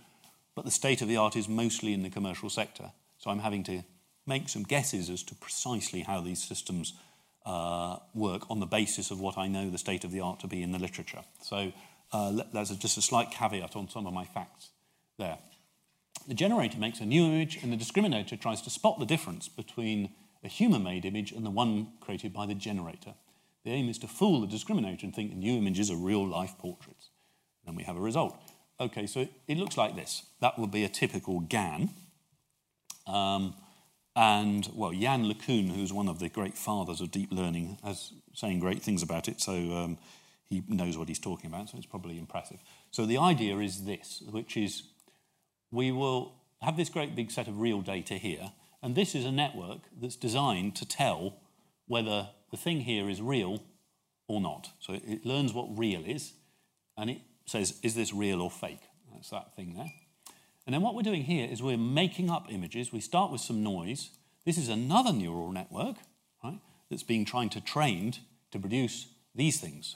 but 0.56 0.66
the 0.66 0.72
state 0.72 1.02
of 1.02 1.08
the 1.08 1.18
art 1.18 1.36
is 1.36 1.48
mostly 1.48 1.94
in 1.94 2.04
the 2.04 2.10
commercial 2.10 2.50
sector. 2.50 2.92
So 3.18 3.32
I'm 3.32 3.40
having 3.40 3.64
to 3.64 3.84
make 4.28 4.50
some 4.50 4.64
guesses 4.64 5.10
as 5.10 5.24
to 5.24 5.36
precisely 5.36 6.02
how 6.02 6.22
these 6.22 6.44
systems 6.44 6.94
uh, 7.50 7.98
work 8.14 8.44
on 8.52 8.60
the 8.60 8.68
basis 8.68 9.10
of 9.10 9.20
what 9.20 9.36
I 9.36 9.48
know 9.48 9.72
the 9.72 9.80
state 9.80 10.04
of 10.04 10.12
the 10.12 10.20
art 10.20 10.40
to 10.42 10.48
be 10.48 10.62
in 10.62 10.72
the 10.72 10.78
literature. 10.78 11.24
So 11.42 11.74
uh, 12.14 12.44
a, 12.54 12.66
just 12.76 12.98
a 12.98 13.02
slight 13.02 13.32
caveat 13.32 13.76
on 13.76 13.90
some 13.90 14.06
of 14.06 14.14
my 14.14 14.24
facts 14.24 14.70
there. 15.18 15.40
The 16.28 16.36
generator 16.36 16.78
makes 16.78 17.00
a 17.00 17.06
new 17.06 17.26
image, 17.26 17.58
and 17.64 17.74
the 17.74 17.78
discriminator 17.78 18.40
tries 18.40 18.62
to 18.62 18.70
spot 18.70 19.00
the 19.00 19.06
difference 19.06 19.48
between 19.48 20.12
a 20.44 20.48
human 20.48 20.84
made 20.84 21.06
image 21.06 21.32
and 21.32 21.44
the 21.44 21.50
one 21.50 21.88
created 22.00 22.34
by 22.34 22.46
the 22.46 22.54
generator. 22.54 23.16
The 23.66 23.72
aim 23.72 23.90
is 23.90 23.98
to 24.00 24.08
fool 24.08 24.42
the 24.42 24.56
discriminator 24.56 25.04
and 25.04 25.16
think 25.16 25.32
the 25.32 25.36
new 25.36 25.58
images 25.58 25.90
are 25.90 25.98
real 25.98 26.28
life 26.28 26.54
portraits. 26.60 27.10
Then 27.66 27.76
we 27.76 27.84
have 27.84 27.98
a 27.98 28.02
result. 28.02 28.38
Okay, 28.80 29.08
so 29.08 29.28
it 29.48 29.58
looks 29.58 29.76
like 29.76 29.96
this. 29.96 30.24
That 30.40 30.60
would 30.60 30.72
be 30.72 30.84
a 30.84 30.90
typical 30.90 31.40
GAN. 31.40 31.90
Um, 33.08 33.56
and, 34.16 34.70
well, 34.74 34.94
Yann 34.94 35.26
LeCun, 35.26 35.76
who's 35.76 35.94
one 35.94 36.08
of 36.08 36.20
the 36.20 36.30
great 36.30 36.58
fathers 36.58 37.02
of 37.02 37.12
deep 37.12 37.32
learning, 37.32 37.78
has 37.84 38.12
saying 38.34 38.60
great 38.60 38.82
things 38.82 39.04
about 39.04 39.28
it, 39.28 39.40
so 39.40 39.54
um, 39.54 39.98
he 40.50 40.64
knows 40.68 40.98
what 40.98 41.08
he's 41.08 41.20
talking 41.20 41.50
about, 41.50 41.70
so 41.70 41.78
it's 41.78 41.86
probably 41.86 42.18
impressive. 42.18 42.60
So 42.92 43.06
the 43.06 43.18
idea 43.18 43.58
is 43.60 43.86
this, 43.86 44.22
which 44.30 44.58
is 44.58 44.84
we 45.72 45.92
will 45.92 46.34
have 46.62 46.76
this 46.76 46.90
great 46.90 47.16
big 47.16 47.32
set 47.32 47.48
of 47.48 47.60
real 47.60 47.82
data 47.82 48.16
here, 48.16 48.52
and 48.82 48.96
this 48.96 49.16
is 49.16 49.26
a 49.26 49.32
network 49.32 49.80
that's 50.02 50.16
designed 50.16 50.76
to 50.78 50.88
tell 50.88 51.38
whether 51.88 52.30
the 52.52 52.58
thing 52.58 52.82
here 52.82 53.10
is 53.10 53.22
real 53.22 53.64
or 54.28 54.42
not. 54.42 54.72
So 54.80 54.94
it 54.94 55.26
learns 55.26 55.54
what 55.54 55.78
real 55.78 56.04
is, 56.06 56.34
and 56.98 57.10
it 57.10 57.22
says, 57.46 57.80
is 57.84 57.96
this 57.96 58.14
real 58.14 58.42
or 58.42 58.52
fake? 58.52 58.82
That's 59.14 59.30
that 59.30 59.56
thing 59.56 59.76
there. 59.76 59.92
And 60.66 60.74
then 60.74 60.82
what 60.82 60.96
we're 60.96 61.02
doing 61.02 61.24
here 61.24 61.48
is 61.50 61.64
we're 61.64 61.78
making 61.78 62.30
up 62.30 62.48
images. 62.52 62.94
We 62.94 63.00
start 63.00 63.32
with 63.32 63.42
some 63.42 63.64
noise. 63.64 64.12
This 64.46 64.58
is 64.58 64.70
another 64.70 65.12
neural 65.12 65.52
network, 65.52 65.98
right, 66.44 66.60
that's 66.90 67.04
being 67.04 67.26
trying 67.26 67.50
to 67.52 67.62
trained 67.62 68.20
to 68.52 68.60
produce 68.60 69.08
these 69.34 69.60
things. 69.60 69.96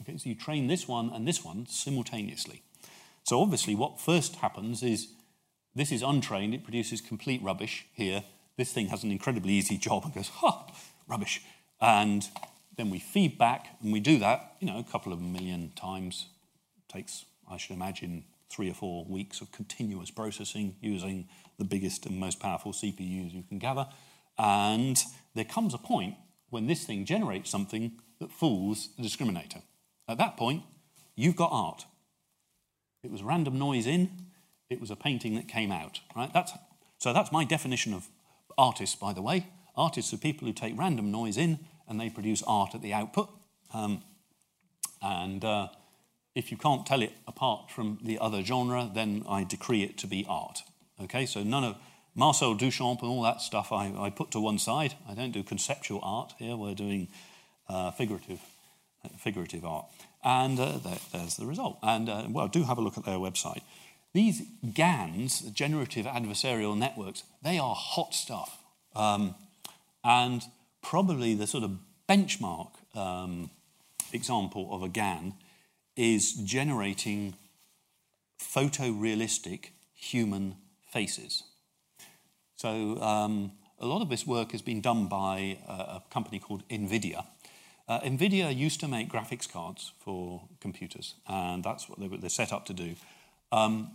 Okay, 0.00 0.16
so 0.16 0.28
you 0.28 0.34
train 0.34 0.66
this 0.66 0.88
one 0.88 1.10
and 1.10 1.26
this 1.26 1.44
one 1.44 1.66
simultaneously. 1.66 2.62
So 3.22 3.40
obviously 3.40 3.74
what 3.74 4.00
first 4.00 4.36
happens 4.36 4.82
is 4.82 5.08
this 5.74 5.90
is 5.92 6.02
untrained, 6.02 6.54
it 6.54 6.64
produces 6.64 7.00
complete 7.00 7.42
rubbish 7.42 7.86
here. 7.94 8.24
This 8.56 8.72
thing 8.72 8.88
has 8.88 9.02
an 9.02 9.10
incredibly 9.10 9.52
easy 9.52 9.76
job 9.76 10.04
and 10.04 10.14
goes, 10.14 10.28
ha, 10.28 10.66
rubbish. 11.08 11.42
And 11.80 12.28
then 12.76 12.90
we 12.90 12.98
feed 12.98 13.38
back, 13.38 13.76
and 13.80 13.92
we 13.92 14.00
do 14.00 14.18
that, 14.18 14.56
you 14.60 14.66
know, 14.66 14.78
a 14.78 14.84
couple 14.84 15.12
of 15.12 15.20
million 15.20 15.72
times. 15.76 16.26
Takes, 16.88 17.24
I 17.50 17.56
should 17.56 17.74
imagine, 17.74 18.24
three 18.54 18.70
or 18.70 18.74
four 18.74 19.04
weeks 19.06 19.40
of 19.40 19.50
continuous 19.50 20.10
processing 20.10 20.76
using 20.80 21.28
the 21.58 21.64
biggest 21.64 22.06
and 22.06 22.18
most 22.18 22.38
powerful 22.38 22.72
CPUs 22.72 23.32
you 23.32 23.42
can 23.42 23.58
gather. 23.58 23.88
And 24.38 24.96
there 25.34 25.44
comes 25.44 25.74
a 25.74 25.78
point 25.78 26.14
when 26.50 26.66
this 26.66 26.84
thing 26.84 27.04
generates 27.04 27.50
something 27.50 27.92
that 28.20 28.30
fools 28.30 28.90
the 28.96 29.02
discriminator. 29.02 29.62
At 30.08 30.18
that 30.18 30.36
point, 30.36 30.62
you've 31.16 31.36
got 31.36 31.50
art. 31.52 31.86
It 33.02 33.10
was 33.10 33.22
random 33.22 33.58
noise 33.58 33.86
in, 33.86 34.10
it 34.70 34.80
was 34.80 34.90
a 34.90 34.96
painting 34.96 35.34
that 35.34 35.48
came 35.48 35.72
out, 35.72 36.00
right? 36.16 36.32
That's, 36.32 36.52
so 36.98 37.12
that's 37.12 37.32
my 37.32 37.44
definition 37.44 37.92
of 37.92 38.08
artists, 38.56 38.96
by 38.96 39.12
the 39.12 39.22
way. 39.22 39.48
Artists 39.76 40.12
are 40.14 40.18
people 40.18 40.46
who 40.46 40.54
take 40.54 40.78
random 40.78 41.10
noise 41.10 41.36
in 41.36 41.58
and 41.88 42.00
they 42.00 42.08
produce 42.08 42.42
art 42.46 42.74
at 42.74 42.82
the 42.82 42.92
output. 42.92 43.30
Um, 43.72 44.02
and 45.02 45.44
uh, 45.44 45.68
if 46.34 46.50
you 46.50 46.56
can't 46.56 46.86
tell 46.86 47.02
it 47.02 47.12
apart 47.26 47.70
from 47.70 47.98
the 48.02 48.18
other 48.18 48.42
genre, 48.42 48.90
then 48.92 49.24
I 49.28 49.44
decree 49.44 49.82
it 49.82 49.96
to 49.98 50.06
be 50.06 50.26
art. 50.28 50.62
Okay, 51.00 51.26
so 51.26 51.42
none 51.42 51.64
of 51.64 51.76
Marcel 52.14 52.54
Duchamp 52.54 53.02
and 53.02 53.10
all 53.10 53.22
that 53.22 53.40
stuff 53.40 53.72
I, 53.72 53.92
I 53.96 54.10
put 54.10 54.30
to 54.32 54.40
one 54.40 54.58
side. 54.58 54.94
I 55.08 55.14
don't 55.14 55.32
do 55.32 55.42
conceptual 55.42 56.00
art 56.02 56.34
here. 56.38 56.56
We're 56.56 56.74
doing 56.74 57.08
uh, 57.68 57.90
figurative, 57.92 58.40
uh, 59.04 59.08
figurative 59.18 59.64
art. 59.64 59.86
And 60.22 60.58
uh, 60.58 60.78
there, 60.78 60.98
there's 61.12 61.36
the 61.36 61.46
result. 61.46 61.78
And 61.82 62.08
uh, 62.08 62.26
well, 62.28 62.48
do 62.48 62.64
have 62.64 62.78
a 62.78 62.80
look 62.80 62.96
at 62.96 63.04
their 63.04 63.18
website. 63.18 63.62
These 64.12 64.42
GANs, 64.72 65.40
generative 65.40 66.06
adversarial 66.06 66.76
networks, 66.78 67.24
they 67.42 67.58
are 67.58 67.74
hot 67.74 68.14
stuff. 68.14 68.58
Um, 68.94 69.34
and 70.04 70.42
probably 70.82 71.34
the 71.34 71.48
sort 71.48 71.64
of 71.64 71.78
benchmark 72.08 72.70
um, 72.94 73.50
example 74.12 74.68
of 74.70 74.84
a 74.84 74.88
GAN 74.88 75.34
is 75.96 76.32
generating 76.32 77.34
photorealistic 78.38 79.70
human 79.94 80.56
faces. 80.92 81.44
So 82.56 83.00
um, 83.00 83.52
a 83.78 83.86
lot 83.86 84.02
of 84.02 84.08
this 84.08 84.26
work 84.26 84.52
has 84.52 84.62
been 84.62 84.80
done 84.80 85.06
by 85.06 85.58
a, 85.68 85.72
a 85.72 86.02
company 86.10 86.38
called 86.38 86.66
NVIDIA. 86.68 87.26
Uh, 87.86 88.00
NVIDIA 88.00 88.56
used 88.56 88.80
to 88.80 88.88
make 88.88 89.10
graphics 89.10 89.50
cards 89.50 89.92
for 90.00 90.48
computers, 90.60 91.14
and 91.28 91.62
that's 91.62 91.88
what 91.88 92.00
they 92.00 92.08
were 92.08 92.28
set 92.28 92.52
up 92.52 92.64
to 92.66 92.72
do. 92.72 92.94
Um, 93.52 93.90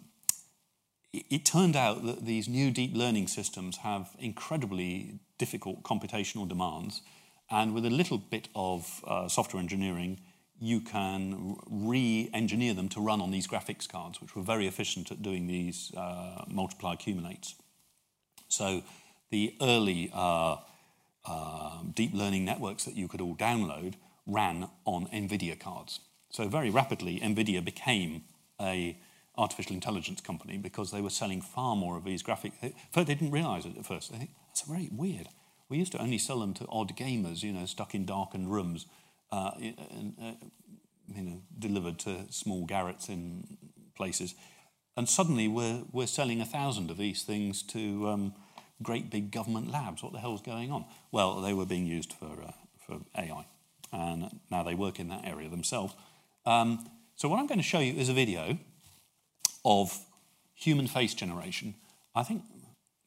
it, 1.11 1.25
it 1.29 1.45
turned 1.45 1.75
out 1.75 2.05
that 2.05 2.25
these 2.25 2.47
new 2.47 2.69
deep 2.71 2.95
learning 2.95 3.27
systems 3.27 3.77
have 3.77 4.11
incredibly 4.19 5.19
difficult 5.37 5.81
computational 5.83 6.47
demands. 6.47 7.01
And 7.49 7.73
with 7.73 7.85
a 7.85 7.89
little 7.89 8.19
bit 8.19 8.47
of 8.53 9.03
uh, 9.07 9.27
software 9.27 9.61
engineering, 9.61 10.19
you 10.59 10.81
can 10.81 11.57
re 11.69 12.29
engineer 12.33 12.73
them 12.73 12.89
to 12.89 12.99
run 12.99 13.21
on 13.21 13.31
these 13.31 13.47
graphics 13.47 13.87
cards, 13.87 14.21
which 14.21 14.35
were 14.35 14.41
very 14.43 14.67
efficient 14.67 15.11
at 15.11 15.21
doing 15.21 15.47
these 15.47 15.91
uh, 15.95 16.43
multiply 16.47 16.93
accumulates. 16.93 17.55
So 18.47 18.83
the 19.31 19.55
early 19.61 20.11
uh, 20.13 20.57
uh, 21.25 21.79
deep 21.93 22.13
learning 22.13 22.45
networks 22.45 22.85
that 22.85 22.95
you 22.95 23.07
could 23.07 23.21
all 23.21 23.35
download 23.35 23.93
ran 24.25 24.69
on 24.85 25.07
NVIDIA 25.07 25.59
cards. 25.59 25.99
So 26.31 26.47
very 26.47 26.69
rapidly, 26.69 27.19
NVIDIA 27.19 27.63
became 27.63 28.23
a 28.59 28.97
artificial 29.37 29.73
intelligence 29.73 30.19
company 30.19 30.57
because 30.57 30.91
they 30.91 31.01
were 31.01 31.09
selling 31.09 31.41
far 31.41 31.75
more 31.75 31.95
of 31.97 32.03
these 32.03 32.21
graphic. 32.21 32.51
They 32.93 33.03
didn't 33.03 33.31
realize 33.31 33.65
it 33.65 33.77
at 33.77 33.85
first. 33.85 34.11
They 34.11 34.17
think 34.17 34.31
that's 34.47 34.61
very 34.61 34.89
weird. 34.91 35.29
We 35.69 35.77
used 35.77 35.91
to 35.93 36.01
only 36.01 36.17
sell 36.17 36.39
them 36.39 36.53
to 36.55 36.65
odd 36.67 36.95
gamers, 36.97 37.43
you 37.43 37.53
know, 37.53 37.65
stuck 37.65 37.95
in 37.95 38.05
darkened 38.05 38.51
rooms, 38.51 38.87
uh, 39.31 39.51
and, 39.57 40.15
uh, 40.21 40.33
you 41.15 41.21
know, 41.21 41.41
delivered 41.57 41.99
to 41.99 42.25
small 42.29 42.65
garrets 42.65 43.09
in 43.09 43.57
places. 43.95 44.35
And 44.97 45.07
suddenly 45.07 45.47
we're, 45.47 45.83
we're 45.91 46.07
selling 46.07 46.41
a 46.41 46.45
thousand 46.45 46.91
of 46.91 46.97
these 46.97 47.23
things 47.23 47.63
to 47.63 48.07
um, 48.09 48.33
great 48.81 49.09
big 49.09 49.31
government 49.31 49.71
labs. 49.71 50.03
What 50.03 50.13
the 50.13 50.19
hell's 50.19 50.41
going 50.41 50.71
on? 50.71 50.85
Well, 51.11 51.41
they 51.41 51.53
were 51.53 51.65
being 51.65 51.85
used 51.85 52.13
for, 52.13 52.43
uh, 52.45 52.51
for 52.85 52.99
AI, 53.17 53.45
and 53.91 54.39
now 54.51 54.63
they 54.63 54.75
work 54.75 54.99
in 54.99 55.09
that 55.09 55.25
area 55.25 55.49
themselves. 55.49 55.93
Um, 56.45 56.89
so, 57.15 57.27
what 57.27 57.39
I'm 57.39 57.47
going 57.47 57.59
to 57.59 57.63
show 57.63 57.79
you 57.79 57.93
is 57.93 58.09
a 58.09 58.13
video 58.13 58.57
of 59.65 59.97
human 60.55 60.87
face 60.87 61.13
generation. 61.13 61.75
I 62.15 62.23
think 62.23 62.43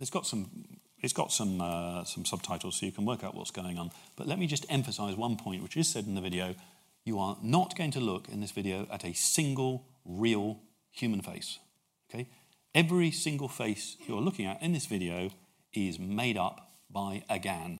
it's 0.01 0.11
got 0.11 0.27
some, 0.27 0.51
it's 1.03 1.13
got 1.13 1.33
some, 1.33 1.61
uh, 1.61 2.05
some 2.05 2.25
subtitles 2.25 2.77
so 2.77 2.87
you 2.87 2.93
can 2.93 3.05
work 3.05 3.25
out 3.25 3.35
what's 3.35 3.51
going 3.51 3.79
on. 3.79 3.91
But 4.17 4.29
let 4.29 4.39
me 4.39 4.47
just 4.47 4.65
emphasize 4.69 5.17
one 5.17 5.37
point, 5.37 5.63
which 5.63 5.77
is 5.77 5.89
said 5.89 6.07
in 6.07 6.15
the 6.15 6.21
video. 6.21 6.55
You 7.05 7.19
are 7.19 7.37
not 7.43 7.77
going 7.77 7.91
to 7.93 8.01
look 8.01 8.29
in 8.29 8.41
this 8.41 8.53
video 8.53 8.87
at 8.91 9.05
a 9.05 9.13
single 9.13 9.85
real 10.05 10.61
human 10.93 11.21
face. 11.21 11.59
Okay? 12.09 12.29
Every 12.75 13.11
single 13.11 13.49
face 13.49 13.97
you're 14.07 14.21
looking 14.21 14.47
at 14.47 14.63
in 14.63 14.73
this 14.73 14.87
video 14.87 15.31
is 15.73 15.99
made 15.99 16.37
up 16.37 16.71
by 16.89 17.25
a 17.29 17.39
GAN. 17.39 17.79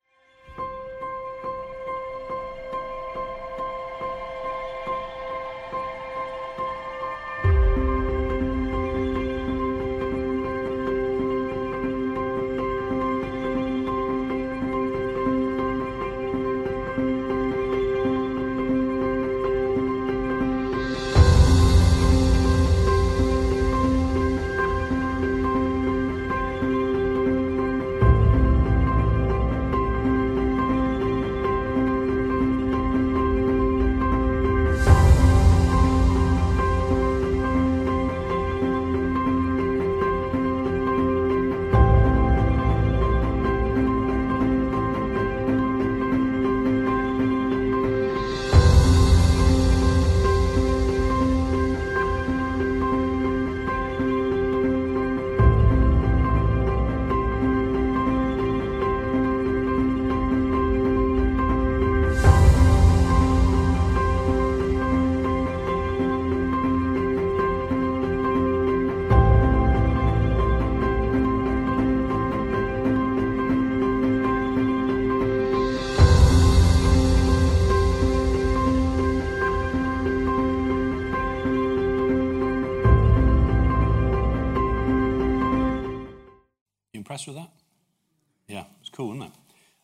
Impressed 87.23 87.29
with 87.29 87.37
that? 87.37 88.53
Yeah, 88.53 88.65
it's 88.81 88.91
cool, 88.91 89.15
isn't 89.15 89.29
it? 89.29 89.33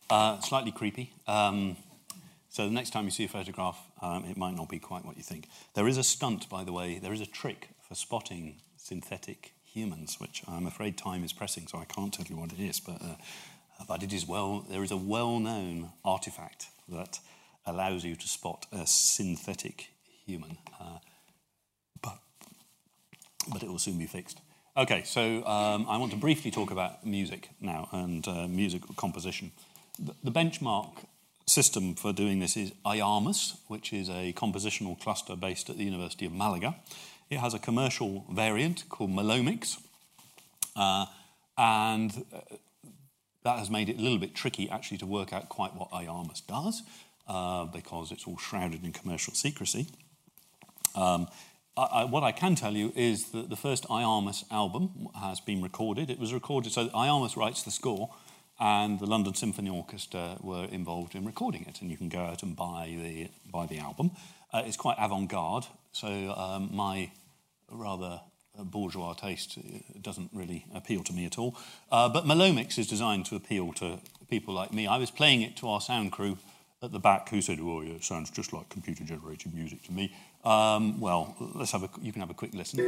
Uh, 0.09 0.39
slightly 0.41 0.71
creepy. 0.71 1.13
Um, 1.27 1.77
so 2.49 2.65
the 2.65 2.73
next 2.73 2.91
time 2.91 3.05
you 3.05 3.11
see 3.11 3.25
a 3.25 3.27
photograph, 3.27 3.79
um, 4.01 4.25
it 4.25 4.37
might 4.37 4.55
not 4.55 4.69
be 4.69 4.79
quite 4.79 5.05
what 5.05 5.17
you 5.17 5.23
think. 5.23 5.47
There 5.75 5.87
is 5.87 5.97
a 5.97 6.03
stunt, 6.03 6.49
by 6.49 6.63
the 6.63 6.73
way. 6.73 6.99
There 6.99 7.13
is 7.13 7.21
a 7.21 7.25
trick 7.25 7.69
for 7.87 7.95
spotting 7.95 8.55
synthetic 8.77 9.53
humans, 9.63 10.17
which 10.19 10.43
I'm 10.47 10.65
afraid 10.65 10.97
time 10.97 11.23
is 11.23 11.33
pressing, 11.33 11.67
so 11.67 11.77
I 11.77 11.85
can't 11.85 12.13
tell 12.13 12.25
you 12.27 12.37
what 12.37 12.51
it 12.51 12.59
is. 12.59 12.79
But, 12.79 13.01
uh, 13.01 13.15
but 13.87 14.03
it 14.03 14.11
is 14.13 14.27
well. 14.27 14.65
There 14.69 14.83
is 14.83 14.91
a 14.91 14.97
well-known 14.97 15.91
artifact 16.03 16.67
that 16.89 17.19
allows 17.65 18.03
you 18.03 18.15
to 18.15 18.27
spot 18.27 18.65
a 18.71 18.87
synthetic 18.87 19.89
human, 20.25 20.57
uh, 20.79 20.99
but 22.01 22.17
but 23.51 23.63
it 23.63 23.69
will 23.69 23.79
soon 23.79 23.97
be 23.97 24.07
fixed. 24.07 24.39
Okay, 24.79 25.03
so 25.03 25.45
um, 25.45 25.85
I 25.89 25.97
want 25.97 26.13
to 26.13 26.17
briefly 26.17 26.51
talk 26.51 26.71
about 26.71 27.05
music 27.05 27.49
now 27.59 27.89
and 27.91 28.25
uh, 28.25 28.47
music 28.47 28.81
composition. 28.95 29.51
The, 30.01 30.15
the, 30.23 30.31
benchmark 30.31 31.03
system 31.45 31.95
for 31.95 32.13
doing 32.13 32.39
this 32.39 32.55
is 32.55 32.71
IAMUS, 32.85 33.57
which 33.67 33.91
is 33.91 34.07
a 34.07 34.31
compositional 34.37 34.97
cluster 34.97 35.35
based 35.35 35.69
at 35.69 35.77
the 35.77 35.83
University 35.83 36.25
of 36.25 36.31
Malaga. 36.31 36.77
It 37.29 37.39
has 37.39 37.53
a 37.53 37.59
commercial 37.59 38.23
variant 38.31 38.87
called 38.87 39.09
Melomics, 39.09 39.81
uh, 40.77 41.07
and 41.57 42.25
uh, 42.33 42.55
that 43.43 43.59
has 43.59 43.69
made 43.69 43.89
it 43.89 43.97
a 43.97 44.01
little 44.01 44.17
bit 44.17 44.33
tricky 44.33 44.69
actually 44.69 44.99
to 44.99 45.05
work 45.05 45.33
out 45.33 45.49
quite 45.49 45.75
what 45.75 45.91
IAMUS 45.91 46.47
does 46.47 46.83
uh, 47.27 47.65
because 47.65 48.13
it's 48.13 48.25
all 48.25 48.37
shrouded 48.37 48.85
in 48.85 48.93
commercial 48.93 49.33
secrecy. 49.33 49.87
Um, 50.95 51.27
I, 51.79 52.03
what 52.05 52.23
I 52.23 52.31
can 52.31 52.55
tell 52.55 52.73
you 52.73 52.91
is 52.95 53.31
that 53.31 53.49
the 53.49 53.55
first 53.55 53.85
IAMUS 53.89 54.43
album 54.51 55.07
has 55.19 55.39
been 55.39 55.61
recorded. 55.61 56.09
It 56.09 56.19
was 56.19 56.33
recorded, 56.33 56.71
so 56.71 56.87
IAMUS 56.89 57.35
writes 57.35 57.63
the 57.63 57.71
score, 57.71 58.09
and 58.59 58.99
the 58.99 59.05
London 59.05 59.33
Symphony 59.33 59.69
Orchestra 59.69 60.37
were 60.41 60.65
involved 60.65 61.15
in 61.15 61.25
recording 61.25 61.65
it. 61.67 61.81
And 61.81 61.89
you 61.89 61.97
can 61.97 62.09
go 62.09 62.19
out 62.19 62.43
and 62.43 62.55
buy 62.55 62.87
the, 62.89 63.29
buy 63.51 63.65
the 63.65 63.79
album. 63.79 64.11
Uh, 64.51 64.63
it's 64.65 64.77
quite 64.77 64.97
avant 64.99 65.29
garde, 65.29 65.65
so 65.91 66.07
um, 66.07 66.69
my 66.73 67.11
rather 67.71 68.21
bourgeois 68.57 69.13
taste 69.13 69.57
doesn't 70.01 70.29
really 70.33 70.65
appeal 70.73 71.03
to 71.03 71.13
me 71.13 71.25
at 71.25 71.37
all. 71.37 71.55
Uh, 71.91 72.09
but 72.09 72.25
Melomics 72.25 72.77
is 72.77 72.87
designed 72.87 73.25
to 73.27 73.35
appeal 73.35 73.73
to 73.73 73.99
people 74.29 74.53
like 74.53 74.73
me. 74.73 74.87
I 74.87 74.97
was 74.97 75.11
playing 75.11 75.41
it 75.41 75.55
to 75.57 75.69
our 75.69 75.81
sound 75.81 76.11
crew 76.11 76.37
at 76.81 76.91
the 76.91 76.99
back 76.99 77.29
who 77.29 77.41
said, 77.41 77.59
oh, 77.61 77.81
yeah, 77.81 77.93
it 77.93 78.03
sounds 78.03 78.29
just 78.29 78.53
like 78.53 78.69
computer 78.69 79.03
generated 79.03 79.53
music 79.53 79.83
to 79.83 79.91
me. 79.91 80.13
Um, 80.45 80.99
well, 80.99 81.35
let's 81.55 81.71
have 81.71 81.83
a, 81.83 81.89
you 82.01 82.11
can 82.11 82.21
have 82.21 82.29
a 82.29 82.33
quick 82.33 82.53
listen. 82.53 82.79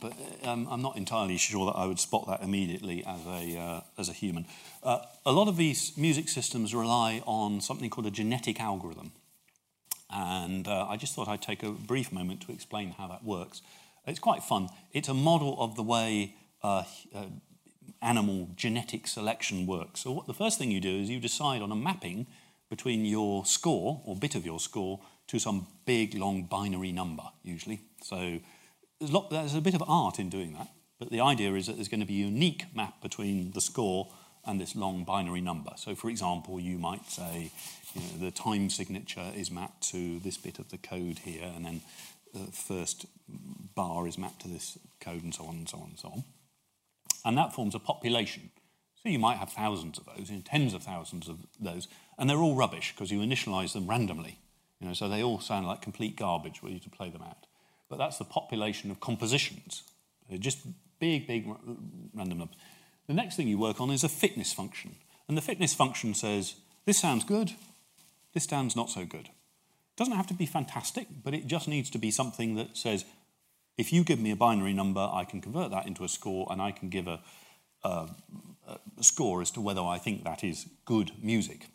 But 0.00 0.12
um, 0.44 0.66
I'm 0.70 0.82
not 0.82 0.96
entirely 0.96 1.36
sure 1.36 1.66
that 1.66 1.72
I 1.72 1.86
would 1.86 1.98
spot 1.98 2.26
that 2.26 2.42
immediately 2.42 3.04
as 3.06 3.26
a, 3.26 3.58
uh, 3.58 3.80
as 3.98 4.08
a 4.08 4.12
human. 4.12 4.46
Uh, 4.82 5.00
a 5.24 5.32
lot 5.32 5.48
of 5.48 5.56
these 5.56 5.96
music 5.96 6.28
systems 6.28 6.74
rely 6.74 7.22
on 7.26 7.60
something 7.60 7.90
called 7.90 8.06
a 8.06 8.10
genetic 8.10 8.60
algorithm. 8.60 9.12
And 10.10 10.68
uh, 10.68 10.86
I 10.88 10.96
just 10.96 11.14
thought 11.14 11.28
I'd 11.28 11.42
take 11.42 11.62
a 11.62 11.70
brief 11.70 12.12
moment 12.12 12.42
to 12.42 12.52
explain 12.52 12.92
how 12.92 13.08
that 13.08 13.24
works. 13.24 13.62
It's 14.06 14.18
quite 14.18 14.42
fun. 14.42 14.68
It's 14.92 15.08
a 15.08 15.14
model 15.14 15.56
of 15.58 15.76
the 15.76 15.82
way 15.82 16.34
uh, 16.62 16.84
uh, 17.14 17.26
animal 18.02 18.48
genetic 18.56 19.06
selection 19.06 19.66
works. 19.66 20.00
So, 20.00 20.10
what 20.12 20.26
the 20.26 20.34
first 20.34 20.58
thing 20.58 20.70
you 20.70 20.80
do 20.80 20.98
is 21.00 21.08
you 21.08 21.20
decide 21.20 21.62
on 21.62 21.72
a 21.72 21.76
mapping 21.76 22.26
between 22.68 23.04
your 23.04 23.46
score 23.46 24.02
or 24.04 24.16
bit 24.16 24.34
of 24.34 24.44
your 24.44 24.58
score 24.58 25.00
to 25.28 25.38
some 25.38 25.66
big 25.86 26.14
long 26.14 26.44
binary 26.44 26.92
number, 26.92 27.24
usually. 27.42 27.80
So, 28.02 28.40
there's, 29.30 29.54
a 29.54 29.60
bit 29.60 29.74
of 29.74 29.82
art 29.86 30.18
in 30.18 30.28
doing 30.28 30.52
that, 30.54 30.68
but 30.98 31.10
the 31.10 31.20
idea 31.20 31.54
is 31.54 31.66
that 31.66 31.76
there's 31.76 31.88
going 31.88 32.00
to 32.00 32.06
be 32.06 32.22
a 32.22 32.26
unique 32.26 32.64
map 32.74 33.00
between 33.02 33.52
the 33.52 33.60
score 33.60 34.12
and 34.44 34.60
this 34.60 34.74
long 34.74 35.04
binary 35.04 35.40
number. 35.40 35.72
So, 35.76 35.94
for 35.94 36.10
example, 36.10 36.58
you 36.60 36.78
might 36.78 37.08
say 37.10 37.50
you 37.94 38.00
know, 38.00 38.24
the 38.24 38.30
time 38.30 38.70
signature 38.70 39.32
is 39.36 39.50
mapped 39.50 39.88
to 39.90 40.18
this 40.20 40.36
bit 40.36 40.58
of 40.58 40.70
the 40.70 40.78
code 40.78 41.20
here, 41.20 41.50
and 41.54 41.64
then 41.64 41.80
the 42.32 42.50
first 42.52 43.06
bar 43.74 44.06
is 44.06 44.18
mapped 44.18 44.42
to 44.42 44.48
this 44.48 44.78
code, 45.00 45.22
and 45.22 45.34
so 45.34 45.44
on 45.44 45.56
and 45.56 45.68
so 45.68 45.78
on 45.78 45.88
and 45.90 45.98
so 45.98 46.08
on. 46.08 46.24
And 47.24 47.38
that 47.38 47.52
forms 47.52 47.74
a 47.74 47.78
population. 47.78 48.50
So 49.02 49.08
you 49.08 49.18
might 49.18 49.38
have 49.38 49.50
thousands 49.50 49.98
of 49.98 50.06
those, 50.06 50.30
you 50.30 50.36
know, 50.36 50.42
tens 50.44 50.74
of 50.74 50.82
thousands 50.82 51.28
of 51.28 51.38
those, 51.60 51.88
and 52.18 52.28
they're 52.30 52.38
all 52.38 52.54
rubbish 52.54 52.92
because 52.94 53.10
you 53.10 53.20
initialize 53.20 53.72
them 53.72 53.88
randomly. 53.88 54.38
You 54.80 54.88
know, 54.88 54.94
so 54.94 55.08
they 55.08 55.22
all 55.22 55.40
sound 55.40 55.66
like 55.66 55.80
complete 55.80 56.16
garbage 56.16 56.62
were 56.62 56.68
you 56.68 56.80
to 56.80 56.90
play 56.90 57.10
them 57.10 57.22
out. 57.22 57.46
But 57.92 57.98
that's 57.98 58.16
the 58.16 58.24
population 58.24 58.90
of 58.90 59.00
compositions. 59.00 59.82
They're 60.26 60.38
just 60.38 60.60
big, 60.98 61.26
big 61.26 61.46
random 62.14 62.38
numbers. 62.38 62.56
The 63.06 63.12
next 63.12 63.36
thing 63.36 63.48
you 63.48 63.58
work 63.58 63.82
on 63.82 63.90
is 63.90 64.02
a 64.02 64.08
fitness 64.08 64.50
function. 64.50 64.96
And 65.28 65.36
the 65.36 65.42
fitness 65.42 65.74
function 65.74 66.14
says, 66.14 66.54
this 66.86 66.98
sounds 66.98 67.22
good, 67.22 67.52
this 68.32 68.44
sounds 68.44 68.74
not 68.74 68.88
so 68.88 69.04
good. 69.04 69.26
It 69.26 69.96
doesn't 69.98 70.16
have 70.16 70.26
to 70.28 70.32
be 70.34 70.46
fantastic, 70.46 71.06
but 71.22 71.34
it 71.34 71.46
just 71.46 71.68
needs 71.68 71.90
to 71.90 71.98
be 71.98 72.10
something 72.10 72.54
that 72.54 72.78
says, 72.78 73.04
if 73.76 73.92
you 73.92 74.04
give 74.04 74.18
me 74.18 74.30
a 74.30 74.36
binary 74.36 74.72
number, 74.72 75.10
I 75.12 75.26
can 75.26 75.42
convert 75.42 75.70
that 75.72 75.86
into 75.86 76.02
a 76.02 76.08
score 76.08 76.48
and 76.50 76.62
I 76.62 76.72
can 76.72 76.88
give 76.88 77.06
a, 77.06 77.20
a, 77.84 78.08
a 78.96 79.02
score 79.02 79.42
as 79.42 79.50
to 79.50 79.60
whether 79.60 79.82
I 79.82 79.98
think 79.98 80.24
that 80.24 80.42
is 80.42 80.66
good 80.86 81.12
music. 81.22 81.66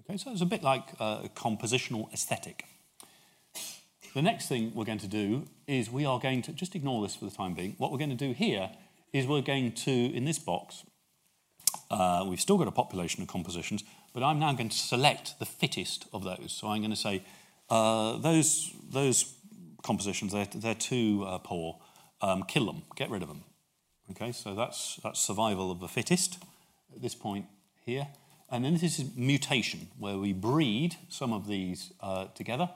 Okay, 0.00 0.18
so 0.18 0.32
it's 0.32 0.42
a 0.42 0.46
bit 0.46 0.62
like 0.62 0.92
a 1.00 1.30
compositional 1.34 2.12
aesthetic. 2.12 2.66
The 4.14 4.20
next 4.22 4.48
thing 4.48 4.72
we're 4.74 4.84
going 4.84 4.98
to 4.98 5.08
do 5.08 5.48
is 5.66 5.90
we 5.90 6.04
are 6.04 6.20
going 6.20 6.42
to, 6.42 6.52
just 6.52 6.74
ignore 6.74 7.02
this 7.02 7.16
for 7.16 7.24
the 7.24 7.30
time 7.30 7.54
being, 7.54 7.74
what 7.78 7.90
we're 7.90 7.98
going 7.98 8.10
to 8.10 8.16
do 8.16 8.32
here 8.32 8.70
is 9.12 9.26
we're 9.26 9.40
going 9.40 9.72
to, 9.72 9.90
in 9.90 10.26
this 10.26 10.38
box, 10.38 10.84
uh, 11.90 12.24
we've 12.28 12.40
still 12.40 12.58
got 12.58 12.68
a 12.68 12.72
population 12.72 13.22
of 13.22 13.28
compositions, 13.28 13.84
but 14.12 14.22
I'm 14.22 14.38
now 14.38 14.52
going 14.52 14.68
to 14.68 14.76
select 14.76 15.38
the 15.38 15.46
fittest 15.46 16.06
of 16.12 16.24
those. 16.24 16.52
So 16.52 16.68
I'm 16.68 16.80
going 16.80 16.90
to 16.90 16.96
say, 16.96 17.22
uh, 17.70 18.18
those, 18.18 18.74
those 18.90 19.34
compositions, 19.82 20.32
they're, 20.32 20.48
they're 20.54 20.74
too 20.74 21.24
uh, 21.26 21.38
poor, 21.38 21.78
um, 22.20 22.44
kill 22.44 22.66
them, 22.66 22.82
get 22.96 23.08
rid 23.08 23.22
of 23.22 23.28
them. 23.28 23.44
Okay, 24.10 24.32
so 24.32 24.54
that's, 24.54 24.96
that's 25.02 25.20
survival 25.20 25.70
of 25.70 25.80
the 25.80 25.88
fittest 25.88 26.38
at 26.94 27.00
this 27.00 27.14
point 27.14 27.46
here. 27.82 28.08
And 28.50 28.62
then 28.62 28.74
this 28.74 28.98
is 28.98 29.16
mutation, 29.16 29.88
where 29.98 30.18
we 30.18 30.34
breed 30.34 30.96
some 31.08 31.32
of 31.32 31.46
these 31.46 31.94
uh, 32.02 32.26
together 32.34 32.68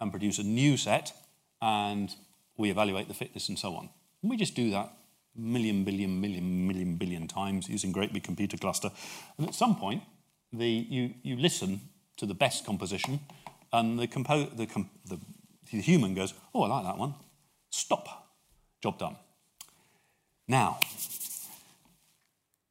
and 0.00 0.10
produce 0.10 0.38
a 0.38 0.42
new 0.42 0.76
set, 0.76 1.12
and 1.60 2.14
we 2.56 2.70
evaluate 2.70 3.08
the 3.08 3.14
fitness 3.14 3.48
and 3.48 3.58
so 3.58 3.74
on. 3.74 3.88
And 4.22 4.30
we 4.30 4.36
just 4.36 4.54
do 4.54 4.70
that 4.70 4.92
million, 5.36 5.84
billion, 5.84 6.20
million, 6.20 6.66
million, 6.66 6.96
billion 6.96 7.28
times 7.28 7.68
using 7.68 7.92
great 7.92 8.12
big 8.12 8.22
computer 8.22 8.56
cluster. 8.56 8.90
And 9.38 9.46
at 9.46 9.54
some 9.54 9.76
point, 9.76 10.02
the, 10.52 10.68
you, 10.68 11.14
you 11.22 11.36
listen 11.36 11.80
to 12.16 12.26
the 12.26 12.34
best 12.34 12.66
composition, 12.66 13.20
and 13.72 13.98
the, 13.98 14.06
compo- 14.06 14.50
the, 14.50 14.66
com- 14.66 14.90
the, 15.06 15.18
the 15.70 15.80
human 15.80 16.14
goes, 16.14 16.34
Oh, 16.54 16.64
I 16.64 16.68
like 16.68 16.84
that 16.84 16.98
one. 16.98 17.14
Stop. 17.70 18.28
Job 18.82 18.98
done. 18.98 19.16
Now, 20.48 20.80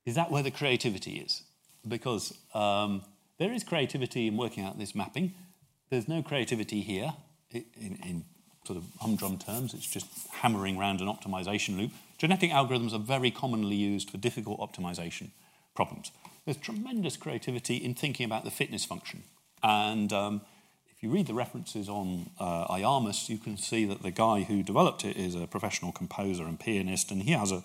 is 0.05 0.15
that 0.15 0.32
where 0.32 0.43
the 0.43 0.51
creativity 0.51 1.17
is? 1.17 1.43
Because 1.88 2.38
um, 2.53 3.03
there 3.38 3.53
is 3.53 3.63
creativity 3.63 4.27
in 4.27 4.36
working 4.36 4.65
out 4.65 4.77
this 4.77 4.93
mapping. 4.93 5.34
There's 5.90 6.08
no 6.08 6.22
creativity 6.22 6.82
here 6.82 7.14
in, 7.52 7.98
in 8.04 8.26
sort 8.66 8.78
of 8.78 8.86
humdrum 9.00 9.38
terms. 9.38 9.74
It's 9.74 9.90
just 9.90 10.08
hammering 10.32 10.78
around 10.78 11.02
an 11.02 11.08
optimization 11.08 11.78
loop. 11.78 11.92
Genetic 12.18 12.52
algorithms 12.52 12.94
are 12.94 13.00
very 13.00 13.32
commonly 13.32 13.76
used 13.76 14.10
for 14.12 14.18
difficult 14.18 14.60
optimization 14.60 15.32
problems. 15.76 16.12
There's 16.46 16.58
tremendous 16.58 17.18
creativity 17.18 17.78
in 17.78 17.96
thinking 17.96 18.26
about 18.26 18.44
the 18.44 18.52
fitness 18.52 18.86
function. 18.86 19.24
And 19.64 20.14
um, 20.14 20.42
if 20.96 21.02
you 21.02 21.10
read 21.10 21.28
the 21.28 21.34
references 21.34 21.90
on 21.90 22.30
uh, 22.40 22.68
IAMUS, 22.68 23.30
you 23.30 23.38
can 23.38 23.58
see 23.58 23.86
that 23.86 24.04
the 24.04 24.12
guy 24.12 24.44
who 24.44 24.62
developed 24.62 25.06
it 25.06 25.18
is 25.18 25.34
a 25.34 25.48
professional 25.48 25.92
composer 25.92 26.44
and 26.44 26.60
pianist, 26.60 27.10
and 27.10 27.24
he 27.24 27.32
has 27.32 27.52
a, 27.52 27.64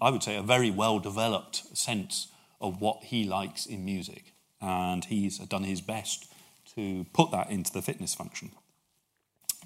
I 0.00 0.10
would 0.10 0.22
say, 0.22 0.36
a 0.36 0.42
very 0.42 0.70
well 0.70 0.98
developed 0.98 1.76
sense 1.76 2.28
of 2.60 2.80
what 2.80 3.04
he 3.04 3.24
likes 3.24 3.66
in 3.66 3.84
music. 3.84 4.34
And 4.60 5.06
he's 5.06 5.38
done 5.38 5.64
his 5.64 5.80
best 5.80 6.29
to 6.74 7.04
put 7.12 7.30
that 7.30 7.50
into 7.50 7.72
the 7.72 7.82
fitness 7.82 8.14
function. 8.14 8.50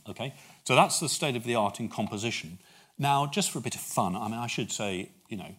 Okay, 0.09 0.35
so 0.65 0.75
that's 0.75 1.01
the 1.01 1.09
state 1.09 1.37
of 1.37 1.45
the 1.45 1.55
art 1.55 1.81
in 1.81 1.89
composition. 1.89 2.59
Now, 2.99 3.27
just 3.27 3.51
for 3.51 3.59
a 3.59 3.63
bit 3.63 3.75
of 3.75 3.81
fun, 3.81 4.15
I 4.15 4.29
mean, 4.29 4.39
I 4.39 4.47
should 4.47 4.71
say, 4.71 5.11
you 5.29 5.37
know, 5.37 5.55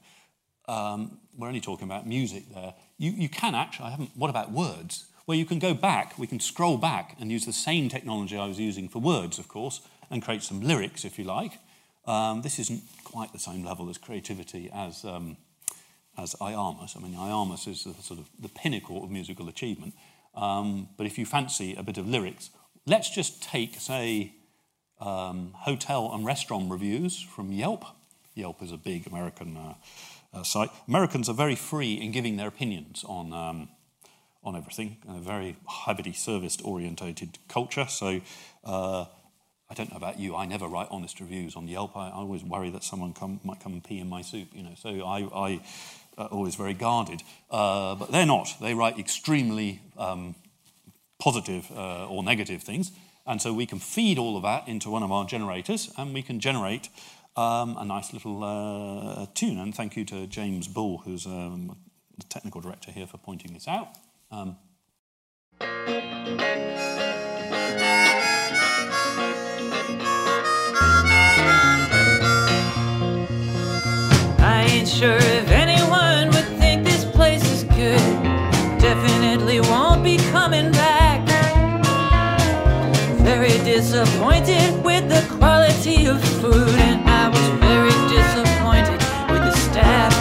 um, 0.67 1.19
we're 1.37 1.47
only 1.47 1.61
talking 1.61 1.85
about 1.85 2.07
music 2.07 2.43
there. 2.53 2.73
You, 2.97 3.11
you 3.11 3.29
can 3.29 3.55
actually, 3.55 3.87
I 3.87 3.91
haven't, 3.91 4.11
what 4.15 4.29
about 4.29 4.51
words? 4.51 5.05
Well, 5.27 5.37
you 5.37 5.45
can 5.45 5.59
go 5.59 5.73
back, 5.73 6.17
we 6.17 6.27
can 6.27 6.39
scroll 6.39 6.77
back 6.77 7.15
and 7.19 7.31
use 7.31 7.45
the 7.45 7.53
same 7.53 7.89
technology 7.89 8.37
I 8.37 8.45
was 8.47 8.59
using 8.59 8.87
for 8.87 8.99
words, 8.99 9.39
of 9.39 9.47
course, 9.47 9.81
and 10.09 10.23
create 10.23 10.43
some 10.43 10.61
lyrics, 10.61 11.03
if 11.03 11.17
you 11.17 11.25
like. 11.25 11.53
Um, 12.05 12.43
this 12.43 12.59
isn't 12.59 12.83
quite 13.03 13.33
the 13.33 13.39
same 13.39 13.65
level 13.65 13.89
as 13.89 13.97
creativity 13.97 14.69
as, 14.73 15.03
um, 15.03 15.37
as 16.17 16.35
IAMUS. 16.35 16.95
I 16.95 16.99
mean, 16.99 17.15
IAMUS 17.15 17.67
is 17.67 17.83
the, 17.83 17.93
sort 18.01 18.19
of 18.19 18.29
the 18.39 18.49
pinnacle 18.49 19.03
of 19.03 19.09
musical 19.09 19.49
achievement. 19.49 19.95
Um, 20.35 20.89
but 20.97 21.05
if 21.05 21.17
you 21.17 21.25
fancy 21.25 21.75
a 21.75 21.83
bit 21.83 21.97
of 21.97 22.07
lyrics, 22.07 22.49
let's 22.85 23.09
just 23.09 23.41
take, 23.41 23.79
say, 23.79 24.33
um, 24.99 25.53
hotel 25.55 26.11
and 26.13 26.25
restaurant 26.25 26.69
reviews 26.71 27.21
from 27.21 27.51
Yelp. 27.51 27.85
Yelp 28.33 28.61
is 28.61 28.71
a 28.71 28.77
big 28.77 29.07
American 29.07 29.57
uh, 29.57 29.73
uh, 30.33 30.43
site. 30.43 30.69
Americans 30.87 31.29
are 31.29 31.33
very 31.35 31.55
free 31.55 31.93
in 31.93 32.11
giving 32.11 32.37
their 32.37 32.47
opinions 32.47 33.03
on, 33.07 33.33
um, 33.33 33.69
on 34.43 34.55
everything, 34.55 34.97
a 35.07 35.19
very 35.19 35.55
heavily 35.85 36.13
service 36.13 36.57
orientated 36.61 37.37
culture. 37.47 37.87
So 37.87 38.21
uh, 38.63 39.05
I 39.69 39.73
don't 39.73 39.89
know 39.89 39.97
about 39.97 40.19
you, 40.19 40.35
I 40.35 40.45
never 40.45 40.67
write 40.67 40.87
honest 40.91 41.19
reviews 41.19 41.55
on 41.55 41.67
Yelp. 41.67 41.95
I, 41.97 42.09
I 42.09 42.11
always 42.11 42.43
worry 42.43 42.69
that 42.69 42.83
someone 42.83 43.13
come, 43.13 43.39
might 43.43 43.59
come 43.59 43.73
and 43.73 43.83
pee 43.83 43.99
in 43.99 44.07
my 44.07 44.21
soup, 44.21 44.49
you 44.53 44.63
know. 44.63 44.75
So 44.77 44.89
I, 45.05 45.27
I 45.33 45.61
uh, 46.17 46.25
always 46.25 46.55
very 46.55 46.73
guarded. 46.73 47.21
Uh, 47.49 47.95
but 47.95 48.11
they're 48.11 48.25
not. 48.25 48.55
They 48.61 48.73
write 48.73 48.99
extremely 48.99 49.81
um, 49.97 50.35
positive 51.19 51.71
uh, 51.75 52.07
or 52.07 52.23
negative 52.23 52.63
things. 52.63 52.91
And 53.27 53.41
so 53.41 53.53
we 53.53 53.65
can 53.65 53.79
feed 53.79 54.17
all 54.19 54.37
of 54.37 54.43
that 54.43 54.67
into 54.67 54.89
one 54.89 55.03
of 55.03 55.11
our 55.11 55.25
generators 55.25 55.91
and 55.97 56.13
we 56.13 56.21
can 56.21 56.39
generate 56.39 56.89
um, 57.35 57.75
a 57.77 57.85
nice 57.85 58.13
little 58.13 58.43
uh, 58.43 59.25
tune. 59.33 59.57
And 59.57 59.73
thank 59.73 59.97
you 59.97 60.05
to 60.05 60.27
James 60.27 60.67
Bull, 60.67 60.99
who's 60.99 61.25
um, 61.25 61.75
the 62.17 62.25
technical 62.25 62.61
director 62.61 62.91
here, 62.91 63.07
for 63.07 63.17
pointing 63.17 63.53
this 63.53 63.67
out. 63.67 63.89
Food, 86.51 86.75
and 86.87 87.09
I 87.09 87.29
was 87.29 87.47
very 87.65 87.95
disappointed 88.13 88.99
with 89.31 89.43
the 89.47 89.55
staff. 89.65 90.13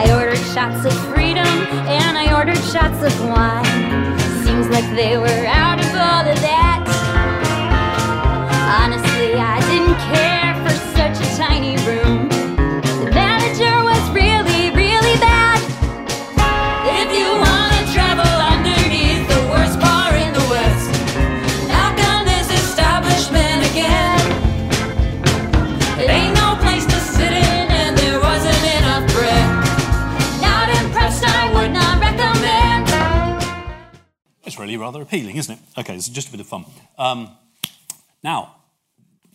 I 0.00 0.02
ordered 0.14 0.44
shots 0.54 0.84
of 0.86 0.94
freedom 1.12 1.54
and 2.00 2.16
I 2.16 2.26
ordered 2.38 2.62
shots 2.74 3.00
of 3.02 3.14
wine. 3.24 4.18
Seems 4.44 4.68
like 4.68 4.88
they 4.94 5.16
were 5.18 5.44
rather 34.78 35.02
appealing, 35.02 35.36
isn't 35.36 35.54
it? 35.54 35.60
Okay, 35.78 35.94
it's 35.94 36.08
just 36.08 36.28
a 36.28 36.30
bit 36.30 36.40
of 36.40 36.46
fun. 36.46 36.64
Um, 36.98 37.30
now, 38.22 38.56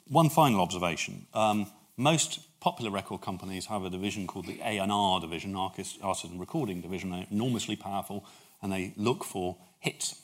one 0.08 0.30
final 0.30 0.62
observation. 0.62 1.28
Um, 1.34 1.68
most 1.98 2.40
popular 2.60 2.92
record 2.92 3.22
companies 3.22 3.66
have 3.66 3.84
a 3.84 3.90
division 3.90 4.26
called 4.26 4.48
the 4.48 4.60
A&R 4.64 5.20
division, 5.20 5.56
Artist, 5.56 6.00
Artist 6.02 6.32
and 6.32 6.40
Recording 6.40 6.82
Division. 6.82 7.12
They're 7.12 7.28
enormously 7.30 7.76
powerful, 7.76 8.26
and 8.62 8.72
they 8.72 8.94
look 8.96 9.24
for 9.24 9.58
hits. 9.80 10.22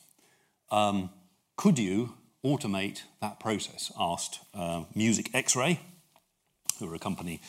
Um, 0.71 1.09
could 1.57 1.77
you 1.77 2.13
automate 2.43 3.01
that 3.21 3.39
process? 3.39 3.91
Asked 3.99 4.39
uh, 4.53 4.83
Music 4.95 5.29
X-Ray, 5.33 5.79
who 6.79 6.91
are 6.91 6.95
a 6.95 6.99
company 6.99 7.41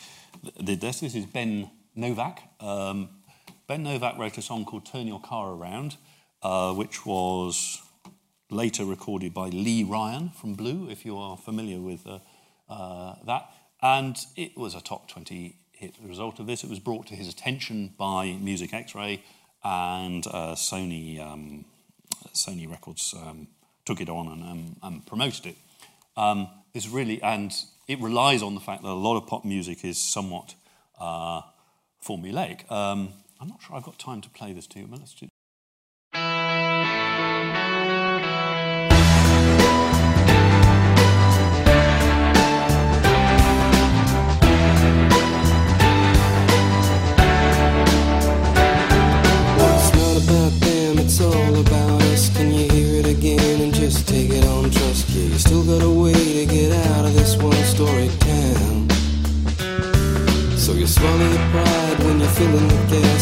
that 0.43 0.65
did 0.65 0.81
this. 0.81 0.99
This 0.99 1.15
is 1.15 1.25
Ben 1.25 1.69
Novak. 1.95 2.41
Um, 2.59 3.09
ben 3.67 3.83
Novak 3.83 4.17
wrote 4.17 4.37
a 4.37 4.41
song 4.41 4.65
called 4.65 4.85
Turn 4.85 5.07
Your 5.07 5.21
Car 5.21 5.53
Around, 5.53 5.95
uh, 6.43 6.73
which 6.73 7.05
was 7.05 7.81
later 8.49 8.85
recorded 8.85 9.33
by 9.33 9.49
Lee 9.49 9.83
Ryan 9.83 10.29
from 10.29 10.55
Blue, 10.55 10.89
if 10.89 11.05
you 11.05 11.17
are 11.17 11.37
familiar 11.37 11.79
with 11.79 12.05
uh, 12.05 12.19
uh, 12.69 13.15
that. 13.25 13.49
And 13.81 14.17
it 14.35 14.57
was 14.57 14.75
a 14.75 14.81
top 14.81 15.07
20 15.07 15.55
hit. 15.71 15.95
Result 16.03 16.39
of 16.39 16.47
this, 16.47 16.63
it 16.63 16.69
was 16.69 16.79
brought 16.79 17.07
to 17.07 17.15
his 17.15 17.27
attention 17.27 17.93
by 17.97 18.37
Music 18.39 18.73
X-Ray 18.73 19.23
and 19.63 20.25
uh, 20.27 20.55
Sony, 20.55 21.19
um, 21.19 21.65
Sony 22.33 22.69
Records 22.69 23.13
um, 23.17 23.47
took 23.85 24.01
it 24.01 24.09
on 24.09 24.27
and, 24.27 24.43
um, 24.43 24.75
and 24.83 25.05
promoted 25.05 25.45
it. 25.47 25.55
Um, 26.17 26.47
it's 26.73 26.87
really, 26.87 27.21
and 27.21 27.51
it 27.87 27.99
relies 27.99 28.41
on 28.41 28.55
the 28.55 28.61
fact 28.61 28.83
that 28.83 28.89
a 28.89 28.93
lot 28.93 29.17
of 29.17 29.27
pop 29.27 29.45
music 29.45 29.83
is 29.83 30.01
somewhat 30.01 30.55
uh, 30.99 31.41
formulaic. 32.05 32.69
Um, 32.71 33.13
I'm 33.39 33.47
not 33.47 33.61
sure 33.61 33.75
I've 33.75 33.83
got 33.83 33.97
time 33.97 34.21
to 34.21 34.29
play 34.29 34.53
this 34.53 34.67
to 34.67 34.79
you, 34.79 34.87
but 34.87 34.99
let's 34.99 35.13
do. 35.13 35.27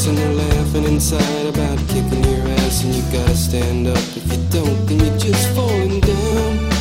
And 0.09 0.17
you're 0.17 0.33
laughing 0.33 0.85
inside 0.85 1.45
about 1.45 1.77
kicking 1.87 2.23
your 2.23 2.47
ass. 2.47 2.83
And 2.83 2.95
you 2.95 3.03
gotta 3.11 3.35
stand 3.35 3.87
up. 3.87 3.97
If 3.97 4.25
you 4.31 4.39
don't, 4.49 4.85
then 4.87 4.99
you're 4.99 5.17
just 5.17 5.49
falling 5.55 5.99
down. 5.99 6.71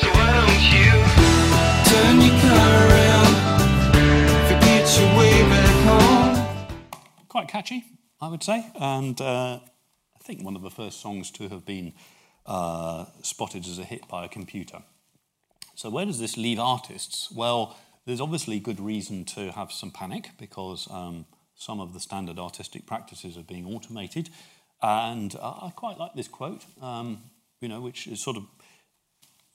So 0.00 0.08
why 0.16 0.32
don't 0.38 0.62
you 0.72 0.90
turn 1.90 2.14
your 2.24 2.36
car 2.40 2.70
around? 2.88 3.32
Forget 4.48 4.84
your 4.98 5.18
way 5.18 5.42
back 5.52 5.76
home. 5.88 6.66
quite 7.28 7.48
catchy, 7.48 7.84
I 8.20 8.28
would 8.28 8.42
say, 8.42 8.66
and 8.80 9.20
uh, 9.20 9.60
I 9.60 10.18
think 10.24 10.42
one 10.42 10.56
of 10.56 10.62
the 10.62 10.70
first 10.70 11.00
songs 11.00 11.30
to 11.32 11.48
have 11.50 11.66
been 11.66 11.92
uh, 12.46 13.04
spotted 13.22 13.66
as 13.66 13.78
a 13.78 13.84
hit 13.84 14.08
by 14.08 14.24
a 14.24 14.28
computer. 14.28 14.82
So, 15.74 15.90
where 15.90 16.06
does 16.06 16.18
this 16.18 16.36
leave 16.36 16.58
artists? 16.58 17.30
Well, 17.30 17.76
there's 18.06 18.22
obviously 18.22 18.58
good 18.58 18.80
reason 18.80 19.26
to 19.36 19.52
have 19.52 19.70
some 19.70 19.90
panic 19.90 20.30
because 20.38 20.88
um, 20.90 21.26
some 21.58 21.80
of 21.80 21.92
the 21.92 22.00
standard 22.00 22.38
artistic 22.38 22.86
practices 22.86 23.36
are 23.36 23.42
being 23.42 23.66
automated, 23.66 24.30
and 24.80 25.34
uh, 25.36 25.66
I 25.66 25.72
quite 25.74 25.98
like 25.98 26.14
this 26.14 26.28
quote, 26.28 26.64
um, 26.80 27.18
you 27.60 27.68
know, 27.68 27.80
which 27.80 28.06
is 28.06 28.22
sort 28.22 28.36
of 28.36 28.44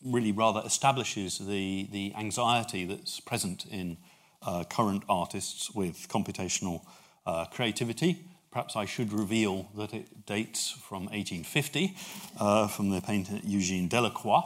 really 0.06 0.32
rather 0.32 0.62
establishes 0.66 1.38
the, 1.38 1.88
the 1.92 2.14
anxiety 2.16 2.86
that's 2.86 3.20
present 3.20 3.66
in 3.66 3.98
uh, 4.46 4.64
current 4.66 5.04
artists 5.08 5.72
with 5.72 6.08
computational 6.10 6.82
uh, 7.26 7.46
creativity. 7.46 8.26
Perhaps 8.52 8.76
I 8.76 8.86
should 8.86 9.14
reveal 9.14 9.70
that 9.78 9.94
it 9.94 10.26
dates 10.26 10.70
from 10.70 11.06
1850 11.06 11.96
uh, 12.40 12.68
from 12.68 12.90
the 12.90 13.02
painter 13.02 13.40
Eugene 13.44 13.88
Delacroix. 13.88 14.42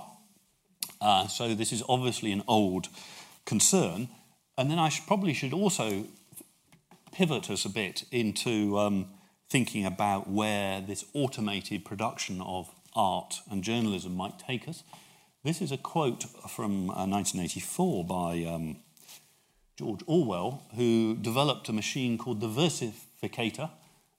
Uh, 1.01 1.27
so 1.27 1.53
this 1.55 1.73
is 1.73 1.83
obviously 1.89 2.31
an 2.31 2.43
old 2.47 2.87
concern. 3.45 4.09
And 4.57 4.71
then 4.71 4.79
I 4.79 4.89
should, 4.89 5.05
probably 5.07 5.33
should 5.33 5.53
also 5.53 6.05
pivot 7.11 7.49
us 7.49 7.65
a 7.65 7.69
bit 7.69 8.03
into 8.11 8.77
um, 8.77 9.07
thinking 9.49 9.85
about 9.85 10.29
where 10.29 10.81
this 10.81 11.05
automated 11.13 11.85
production 11.85 12.41
of 12.41 12.69
art 12.95 13.41
and 13.49 13.63
journalism 13.63 14.15
might 14.15 14.39
take 14.39 14.67
us. 14.67 14.83
This 15.43 15.61
is 15.61 15.71
a 15.71 15.77
quote 15.77 16.23
from 16.49 16.89
uh, 16.89 17.05
1984 17.05 18.05
by 18.05 18.43
um, 18.43 18.77
George 19.77 20.01
Orwell, 20.07 20.65
who 20.75 21.15
developed 21.15 21.69
a 21.69 21.73
machine 21.73 22.17
called 22.17 22.41
the 22.41 22.47
Versificator. 22.47 23.69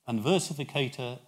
And 0.06 0.20
Versificator 0.20 1.18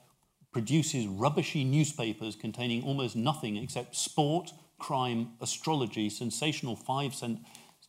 produces 0.53 1.07
rubbishy 1.07 1.65
newspapers 1.65 2.37
containing 2.37 2.83
almost 2.83 3.17
nothing 3.17 3.57
except 3.57 3.97
sport, 3.97 4.53
crime, 4.79 5.33
astrology, 5.41 6.09
sensational 6.09 6.77
five 6.77 7.15
cent 7.15 7.41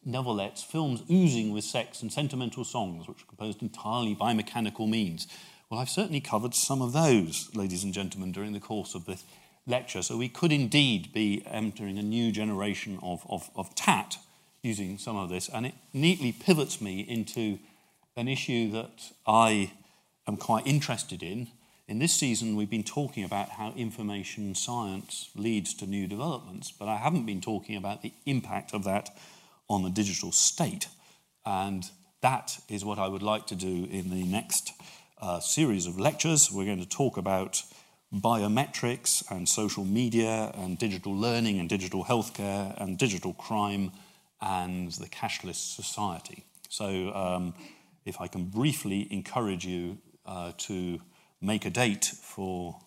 novelettes, 0.08 0.64
films 0.64 1.04
oozing 1.10 1.52
with 1.52 1.64
sex, 1.64 2.02
and 2.02 2.12
sentimental 2.12 2.64
songs, 2.64 3.08
which 3.08 3.22
are 3.24 3.28
composed 3.28 3.62
entirely 3.62 4.14
by 4.14 4.34
mechanical 4.34 4.88
means. 4.88 5.28
Well, 5.70 5.80
I've 5.80 5.89
certainly 5.89 6.20
covered 6.20 6.54
some 6.54 6.82
of 6.82 6.91
those, 6.93 7.49
ladies 7.56 7.84
and 7.84 7.93
gentlemen, 7.93 8.32
during 8.32 8.54
the 8.54 8.60
course 8.60 8.95
of 8.95 9.06
this 9.06 9.24
lecture. 9.66 10.02
So 10.02 10.18
we 10.18 10.30
could 10.30 10.52
indeed 10.52 11.14
be 11.14 11.43
entering 11.45 11.97
a 11.97 12.04
new 12.04 12.32
generation 12.32 12.99
of, 13.02 13.26
of, 13.30 13.49
of 13.56 13.74
tat 13.76 14.18
using 14.64 14.97
some 14.97 15.16
of 15.16 15.30
this. 15.30 15.49
And 15.49 15.66
it 15.66 15.74
neatly 15.93 16.32
pivots 16.32 16.82
me 16.82 17.02
into 17.02 17.60
an 18.16 18.28
issue 18.28 18.72
that 18.72 19.12
I 19.26 19.72
am 20.28 20.38
quite 20.38 20.68
interested 20.68 21.24
in. 21.24 21.47
In 21.88 21.99
this 21.99 22.14
season, 22.14 22.56
we've 22.56 22.70
been 22.70 22.84
talking 22.84 23.24
about 23.24 23.49
how 23.49 23.74
information 23.76 24.56
science 24.56 25.30
leads 25.36 25.74
to 25.76 25.86
new 25.86 26.08
developments, 26.08 26.72
but 26.72 26.88
I 26.88 26.97
haven't 26.97 27.26
been 27.26 27.41
talking 27.41 27.76
about 27.76 28.02
the 28.02 28.14
impact 28.26 28.74
of 28.74 28.84
that 28.86 29.10
on 29.70 29.84
the 29.84 29.89
digital 29.89 30.32
state. 30.32 30.88
And 31.45 31.89
that 32.22 32.59
is 32.70 32.86
what 32.86 32.99
I 32.99 33.07
would 33.07 33.24
like 33.24 33.47
to 33.47 33.55
do 33.55 33.88
in 33.89 34.09
the 34.09 34.24
next 34.24 34.74
uh, 35.22 35.39
series 35.39 35.88
of 35.88 35.99
lectures. 35.99 36.51
We're 36.51 36.66
going 36.66 36.80
to 36.80 36.89
talk 36.89 37.18
about 37.18 37.64
biometrics 38.14 39.24
and 39.32 39.47
social 39.47 39.86
media 39.86 40.51
and 40.55 40.78
digital 40.78 41.16
learning 41.16 41.59
and 41.59 41.70
digital 41.70 42.03
healthcare 42.03 42.80
and 42.82 42.97
digital 42.97 43.34
crime 43.34 43.91
and 44.41 44.91
the 44.93 45.07
cashless 45.07 45.55
society. 45.55 46.45
So, 46.70 47.14
um, 47.14 47.53
if 48.05 48.20
I 48.20 48.28
can 48.28 48.45
briefly 48.45 49.07
encourage 49.12 49.66
you 49.66 49.99
uh, 50.26 50.53
to 50.57 50.99
make 51.39 51.66
a 51.66 51.70
date 51.70 52.05
for 52.05 52.80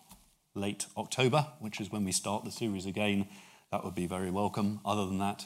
late 0.53 0.85
October, 0.97 1.47
which 1.59 1.79
is 1.79 1.91
when 1.91 2.03
we 2.03 2.11
start 2.11 2.43
the 2.43 2.51
series 2.51 2.85
again, 2.85 3.27
that 3.71 3.83
would 3.83 3.95
be 3.95 4.07
very 4.07 4.29
welcome. 4.29 4.79
Other 4.85 5.05
than 5.05 5.19
that, 5.19 5.45